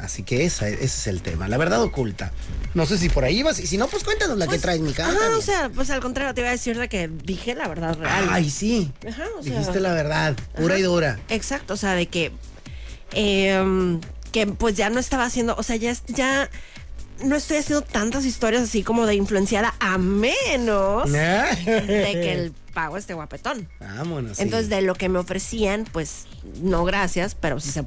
Así 0.00 0.22
que 0.24 0.44
esa- 0.46 0.66
ese 0.68 0.84
es 0.84 1.06
el 1.06 1.20
tema, 1.22 1.46
la 1.46 1.56
verdad 1.58 1.80
oculta. 1.82 2.32
No 2.74 2.84
sé 2.86 2.96
si 2.98 3.08
por 3.10 3.22
ahí 3.24 3.42
vas, 3.44 3.60
y 3.60 3.66
si 3.68 3.76
no, 3.76 3.86
pues 3.86 4.02
cuéntanos 4.02 4.38
la 4.38 4.46
que 4.48 4.58
traes, 4.58 4.80
mi 4.80 4.92
cara. 4.94 5.10
Ajá, 5.12 5.36
o 5.36 5.42
sea, 5.42 5.68
pues 5.72 5.90
al 5.90 6.00
contrario, 6.00 6.32
te 6.34 6.40
iba 6.40 6.48
a 6.48 6.52
decir 6.52 6.76
de 6.78 6.88
que 6.88 7.06
dije 7.06 7.54
la 7.54 7.68
verdad 7.68 7.96
real. 7.98 8.28
Ay, 8.30 8.48
sí. 8.50 8.90
Ajá, 9.06 9.24
o 9.38 9.42
sea- 9.44 9.52
Dijiste 9.58 9.78
la 9.78 9.92
verdad, 9.92 10.36
pura 10.56 10.78
y 10.78 10.82
dura. 10.82 11.20
Exacto, 11.28 11.74
o 11.74 11.76
sea, 11.76 11.94
de 11.94 12.06
que. 12.06 12.32
em, 13.12 14.00
que 14.32 14.46
pues 14.46 14.74
ya 14.76 14.90
no 14.90 14.98
estaba 15.00 15.24
haciendo. 15.26 15.54
O 15.56 15.62
sea, 15.62 15.76
ya 15.76 16.48
no 17.22 17.36
estoy 17.36 17.58
haciendo 17.58 17.82
tantas 17.82 18.24
historias 18.24 18.62
así 18.62 18.82
como 18.82 19.06
de 19.06 19.14
influenciada, 19.14 19.74
a 19.80 19.98
menos 19.98 21.10
de 21.12 22.10
que 22.12 22.32
el 22.32 22.52
pago 22.74 22.96
esté 22.96 23.14
guapetón. 23.14 23.68
Vámonos. 23.80 24.36
sí. 24.36 24.42
Entonces, 24.42 24.68
de 24.68 24.82
lo 24.82 24.94
que 24.94 25.08
me 25.08 25.18
ofrecían, 25.18 25.84
pues 25.92 26.26
no 26.62 26.84
gracias, 26.84 27.34
pero 27.34 27.58
si 27.60 27.70
se, 27.70 27.84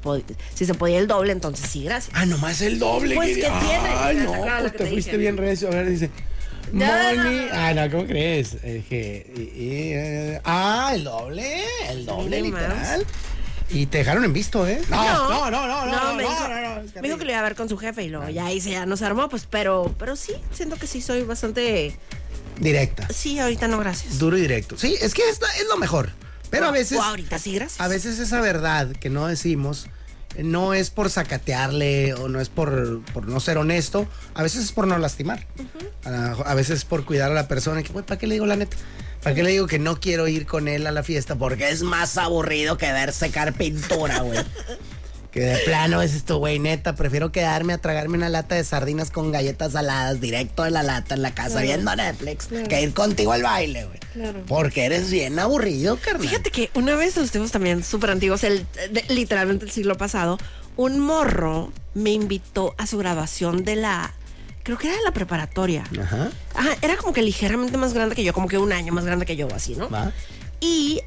si 0.54 0.66
se 0.66 0.74
podía 0.74 0.98
el 0.98 1.06
doble, 1.06 1.32
entonces 1.32 1.68
sí, 1.70 1.84
gracias. 1.84 2.14
Ah, 2.16 2.26
nomás 2.26 2.60
el 2.60 2.78
doble. 2.78 3.14
Pues, 3.16 3.36
¿qué 3.36 3.42
tiene? 3.42 3.88
Ay, 3.98 4.16
no, 4.16 4.32
Claro, 4.42 4.60
pues 4.60 4.72
que 4.72 4.78
te 4.78 4.84
te 4.84 4.90
fuiste 4.90 5.10
dije. 5.12 5.18
bien 5.18 5.36
recio. 5.36 5.68
A 5.68 5.70
ver, 5.72 5.88
dice. 5.88 6.10
No. 6.72 6.86
Ah, 7.52 7.72
no, 7.74 7.90
¿cómo 7.90 8.06
crees? 8.06 8.56
Eh, 8.62 8.82
y- 9.36 9.42
y, 9.42 9.92
eh, 9.94 10.40
ah, 10.44 10.92
el 10.94 11.04
doble. 11.04 11.64
El 11.88 12.04
doble, 12.06 12.42
más. 12.50 13.00
Y 13.74 13.86
te 13.86 13.98
dejaron 13.98 14.24
en 14.24 14.32
visto, 14.32 14.66
¿eh? 14.68 14.80
No, 14.88 15.28
no, 15.28 15.50
no, 15.50 15.66
no, 15.66 15.86
no. 15.86 16.14
me 16.14 16.22
no, 16.22 16.28
dijo, 16.30 16.48
no, 16.48 16.60
no, 16.60 16.80
es 16.80 16.94
me 16.94 17.02
dijo 17.02 17.18
que 17.18 17.24
lo 17.24 17.32
iba 17.32 17.40
a 17.40 17.42
ver 17.42 17.56
con 17.56 17.68
su 17.68 17.76
jefe 17.76 18.04
y 18.04 18.08
luego 18.08 18.28
ya 18.28 18.46
ahí 18.46 18.60
se 18.60 18.70
ya 18.70 18.86
nos 18.86 19.02
armó, 19.02 19.28
pues, 19.28 19.48
pero, 19.50 19.92
pero 19.98 20.14
sí, 20.14 20.32
siento 20.52 20.76
que 20.76 20.86
sí 20.86 21.02
soy 21.02 21.22
bastante. 21.24 21.98
Directa. 22.60 23.08
Sí, 23.12 23.40
ahorita 23.40 23.66
no, 23.66 23.78
gracias. 23.78 24.20
Duro 24.20 24.38
y 24.38 24.42
directo. 24.42 24.78
Sí, 24.78 24.96
es 25.00 25.12
que 25.12 25.28
es, 25.28 25.40
es 25.60 25.66
lo 25.68 25.76
mejor. 25.76 26.10
Pero 26.50 26.66
a 26.66 26.70
veces. 26.70 26.98
O 26.98 27.02
ahorita 27.02 27.36
sí, 27.40 27.56
gracias. 27.56 27.80
A 27.80 27.88
veces 27.88 28.20
esa 28.20 28.40
verdad 28.40 28.92
que 28.92 29.10
no 29.10 29.26
decimos 29.26 29.88
eh, 30.36 30.44
no 30.44 30.72
es 30.72 30.90
por 30.90 31.10
sacatearle 31.10 32.14
o 32.14 32.28
no 32.28 32.40
es 32.40 32.50
por, 32.50 33.02
por 33.12 33.26
no 33.26 33.40
ser 33.40 33.58
honesto, 33.58 34.06
a 34.34 34.44
veces 34.44 34.62
es 34.62 34.70
por 34.70 34.86
no 34.86 34.96
lastimar. 34.98 35.48
a, 36.04 36.30
a 36.30 36.54
veces 36.54 36.78
es 36.78 36.84
por 36.84 37.04
cuidar 37.04 37.32
a 37.32 37.34
la 37.34 37.48
persona. 37.48 37.80
y 37.80 37.82
Que, 37.82 37.92
güey, 37.92 38.06
¿para 38.06 38.20
qué 38.20 38.28
le 38.28 38.34
digo 38.34 38.46
la 38.46 38.54
neta? 38.54 38.76
¿Para 39.24 39.34
qué 39.34 39.42
le 39.42 39.50
digo 39.50 39.66
que 39.66 39.78
no 39.80 39.98
quiero 39.98 40.28
ir 40.28 40.46
con 40.46 40.68
él 40.68 40.86
a 40.86 40.92
la 40.92 41.02
fiesta? 41.02 41.34
Porque 41.34 41.70
es 41.70 41.82
más 41.82 42.16
aburrido 42.18 42.76
que 42.78 42.92
ver 42.92 43.12
secar 43.12 43.52
pintura, 43.54 44.20
güey. 44.20 44.38
Que 45.32 45.40
de 45.40 45.58
plano 45.64 46.00
es 46.00 46.14
esto, 46.14 46.38
güey, 46.38 46.60
neta, 46.60 46.94
prefiero 46.94 47.32
quedarme 47.32 47.72
a 47.72 47.78
tragarme 47.78 48.16
una 48.16 48.28
lata 48.28 48.54
de 48.54 48.62
sardinas 48.62 49.10
con 49.10 49.32
galletas 49.32 49.72
saladas 49.72 50.20
directo 50.20 50.62
de 50.62 50.70
la 50.70 50.84
lata 50.84 51.16
en 51.16 51.22
la 51.22 51.34
casa 51.34 51.60
viendo 51.60 51.96
Netflix 51.96 52.46
que 52.68 52.80
ir 52.80 52.94
contigo 52.94 53.32
al 53.32 53.42
baile, 53.42 53.84
güey. 53.84 53.98
Porque 54.46 54.84
eres 54.84 55.10
bien 55.10 55.36
aburrido, 55.40 55.96
carnal. 55.96 56.28
Fíjate 56.28 56.52
que 56.52 56.70
una 56.74 56.94
vez 56.94 57.16
los 57.16 57.32
tiempos 57.32 57.50
también 57.50 57.82
súper 57.82 58.10
antiguos, 58.10 58.44
el, 58.44 58.64
de- 58.92 59.04
literalmente 59.08 59.64
el 59.64 59.72
siglo 59.72 59.96
pasado, 59.96 60.38
un 60.76 61.00
morro 61.00 61.72
me 61.94 62.10
invitó 62.10 62.76
a 62.78 62.86
su 62.86 62.96
grabación 62.98 63.64
de 63.64 63.74
la. 63.74 64.14
Creo 64.64 64.78
que 64.78 64.88
era 64.88 64.96
de 64.96 65.02
la 65.04 65.12
preparatoria. 65.12 65.84
Ajá. 66.02 66.30
Ajá, 66.54 66.70
era 66.82 66.96
como 66.96 67.12
que 67.12 67.22
ligeramente 67.22 67.76
más 67.76 67.92
grande 67.94 68.16
que 68.16 68.24
yo, 68.24 68.32
como 68.32 68.48
que 68.48 68.58
un 68.58 68.72
año 68.72 68.92
más 68.92 69.04
grande 69.04 69.26
que 69.26 69.36
yo, 69.36 69.46
así, 69.54 69.76
¿no? 69.76 69.90
Va. 69.90 70.10
Y 70.60 71.02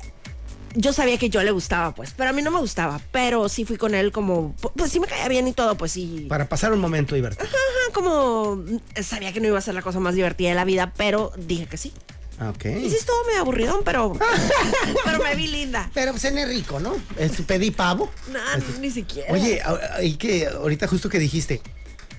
yo 0.75 0.93
sabía 0.93 1.17
que 1.17 1.29
yo 1.29 1.41
le 1.41 1.49
gustaba, 1.49 1.95
pues, 1.95 2.13
pero 2.15 2.29
a 2.29 2.33
mí 2.33 2.43
no 2.43 2.51
me 2.51 2.59
gustaba. 2.59 3.01
Pero 3.11 3.49
sí 3.49 3.65
fui 3.65 3.77
con 3.77 3.95
él 3.95 4.11
como, 4.11 4.55
pues 4.75 4.91
sí 4.91 4.99
me 4.99 5.07
caía 5.07 5.27
bien 5.27 5.47
y 5.47 5.53
todo, 5.53 5.75
pues 5.75 5.91
sí. 5.91 6.27
Para 6.29 6.47
pasar 6.47 6.71
un 6.71 6.79
momento 6.79 7.15
divertido. 7.15 7.47
Ajá, 7.47 7.93
como 7.93 8.63
sabía 9.01 9.33
que 9.33 9.41
no 9.41 9.47
iba 9.47 9.57
a 9.57 9.61
ser 9.61 9.73
la 9.73 9.81
cosa 9.81 9.99
más 9.99 10.13
divertida 10.13 10.49
de 10.49 10.55
la 10.55 10.63
vida, 10.63 10.93
pero 10.95 11.31
dije 11.35 11.65
que 11.65 11.77
sí. 11.77 11.93
Ah, 12.39 12.51
Ok. 12.51 12.65
Y 12.65 12.91
sí 12.91 12.95
estuvo 12.95 13.15
medio 13.25 13.41
aburridón, 13.41 13.79
pero, 13.83 14.13
pero 15.05 15.17
me 15.23 15.35
vi 15.35 15.47
linda. 15.47 15.89
Pero 15.95 16.15
cené 16.19 16.45
rico, 16.45 16.79
¿no? 16.79 16.95
Es, 17.17 17.41
pedí 17.41 17.71
pavo. 17.71 18.11
No, 18.31 18.39
ni 18.79 18.91
siquiera. 18.91 19.33
Oye, 19.33 19.59
y 20.03 20.13
que 20.17 20.45
ahorita 20.45 20.87
justo 20.87 21.09
que 21.09 21.17
dijiste, 21.17 21.63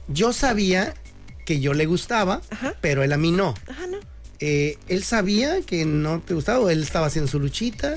yo 0.08 0.32
sabía 0.32 0.94
que 1.48 1.60
yo 1.60 1.72
le 1.72 1.86
gustaba, 1.86 2.42
Ajá. 2.50 2.74
pero 2.82 3.02
él 3.02 3.10
a 3.10 3.16
mí 3.16 3.30
no. 3.30 3.54
Ajá, 3.70 3.86
no. 3.86 3.96
Eh, 4.38 4.76
él 4.86 5.02
sabía 5.02 5.62
que 5.62 5.86
no 5.86 6.20
te 6.20 6.34
gustaba 6.34 6.58
o 6.58 6.68
él 6.68 6.82
estaba 6.82 7.06
haciendo 7.06 7.30
su 7.30 7.40
luchita. 7.40 7.96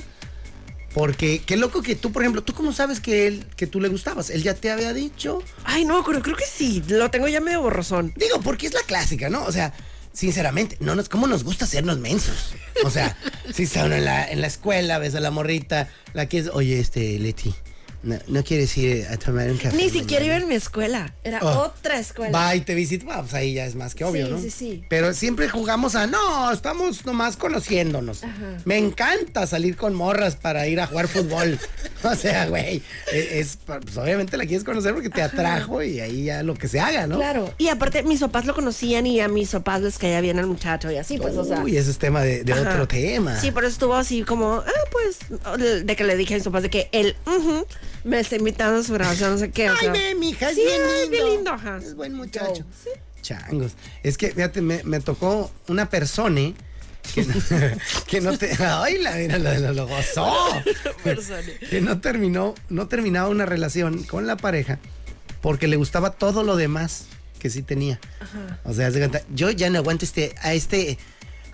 Porque 0.94 1.42
qué 1.44 1.58
loco 1.58 1.82
que 1.82 1.94
tú, 1.94 2.12
por 2.12 2.22
ejemplo, 2.22 2.42
¿tú 2.42 2.54
cómo 2.54 2.72
sabes 2.72 2.98
que 2.98 3.26
él, 3.26 3.44
que 3.54 3.66
tú 3.66 3.78
le 3.78 3.88
gustabas? 3.88 4.30
¿Él 4.30 4.42
ya 4.42 4.54
te 4.54 4.70
había 4.70 4.94
dicho? 4.94 5.42
Ay, 5.64 5.84
no, 5.84 6.02
creo, 6.02 6.22
creo 6.22 6.34
que 6.34 6.46
sí. 6.46 6.82
Lo 6.88 7.10
tengo 7.10 7.28
ya 7.28 7.42
medio 7.42 7.60
borrosón. 7.60 8.14
Digo, 8.16 8.40
porque 8.40 8.68
es 8.68 8.72
la 8.72 8.82
clásica, 8.84 9.28
¿no? 9.28 9.44
O 9.44 9.52
sea, 9.52 9.74
sinceramente, 10.14 10.78
no 10.80 10.94
nos, 10.94 11.10
¿cómo 11.10 11.26
nos 11.26 11.44
gusta 11.44 11.66
hacernos 11.66 11.98
mensos? 11.98 12.54
O 12.84 12.90
sea, 12.90 13.18
si 13.52 13.64
está 13.64 13.84
uno 13.84 13.96
en 13.96 14.06
la, 14.06 14.30
en 14.30 14.40
la 14.40 14.46
escuela, 14.46 14.98
ves 14.98 15.14
a 15.14 15.20
la 15.20 15.30
morrita, 15.30 15.90
la 16.14 16.26
que 16.26 16.38
es, 16.38 16.48
oye, 16.48 16.80
este, 16.80 17.18
Leti, 17.18 17.54
no, 18.02 18.18
no 18.28 18.44
quieres 18.44 18.76
ir 18.78 19.06
a 19.08 19.16
tomar 19.16 19.50
un 19.50 19.58
café. 19.58 19.76
Ni 19.76 19.90
siquiera 19.90 20.24
iba 20.24 20.34
mañana?" 20.34 20.42
en 20.44 20.48
mi 20.48 20.54
escuela. 20.56 21.14
Era 21.24 21.38
Oh. 21.42 21.64
otra 21.66 21.98
escuela. 21.98 22.36
Va 22.36 22.54
y 22.56 22.60
te 22.62 22.74
visita, 22.74 23.04
va, 23.06 23.20
pues 23.22 23.34
ahí 23.34 23.54
ya 23.54 23.66
es 23.66 23.74
más 23.74 23.94
que 23.94 24.04
obvio, 24.04 24.26
Sí, 24.26 24.32
¿no? 24.32 24.38
sí, 24.40 24.50
sí. 24.50 24.84
Pero 24.88 25.12
siempre 25.14 25.48
jugamos 25.48 25.94
a, 25.94 26.06
no, 26.06 26.50
estamos 26.52 27.04
nomás 27.06 27.36
conociéndonos. 27.36 28.22
Me 28.64 28.78
encanta 28.78 29.46
salir 29.46 29.76
con 29.76 29.94
morras 29.94 30.36
para 30.36 30.66
ir 30.66 30.80
a 30.80 30.86
jugar 30.86 31.08
fútbol. 31.08 31.58
o 32.04 32.14
sea, 32.14 32.46
güey, 32.48 32.82
e- 33.12 33.40
es, 33.40 33.58
pues 33.64 33.96
obviamente 33.96 34.36
la 34.36 34.44
quieres 34.46 34.64
conocer 34.64 34.94
porque 34.94 35.10
te 35.10 35.22
atrajo 35.22 35.82
y 35.82 36.00
ahí 36.00 36.24
ya 36.24 36.42
lo 36.42 36.54
que 36.54 36.68
se 36.68 36.80
haga, 36.80 37.06
¿no? 37.06 37.16
Claro. 37.16 37.52
Y 37.58 37.68
aparte, 37.68 38.02
mis 38.02 38.20
papás 38.20 38.44
lo 38.46 38.54
conocían 38.54 39.06
y 39.06 39.20
a 39.20 39.28
mis 39.28 39.50
papás 39.50 39.80
les 39.82 39.98
caía 39.98 40.20
bien 40.20 40.38
el 40.38 40.46
muchacho 40.46 40.90
y 40.90 40.96
así, 40.96 41.18
pues, 41.18 41.36
o 41.36 41.44
sea. 41.44 41.60
Uy, 41.60 41.76
ese 41.76 41.90
es 41.90 41.98
tema 41.98 42.22
de, 42.22 42.44
de 42.44 42.52
Ajá. 42.52 42.70
otro 42.72 42.88
tema. 42.88 43.38
Sí, 43.40 43.50
por 43.50 43.64
eso 43.64 43.72
estuvo 43.72 43.94
así 43.94 44.22
como, 44.22 44.54
ah, 44.66 44.70
pues, 44.90 45.18
de 45.86 45.96
que 45.96 46.04
le 46.04 46.16
dije 46.16 46.34
a 46.34 46.36
mis 46.38 46.44
papás 46.44 46.62
de 46.62 46.70
que 46.70 46.88
él 46.92 47.16
ujú, 47.26 47.66
me 48.04 48.20
está 48.20 48.36
invitando 48.36 48.80
a 48.80 48.82
su 48.82 48.92
grabación, 48.92 49.32
no 49.32 49.38
sé 49.38 49.50
qué. 49.50 49.70
o 49.70 49.74
Ay, 49.80 49.88
ve, 49.90 50.14
mija, 50.14 50.50
es 50.50 50.56
Sí, 50.56 50.62
bien 50.62 50.80
lindo. 50.82 51.10
bien 51.10 51.26
lindo, 51.36 51.50
ajá. 51.52 51.78
Es 51.78 51.94
buen 51.94 52.14
muchacho. 52.14 52.64
Sí. 52.82 52.90
Changos. 53.22 53.72
Es 54.02 54.18
que, 54.18 54.30
fíjate, 54.32 54.60
me, 54.60 54.82
me 54.84 55.00
tocó 55.00 55.52
una 55.68 55.88
persona 55.88 56.52
que 57.14 57.24
no, 57.24 57.34
que 58.06 58.20
no 58.20 58.36
te. 58.36 58.50
¡Ay, 58.64 58.98
la 58.98 59.12
mira, 59.14 59.38
lo, 59.38 59.54
lo, 59.58 59.72
lo 59.72 59.86
gozó! 59.86 60.62
que 61.70 61.80
no 61.80 62.00
terminó, 62.00 62.54
no 62.68 62.88
terminaba 62.88 63.28
una 63.28 63.46
relación 63.46 64.02
con 64.04 64.26
la 64.26 64.36
pareja 64.36 64.78
porque 65.40 65.66
le 65.68 65.76
gustaba 65.76 66.10
todo 66.10 66.42
lo 66.44 66.56
demás 66.56 67.06
que 67.38 67.50
sí 67.50 67.62
tenía. 67.62 67.98
O 68.64 68.72
sea, 68.72 68.90
yo 69.34 69.50
ya 69.50 69.68
no 69.70 69.78
aguanto 69.78 70.04
este, 70.04 70.34
a 70.40 70.54
este. 70.54 70.98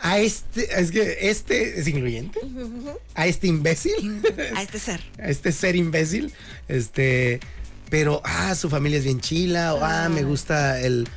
A 0.01 0.19
este, 0.21 0.81
es 0.81 0.91
que 0.93 1.19
este 1.29 1.81
es 1.81 1.89
incluyente. 1.89 2.39
A 3.15 3.27
este 3.27 3.47
imbécil. 3.49 4.23
A 4.55 4.63
este 4.63 4.79
ser. 4.79 5.01
a 5.21 5.29
este 5.29 5.51
ser 5.53 5.75
imbécil. 5.77 6.33
Este, 6.69 7.41
pero, 7.91 8.21
ah, 8.25 8.55
su 8.55 8.69
familia 8.71 8.99
es 8.99 9.05
bien 9.05 9.21
chila, 9.21 9.75
o 9.75 9.81
ah, 9.83 10.09
me 10.09 10.23
gusta 10.23 10.81
el, 10.81 11.09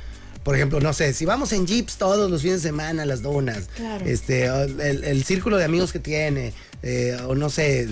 por 0.42 0.56
ejemplo, 0.56 0.80
no 0.80 0.92
sé, 0.92 1.12
si 1.14 1.24
vamos 1.26 1.52
en 1.52 1.66
jeeps 1.66 1.96
todos 1.96 2.30
los 2.30 2.42
fines 2.42 2.62
de 2.62 2.68
semana 2.70 3.02
a 3.04 3.06
las 3.06 3.22
donas, 3.22 3.68
Claro. 3.76 4.04
este, 4.06 4.46
el, 4.46 5.04
el 5.04 5.22
círculo 5.24 5.58
de 5.58 5.64
amigos 5.64 5.92
que 5.92 5.98
tiene, 6.00 6.52
eh, 6.82 7.16
o 7.26 7.34
no 7.36 7.50
sé, 7.50 7.88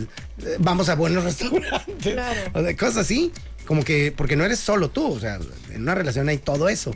vamos 0.58 0.88
a 0.88 0.94
buenos 0.96 1.22
restaurantes, 1.30 2.14
Claro. 2.14 2.40
o 2.54 2.62
de 2.62 2.74
cosas 2.76 2.96
así, 2.98 3.30
como 3.66 3.84
que, 3.84 4.12
porque 4.16 4.34
no 4.34 4.44
eres 4.44 4.58
solo 4.58 4.88
tú, 4.90 5.12
o 5.12 5.20
sea, 5.20 5.38
en 5.72 5.82
una 5.82 5.94
relación 5.94 6.28
hay 6.28 6.38
todo 6.38 6.68
eso. 6.68 6.92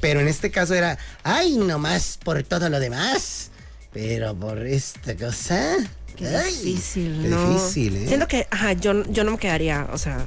Pero 0.00 0.20
en 0.20 0.28
este 0.28 0.50
caso 0.50 0.74
era, 0.74 0.98
ay, 1.22 1.56
nomás 1.56 2.18
por 2.22 2.42
todo 2.42 2.68
lo 2.68 2.80
demás, 2.80 3.50
pero 3.92 4.34
por 4.34 4.66
esta 4.66 5.14
cosa. 5.14 5.76
Qué 6.16 6.26
ay, 6.26 6.52
difícil, 6.52 7.20
qué 7.22 7.28
¿no? 7.28 7.52
difícil, 7.54 7.96
¿eh? 7.96 8.06
Siento 8.08 8.28
que, 8.28 8.46
ajá, 8.50 8.72
yo, 8.72 9.04
yo 9.10 9.24
no 9.24 9.32
me 9.32 9.38
quedaría, 9.38 9.88
o 9.92 9.98
sea, 9.98 10.26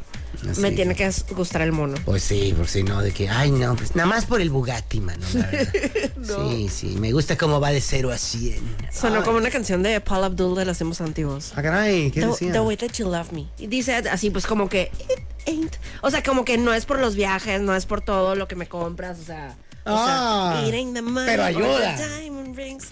Así. 0.51 0.61
me 0.61 0.71
tiene 0.71 0.95
que 0.95 1.09
gustar 1.35 1.61
el 1.61 1.71
mono. 1.71 1.95
Pues 2.05 2.23
sí, 2.23 2.53
por 2.55 2.67
si 2.67 2.83
no, 2.83 3.01
de 3.01 3.11
que, 3.11 3.29
ay, 3.29 3.51
no, 3.51 3.75
pues 3.75 3.95
nada 3.95 4.07
más 4.07 4.25
por 4.25 4.41
el 4.41 4.49
Bugatti, 4.49 4.99
mano. 5.01 5.25
la 5.33 5.45
verdad. 5.47 5.73
Sí, 6.49 6.69
sí, 6.69 6.87
me 6.99 7.11
gusta 7.11 7.37
cómo 7.37 7.59
va 7.59 7.71
de 7.71 7.81
0 7.81 8.11
a 8.11 8.17
100. 8.17 8.61
Sonó 8.91 9.17
Ay. 9.17 9.23
como 9.23 9.37
una 9.37 9.49
canción 9.49 9.83
de 9.83 9.99
Paul 10.01 10.23
Abdul 10.23 10.55
de 10.55 10.65
los 10.65 10.77
tiempos 10.77 11.01
antiguos. 11.01 11.51
Ah, 11.55 11.61
caray, 11.61 12.11
¿qué 12.11 12.21
The, 12.21 12.27
decía? 12.27 12.51
the 12.53 12.59
way 12.61 12.77
that 12.77 12.91
you 12.93 13.05
love 13.09 13.31
me. 13.31 13.47
Y 13.57 13.67
dice 13.67 13.93
así, 13.95 14.29
pues 14.29 14.45
como 14.47 14.69
que, 14.69 14.89
it 15.09 15.19
ain't. 15.47 15.75
O 16.01 16.09
sea, 16.09 16.23
como 16.23 16.45
que 16.45 16.57
no 16.57 16.73
es 16.73 16.85
por 16.85 16.99
los 16.99 17.15
viajes, 17.15 17.61
no 17.61 17.75
es 17.75 17.85
por 17.85 18.01
todo 18.01 18.35
lo 18.35 18.47
que 18.47 18.55
me 18.55 18.67
compras, 18.67 19.19
o 19.19 19.23
sea. 19.23 19.55
o 19.85 19.89
Ah, 19.97 20.53
sea, 20.59 20.67
it 20.69 20.73
ain't 20.73 20.93
the 20.95 21.01
money 21.01 21.27
pero 21.27 21.43
ayuda. 21.43 21.95
the 21.97 22.07
diamond 22.21 22.55
rings. 22.55 22.87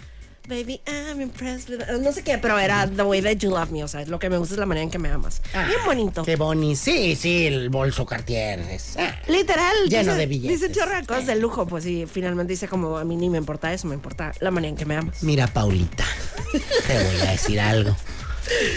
Baby, 0.47 0.81
I'm 0.87 1.21
impressed 1.21 1.69
with... 1.69 1.81
No 2.01 2.11
sé 2.11 2.23
qué, 2.23 2.37
pero 2.37 2.57
era 2.57 2.87
the 2.87 3.03
way 3.03 3.21
that 3.21 3.37
you 3.37 3.51
love 3.51 3.69
me. 3.71 3.83
O 3.83 3.87
sea, 3.87 4.05
lo 4.05 4.17
que 4.19 4.29
me 4.29 4.37
gusta 4.37 4.55
es 4.55 4.59
la 4.59 4.65
manera 4.65 4.83
en 4.83 4.89
que 4.91 4.97
me 4.97 5.09
amas. 5.09 5.41
Bien 5.53 5.79
bonito. 5.85 6.21
Ah, 6.21 6.25
Qué 6.25 6.35
boni. 6.35 6.75
Sí, 6.75 7.15
sí, 7.15 7.45
el 7.45 7.69
bolso 7.69 8.05
Cartier. 8.05 8.59
es- 8.59 8.97
ah. 8.97 9.15
Literal. 9.27 9.75
Lleno 9.87 10.03
dice, 10.11 10.15
de 10.15 10.25
billetes. 10.25 10.61
Dice 10.61 10.73
chorro 10.73 10.95
de 10.95 11.05
cosas 11.05 11.27
de 11.27 11.35
lujo, 11.35 11.67
pues 11.67 11.83
sí, 11.83 12.05
finalmente 12.11 12.53
dice 12.53 12.67
como 12.67 12.97
a 12.97 13.05
mí 13.05 13.15
ni 13.15 13.29
me 13.29 13.37
importa 13.37 13.71
eso, 13.71 13.87
me 13.87 13.93
importa 13.95 14.33
la 14.39 14.51
manera 14.51 14.69
en 14.69 14.75
que 14.77 14.85
me 14.85 14.95
amas. 14.97 15.21
Mira, 15.23 15.47
Paulita, 15.47 16.05
te 16.51 16.93
voy 17.03 17.27
a 17.27 17.31
decir 17.31 17.59
algo. 17.59 17.95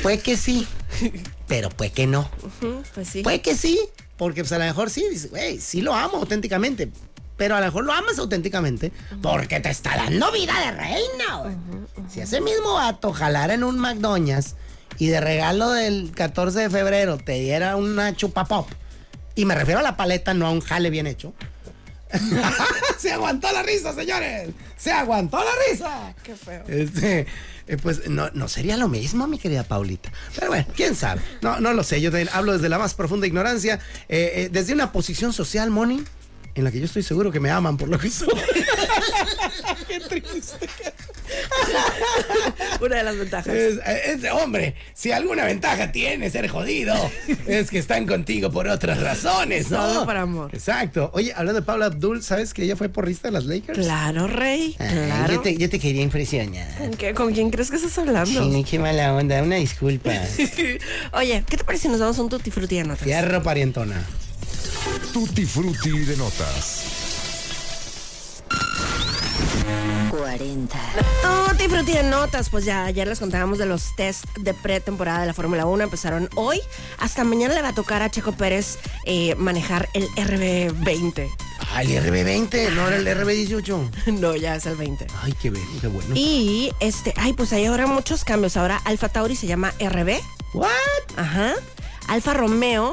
Puede 0.03 0.19
que 0.21 0.37
sí, 0.37 0.67
pero 1.49 1.71
puede 1.71 1.91
que 1.93 2.07
no. 2.07 2.31
Pues 2.95 3.09
sí. 3.09 3.23
Puede 3.23 3.41
que 3.41 3.57
sí, 3.57 3.81
porque 4.17 4.43
pues 4.43 4.53
a 4.53 4.59
lo 4.59 4.65
mejor 4.65 4.91
sí, 4.91 5.05
güey, 5.31 5.59
sí 5.59 5.81
lo 5.81 5.95
amo 5.95 6.19
auténticamente. 6.19 6.91
Pero 7.37 7.57
a 7.57 7.61
lo 7.61 7.67
mejor 7.67 7.85
lo 7.85 7.93
amas 7.93 8.19
auténticamente 8.19 8.93
porque 9.23 9.61
te 9.61 9.71
está 9.71 9.97
dando 9.97 10.31
vida 10.33 10.55
de 10.61 10.71
reina. 10.73 11.57
Si 12.09 12.21
ese 12.21 12.41
mismo 12.41 12.75
vato 12.75 13.13
jalara 13.13 13.55
en 13.55 13.65
un 13.65 13.79
McDonald's 13.79 14.55
y 14.99 15.09
de 15.09 15.21
regalo 15.21 15.71
del 15.71 16.13
14 16.13 16.61
de 16.61 16.71
febrero 16.71 17.19
te 17.19 17.33
diera 17.33 17.77
una 17.77 18.15
chupa 18.15 18.45
pop, 18.45 18.69
y 19.35 19.45
me 19.45 19.55
refiero 19.55 19.81
a 19.81 19.83
la 19.83 19.97
paleta, 19.97 20.33
no 20.33 20.47
a 20.47 20.51
un 20.51 20.61
jale 20.61 20.91
bien 20.91 21.07
hecho. 21.07 21.33
Se 22.99 23.13
aguantó 23.13 23.51
la 23.53 23.63
risa, 23.63 23.93
señores. 23.93 24.51
Se 24.77 24.93
aguantó 24.93 25.39
la 25.39 25.51
risa. 25.69 26.15
Qué 26.23 26.37
feo. 26.37 26.65
Este, 26.69 27.27
eh, 27.67 27.77
pues 27.83 28.09
no, 28.09 28.31
no 28.35 28.49
sería 28.49 28.77
lo 28.77 28.89
mismo, 28.89 29.27
mi 29.27 29.39
querida 29.39 29.65
Paulita. 29.65 30.13
Pero 30.35 30.49
bueno, 30.49 30.67
quién 30.77 30.95
sabe. 30.95 31.21
No, 31.43 31.61
no 31.61 31.73
lo 31.73 31.83
sé. 31.83 32.01
Yo 32.01 32.11
hablo 32.33 32.53
desde 32.53 32.69
la 32.69 32.79
más 32.79 32.95
profunda 32.95 33.27
ignorancia, 33.27 33.81
eh, 34.09 34.33
eh, 34.35 34.49
desde 34.53 34.73
una 34.73 34.93
posición 34.93 35.33
social, 35.33 35.71
Moni, 35.71 36.05
en 36.55 36.65
la 36.65 36.71
que 36.71 36.79
yo 36.79 36.85
estoy 36.87 37.03
seguro 37.03 37.31
que 37.33 37.41
me 37.41 37.51
aman 37.51 37.77
por 37.77 37.89
lo 37.89 37.99
que 37.99 38.11
soy. 38.11 38.29
Qué 39.89 40.01
triste. 40.01 40.69
Una 42.81 42.97
de 42.97 43.03
las 43.03 43.17
ventajas. 43.19 43.47
Es- 43.55 43.79
es- 44.25 44.31
hombre, 44.33 44.75
si 44.95 45.11
alguna 45.13 45.45
ventaja 45.45 45.91
tiene 45.93 46.31
ser 46.31 46.49
jodido, 46.49 46.95
es 47.47 47.71
que 47.71 47.79
están 47.79 48.07
contigo 48.07 48.51
por 48.51 48.69
otras 48.69 49.01
razones, 49.01 49.71
¿no? 49.71 49.89
Solo 49.89 50.05
por 50.05 50.17
amor. 50.17 50.51
Exacto. 50.53 51.11
Oye, 51.15 51.33
hablando 51.35 51.61
de 51.61 51.67
Paula 51.67 51.87
Abdul, 51.87 52.23
¿sabes 52.23 52.53
que 52.55 52.63
ella 52.65 52.77
fue 52.77 52.89
porrista 52.89 53.29
de 53.29 53.33
las 53.33 53.45
Lakers? 53.47 53.79
Claro, 53.79 54.27
rey. 54.27 54.77
Ay, 54.79 54.89
Claro. 55.07 55.35
yo, 55.35 55.41
te, 55.41 55.57
yo 55.57 55.69
te 55.71 55.79
quería 55.79 56.03
impresionar. 56.03 56.77
¿Con, 56.79 56.91
qué- 56.95 57.15
con 57.15 57.33
quién 57.33 57.51
crees 57.51 57.71
que 57.71 57.77
estás 57.77 57.97
hablando? 57.99 58.53
Sí, 58.53 58.65
qué 58.69 58.79
mala 58.79 59.15
onda, 59.15 59.43
una 59.43 59.57
disculpa. 59.57 60.13
Oye, 61.13 61.45
¿qué 61.49 61.57
te 61.57 61.65
parece 61.65 61.83
si 61.85 61.89
nos 61.89 62.01
damos 62.01 62.19
un 62.19 62.29
tutti 62.29 62.51
frutti 62.51 62.77
de 62.77 62.85
notas? 62.85 63.05
Fierro 63.05 63.43
parientona. 63.43 64.03
Tutti 64.85 65.47
Frutti 65.47 66.05
de 66.05 66.17
notas. 66.17 66.83
40. 70.11 70.79
Tutti 71.23 71.69
frutti 71.69 71.93
de 71.93 72.03
notas, 72.03 72.51
pues 72.51 72.67
ya 72.67 72.85
ayer 72.85 73.09
les 73.09 73.19
contábamos 73.19 73.59
de 73.59 73.65
los 73.65 73.97
test 73.97 74.27
de 74.37 74.53
pretemporada 74.53 75.21
de 75.21 75.27
la 75.27 75.33
Fórmula 75.33 75.65
1, 75.65 75.85
empezaron 75.85 76.29
hoy. 76.35 76.61
Hasta 76.99 77.25
mañana 77.25 77.55
le 77.55 77.63
va 77.63 77.69
a 77.69 77.75
tocar 77.75 78.03
a 78.03 78.11
Checo 78.11 78.33
Pérez 78.33 78.79
eh, 79.07 79.35
manejar 79.37 79.89
el 79.95 80.07
RB20. 80.11 81.31
Ah, 81.73 81.83
el 81.83 81.89
RB20, 81.89 82.71
no 82.75 82.87
era 82.87 82.97
el 82.97 83.07
RB18. 83.07 83.91
No, 84.21 84.37
ya 84.37 84.57
es 84.57 84.67
el 84.67 84.77
20. 84.77 85.07
Ay, 85.23 85.33
qué, 85.41 85.49
bueno, 85.49 85.67
qué 85.81 85.87
bueno. 85.87 86.15
Y 86.15 86.73
este, 86.81 87.15
ay, 87.17 87.33
pues 87.33 87.55
hay 87.55 87.65
ahora 87.65 87.87
muchos 87.87 88.23
cambios. 88.23 88.59
Ahora 88.59 88.83
Alfa 88.85 89.09
Tauri 89.09 89.35
se 89.35 89.47
llama 89.47 89.73
RB. 89.81 90.21
¿What? 90.53 90.69
Ajá. 91.17 91.55
Alfa 92.07 92.35
Romeo 92.35 92.93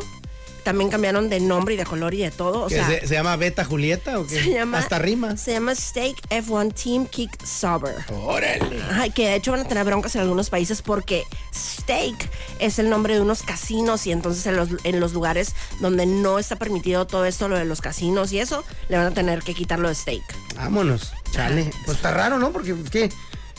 también 0.63 0.89
cambiaron 0.89 1.29
de 1.29 1.39
nombre 1.39 1.73
y 1.73 1.77
de 1.77 1.85
color 1.85 2.13
y 2.13 2.19
de 2.19 2.31
todo. 2.31 2.65
O 2.65 2.67
¿Qué, 2.67 2.75
sea, 2.75 2.87
se, 2.87 3.07
se 3.07 3.13
llama 3.13 3.35
Beta 3.35 3.65
Julieta 3.65 4.19
o 4.19 4.27
qué? 4.27 4.43
se 4.43 4.51
llama. 4.51 4.77
Hasta 4.77 4.99
rima. 4.99 5.37
Se 5.37 5.53
llama 5.53 5.75
Stake 5.75 6.21
F1 6.29 6.73
Team 6.73 7.05
Kick 7.07 7.43
Sauber. 7.45 7.95
Órale. 8.11 8.81
Ajá, 8.89 9.09
que 9.09 9.27
de 9.27 9.35
hecho 9.35 9.51
van 9.51 9.61
a 9.61 9.67
tener 9.67 9.83
broncas 9.85 10.15
en 10.15 10.21
algunos 10.21 10.49
países 10.49 10.81
porque 10.81 11.23
Stake 11.53 12.29
es 12.59 12.79
el 12.79 12.89
nombre 12.89 13.15
de 13.15 13.21
unos 13.21 13.43
casinos 13.43 14.05
y 14.07 14.11
entonces 14.11 14.45
en 14.45 14.55
los, 14.55 14.69
en 14.83 14.99
los 14.99 15.13
lugares 15.13 15.55
donde 15.79 16.05
no 16.05 16.39
está 16.39 16.55
permitido 16.55 17.05
todo 17.07 17.25
esto, 17.25 17.47
lo 17.47 17.57
de 17.57 17.65
los 17.65 17.81
casinos 17.81 18.31
y 18.31 18.39
eso, 18.39 18.63
le 18.89 18.97
van 18.97 19.07
a 19.07 19.11
tener 19.11 19.41
que 19.43 19.53
quitarlo 19.53 19.89
de 19.89 19.95
Stake. 19.95 20.23
Vámonos. 20.55 21.13
Chale. 21.31 21.71
Pues 21.85 21.97
está 21.97 22.11
raro, 22.11 22.37
¿no? 22.37 22.51
Porque 22.51 22.75
que 22.91 23.09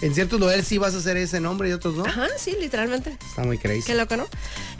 en 0.02 0.14
ciertos 0.14 0.38
lugares 0.40 0.66
sí 0.66 0.78
vas 0.78 0.94
a 0.94 0.98
hacer 0.98 1.16
ese 1.16 1.40
nombre 1.40 1.68
y 1.68 1.72
otros 1.72 1.94
no. 1.94 2.04
Ajá, 2.04 2.26
sí, 2.36 2.56
literalmente. 2.60 3.16
Está 3.26 3.42
muy 3.44 3.58
crazy. 3.58 3.82
Qué 3.82 3.94
loco, 3.94 4.16
¿no? 4.16 4.26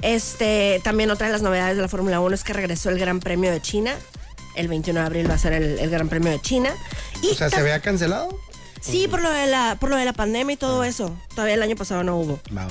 Este, 0.03 0.81
también 0.85 1.11
otra 1.11 1.27
de 1.29 1.33
las 1.33 1.43
novedades 1.43 1.77
de 1.77 1.83
la 1.83 1.89
Fórmula 1.89 2.21
1 2.21 2.35
es 2.35 2.45
que 2.45 2.53
regresó 2.53 2.91
el 2.91 2.99
Gran 2.99 3.21
Premio 3.21 3.51
de 3.51 3.61
China. 3.61 3.95
El 4.55 4.69
21 4.69 5.01
de 5.01 5.07
abril 5.07 5.31
va 5.31 5.35
a 5.35 5.39
ser 5.39 5.53
el, 5.55 5.79
el 5.79 5.91
Gran 5.91 6.09
Premio 6.09 6.31
de 6.31 6.41
China. 6.41 6.71
Y 7.23 7.31
O 7.31 7.35
sea, 7.35 7.49
¿se 7.51 7.57
había 7.57 7.81
cancelado? 7.81 8.37
Sí, 8.81 9.07
por 9.09 9.23
lo, 9.23 9.31
de 9.31 9.47
la, 9.47 9.77
por 9.81 9.91
lo 9.91 9.97
de 9.97 10.05
la 10.05 10.13
pandemia 10.13 10.55
y 10.55 10.57
todo 10.57 10.83
eso. 10.85 11.17
Todavía 11.35 11.55
el 11.55 11.63
año 11.63 11.77
pasado 11.77 12.03
no 12.03 12.17
hubo. 12.19 12.41
Va, 12.57 12.65
va. 12.67 12.71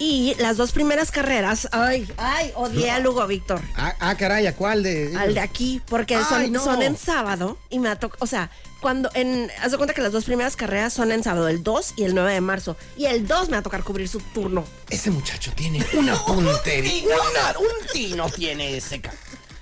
Y 0.00 0.34
las 0.40 0.56
dos 0.56 0.72
primeras 0.72 1.12
carreras, 1.12 1.68
ay, 1.70 2.12
ay, 2.16 2.50
odié 2.56 2.90
a 2.90 2.98
Lugo 2.98 3.24
Víctor. 3.28 3.60
Ah, 3.76 3.94
ah, 4.00 4.16
caray, 4.16 4.44
¿a 4.48 4.56
cuál 4.56 4.82
de? 4.82 5.14
Al 5.16 5.34
de 5.34 5.40
aquí, 5.40 5.80
porque 5.86 6.16
Ay, 6.16 6.24
son, 6.28 6.52
no. 6.52 6.64
son 6.64 6.82
en 6.82 6.96
sábado 6.96 7.56
y 7.70 7.78
me 7.78 7.88
ha 7.88 7.96
tocado, 7.96 8.18
o 8.24 8.26
sea, 8.26 8.50
cuando 8.84 9.08
en, 9.14 9.50
haz 9.62 9.70
de 9.70 9.78
cuenta 9.78 9.94
que 9.94 10.02
las 10.02 10.12
dos 10.12 10.26
primeras 10.26 10.56
carreras 10.56 10.92
son 10.92 11.10
en 11.10 11.22
sábado, 11.22 11.48
el 11.48 11.62
2 11.62 11.94
y 11.96 12.04
el 12.04 12.14
9 12.14 12.34
de 12.34 12.40
marzo. 12.42 12.76
Y 12.98 13.06
el 13.06 13.26
2 13.26 13.46
me 13.48 13.52
va 13.52 13.60
a 13.60 13.62
tocar 13.62 13.82
cubrir 13.82 14.06
su 14.10 14.20
turno. 14.20 14.62
Ese 14.90 15.10
muchacho 15.10 15.52
tiene 15.56 15.82
una 15.94 16.14
puntería. 16.26 17.02
una- 17.02 17.58
un 17.58 17.86
tino 17.94 18.28
tiene 18.28 18.76
ese 18.76 19.00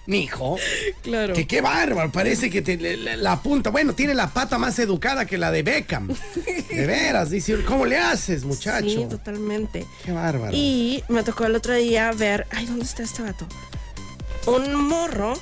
Mijo. 0.07 0.57
Claro. 1.03 1.35
Que 1.35 1.47
qué 1.47 1.61
bárbaro. 1.61 2.11
Parece 2.11 2.51
que 2.51 2.63
te- 2.63 2.77
la 2.97 3.41
punta. 3.41 3.71
Bueno, 3.71 3.93
tiene 3.95 4.13
la 4.15 4.29
pata 4.29 4.59
más 4.59 4.77
educada 4.81 5.25
que 5.25 5.39
la 5.39 5.53
de 5.53 5.63
Beckham. 5.63 6.09
De 6.69 6.87
veras. 6.89 7.31
Dice, 7.31 7.63
¿cómo 7.63 7.87
le 7.87 7.99
haces, 7.99 8.43
muchacho? 8.45 8.89
Sí, 8.89 9.07
totalmente. 9.09 9.87
Qué 10.05 10.11
bárbaro. 10.11 10.51
Y 10.53 11.05
me 11.09 11.23
tocó 11.23 11.45
el 11.47 11.55
otro 11.55 11.75
día 11.75 12.11
ver, 12.11 12.49
ay, 12.51 12.67
¿dónde 12.67 12.85
está 12.85 13.05
este 13.05 13.23
vato? 13.23 13.47
Un 14.47 14.75
morro. 14.75 15.35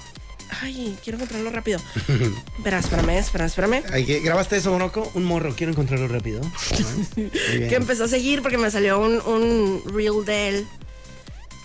Ay, 0.63 0.97
quiero 1.03 1.17
encontrarlo 1.19 1.51
rápido. 1.51 1.79
Espera, 2.59 2.79
espérame, 2.79 3.11
espera, 3.19 3.47
espérame. 3.47 3.83
Ay, 3.93 4.05
¿qué? 4.05 4.21
¿Grabaste 4.21 4.57
eso, 4.57 4.71
Monoco? 4.73 5.11
Un 5.15 5.25
morro. 5.25 5.55
Quiero 5.57 5.73
encontrarlo 5.73 6.09
rápido. 6.09 6.41
Que 7.15 7.75
empezó 7.77 8.05
a 8.05 8.09
seguir 8.09 8.43
porque 8.43 8.59
me 8.59 8.71
salió 8.71 8.99
un, 9.01 9.21
un 9.21 9.83
reel 9.87 10.25
de 10.25 10.49
él. 10.49 10.67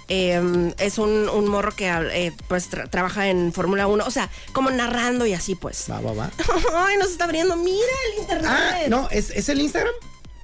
Eh, 0.08 0.74
es 0.78 1.00
un, 1.00 1.28
un 1.30 1.48
morro 1.48 1.76
que 1.76 1.88
eh, 1.90 2.32
pues 2.48 2.70
tra- 2.70 2.88
trabaja 2.90 3.28
en 3.28 3.52
Fórmula 3.52 3.88
1, 3.88 4.04
o 4.06 4.12
sea, 4.12 4.30
como 4.54 4.70
narrando 4.70 5.26
y 5.26 5.34
así 5.34 5.56
pues. 5.56 5.86
Va, 5.90 6.00
va, 6.00 6.14
va. 6.14 6.32
Ay, 6.76 6.98
nos 6.98 7.10
está 7.10 7.24
abriendo, 7.24 7.56
mira 7.56 7.88
el 8.14 8.22
internet. 8.22 8.46
Ah, 8.48 8.78
no, 8.88 9.10
¿es, 9.10 9.32
¿es 9.32 9.50
el 9.50 9.62
Instagram? 9.62 9.94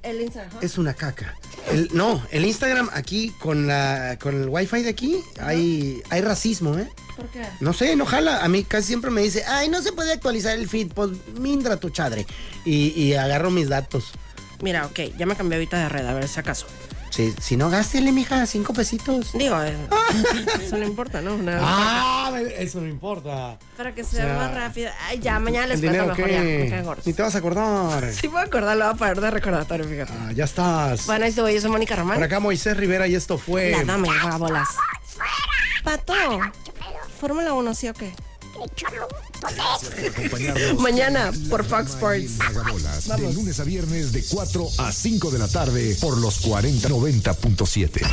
El 0.02 0.20
Instagram. 0.20 0.58
Es 0.62 0.78
una 0.78 0.94
caca. 0.94 1.34
El- 1.70 1.88
no, 1.92 2.20
el 2.30 2.44
Instagram 2.44 2.90
aquí 2.92 3.30
con 3.38 3.66
la 3.68 4.18
con 4.20 4.42
el 4.42 4.48
wifi 4.48 4.82
de 4.82 4.90
aquí 4.90 5.16
hay, 5.40 6.02
hay 6.10 6.20
racismo, 6.20 6.76
¿eh? 6.76 6.88
¿Por 7.16 7.28
qué? 7.28 7.42
No 7.60 7.72
sé, 7.72 7.94
no 7.94 8.04
jala. 8.04 8.42
A 8.44 8.48
mí 8.48 8.64
casi 8.64 8.88
siempre 8.88 9.10
me 9.10 9.20
dice, 9.22 9.44
ay, 9.46 9.68
no 9.68 9.80
se 9.82 9.92
puede 9.92 10.12
actualizar 10.12 10.58
el 10.58 10.68
feed, 10.68 10.92
pues 10.92 11.10
mindra 11.38 11.76
tu 11.76 11.90
chadre. 11.90 12.26
Y, 12.64 12.88
y 13.00 13.14
agarro 13.14 13.50
mis 13.50 13.68
datos. 13.68 14.10
Mira, 14.60 14.86
ok, 14.86 15.00
ya 15.18 15.26
me 15.26 15.36
cambié 15.36 15.56
ahorita 15.56 15.78
de 15.78 15.88
red, 15.88 16.06
a 16.06 16.14
ver 16.14 16.26
si 16.28 16.40
acaso. 16.40 16.66
Si, 17.12 17.34
si 17.42 17.58
no, 17.58 17.68
gástele, 17.68 18.10
mija, 18.10 18.46
cinco 18.46 18.72
pesitos. 18.72 19.34
Digo, 19.34 19.62
eh, 19.62 19.76
eso 20.62 20.78
no 20.78 20.86
importa, 20.86 21.20
¿no? 21.20 21.34
Una- 21.34 21.58
Ah, 21.60 22.32
eso 22.56 22.80
no 22.80 22.88
importa. 22.88 23.58
Para 23.76 23.94
que 23.94 24.02
sea 24.02 24.24
o 24.24 24.28
sea, 24.28 24.36
más 24.38 24.54
rápido. 24.54 24.90
Ay, 25.06 25.18
ya, 25.18 25.38
mañana 25.38 25.66
les 25.66 25.82
¿El 25.82 25.90
cuento 25.90 26.14
dinero 26.14 26.16
mejor 26.16 26.30
ya. 26.30 26.40
Me 26.40 26.64
qué? 26.64 26.70
caen 26.70 26.84
gordos. 26.86 27.06
Ni 27.06 27.12
te 27.12 27.20
vas 27.22 27.34
a 27.34 27.38
acordar. 27.38 28.10
Sí, 28.14 28.28
puedo 28.28 28.42
acordar, 28.42 28.78
lo 28.78 28.86
voy 28.86 28.94
a 28.94 28.96
poner 28.96 29.20
de 29.20 29.30
recordatorio, 29.30 29.86
fíjate. 29.86 30.12
Ah, 30.22 30.32
ya 30.32 30.44
estás. 30.44 31.04
Bueno, 31.04 31.24
ahí 31.26 31.30
estoy, 31.30 31.52
yo 31.52 31.60
soy 31.60 31.70
Mónica 31.70 31.96
Román. 31.96 32.14
Por 32.16 32.24
acá 32.24 32.40
Moisés 32.40 32.78
Rivera 32.78 33.06
y 33.06 33.14
esto 33.14 33.36
fue... 33.36 33.72
La 33.72 33.84
dama 33.84 34.08
y 34.08 34.38
bolas. 34.38 34.68
Pato. 35.84 36.14
Fórmula 37.20 37.52
1, 37.52 37.74
¿sí 37.74 37.88
o 37.88 37.94
qué? 37.94 38.10
Mañana 40.78 41.32
por 41.48 41.64
Fox 41.64 41.90
Sports. 41.90 42.38
De 43.16 43.32
lunes 43.32 43.60
a 43.60 43.64
viernes 43.64 44.12
de 44.12 44.22
4 44.24 44.68
a 44.78 44.92
5 44.92 45.30
de 45.30 45.38
la 45.38 45.48
tarde 45.48 45.96
por 46.00 46.18
los 46.18 46.42
4090.7. 46.42 48.02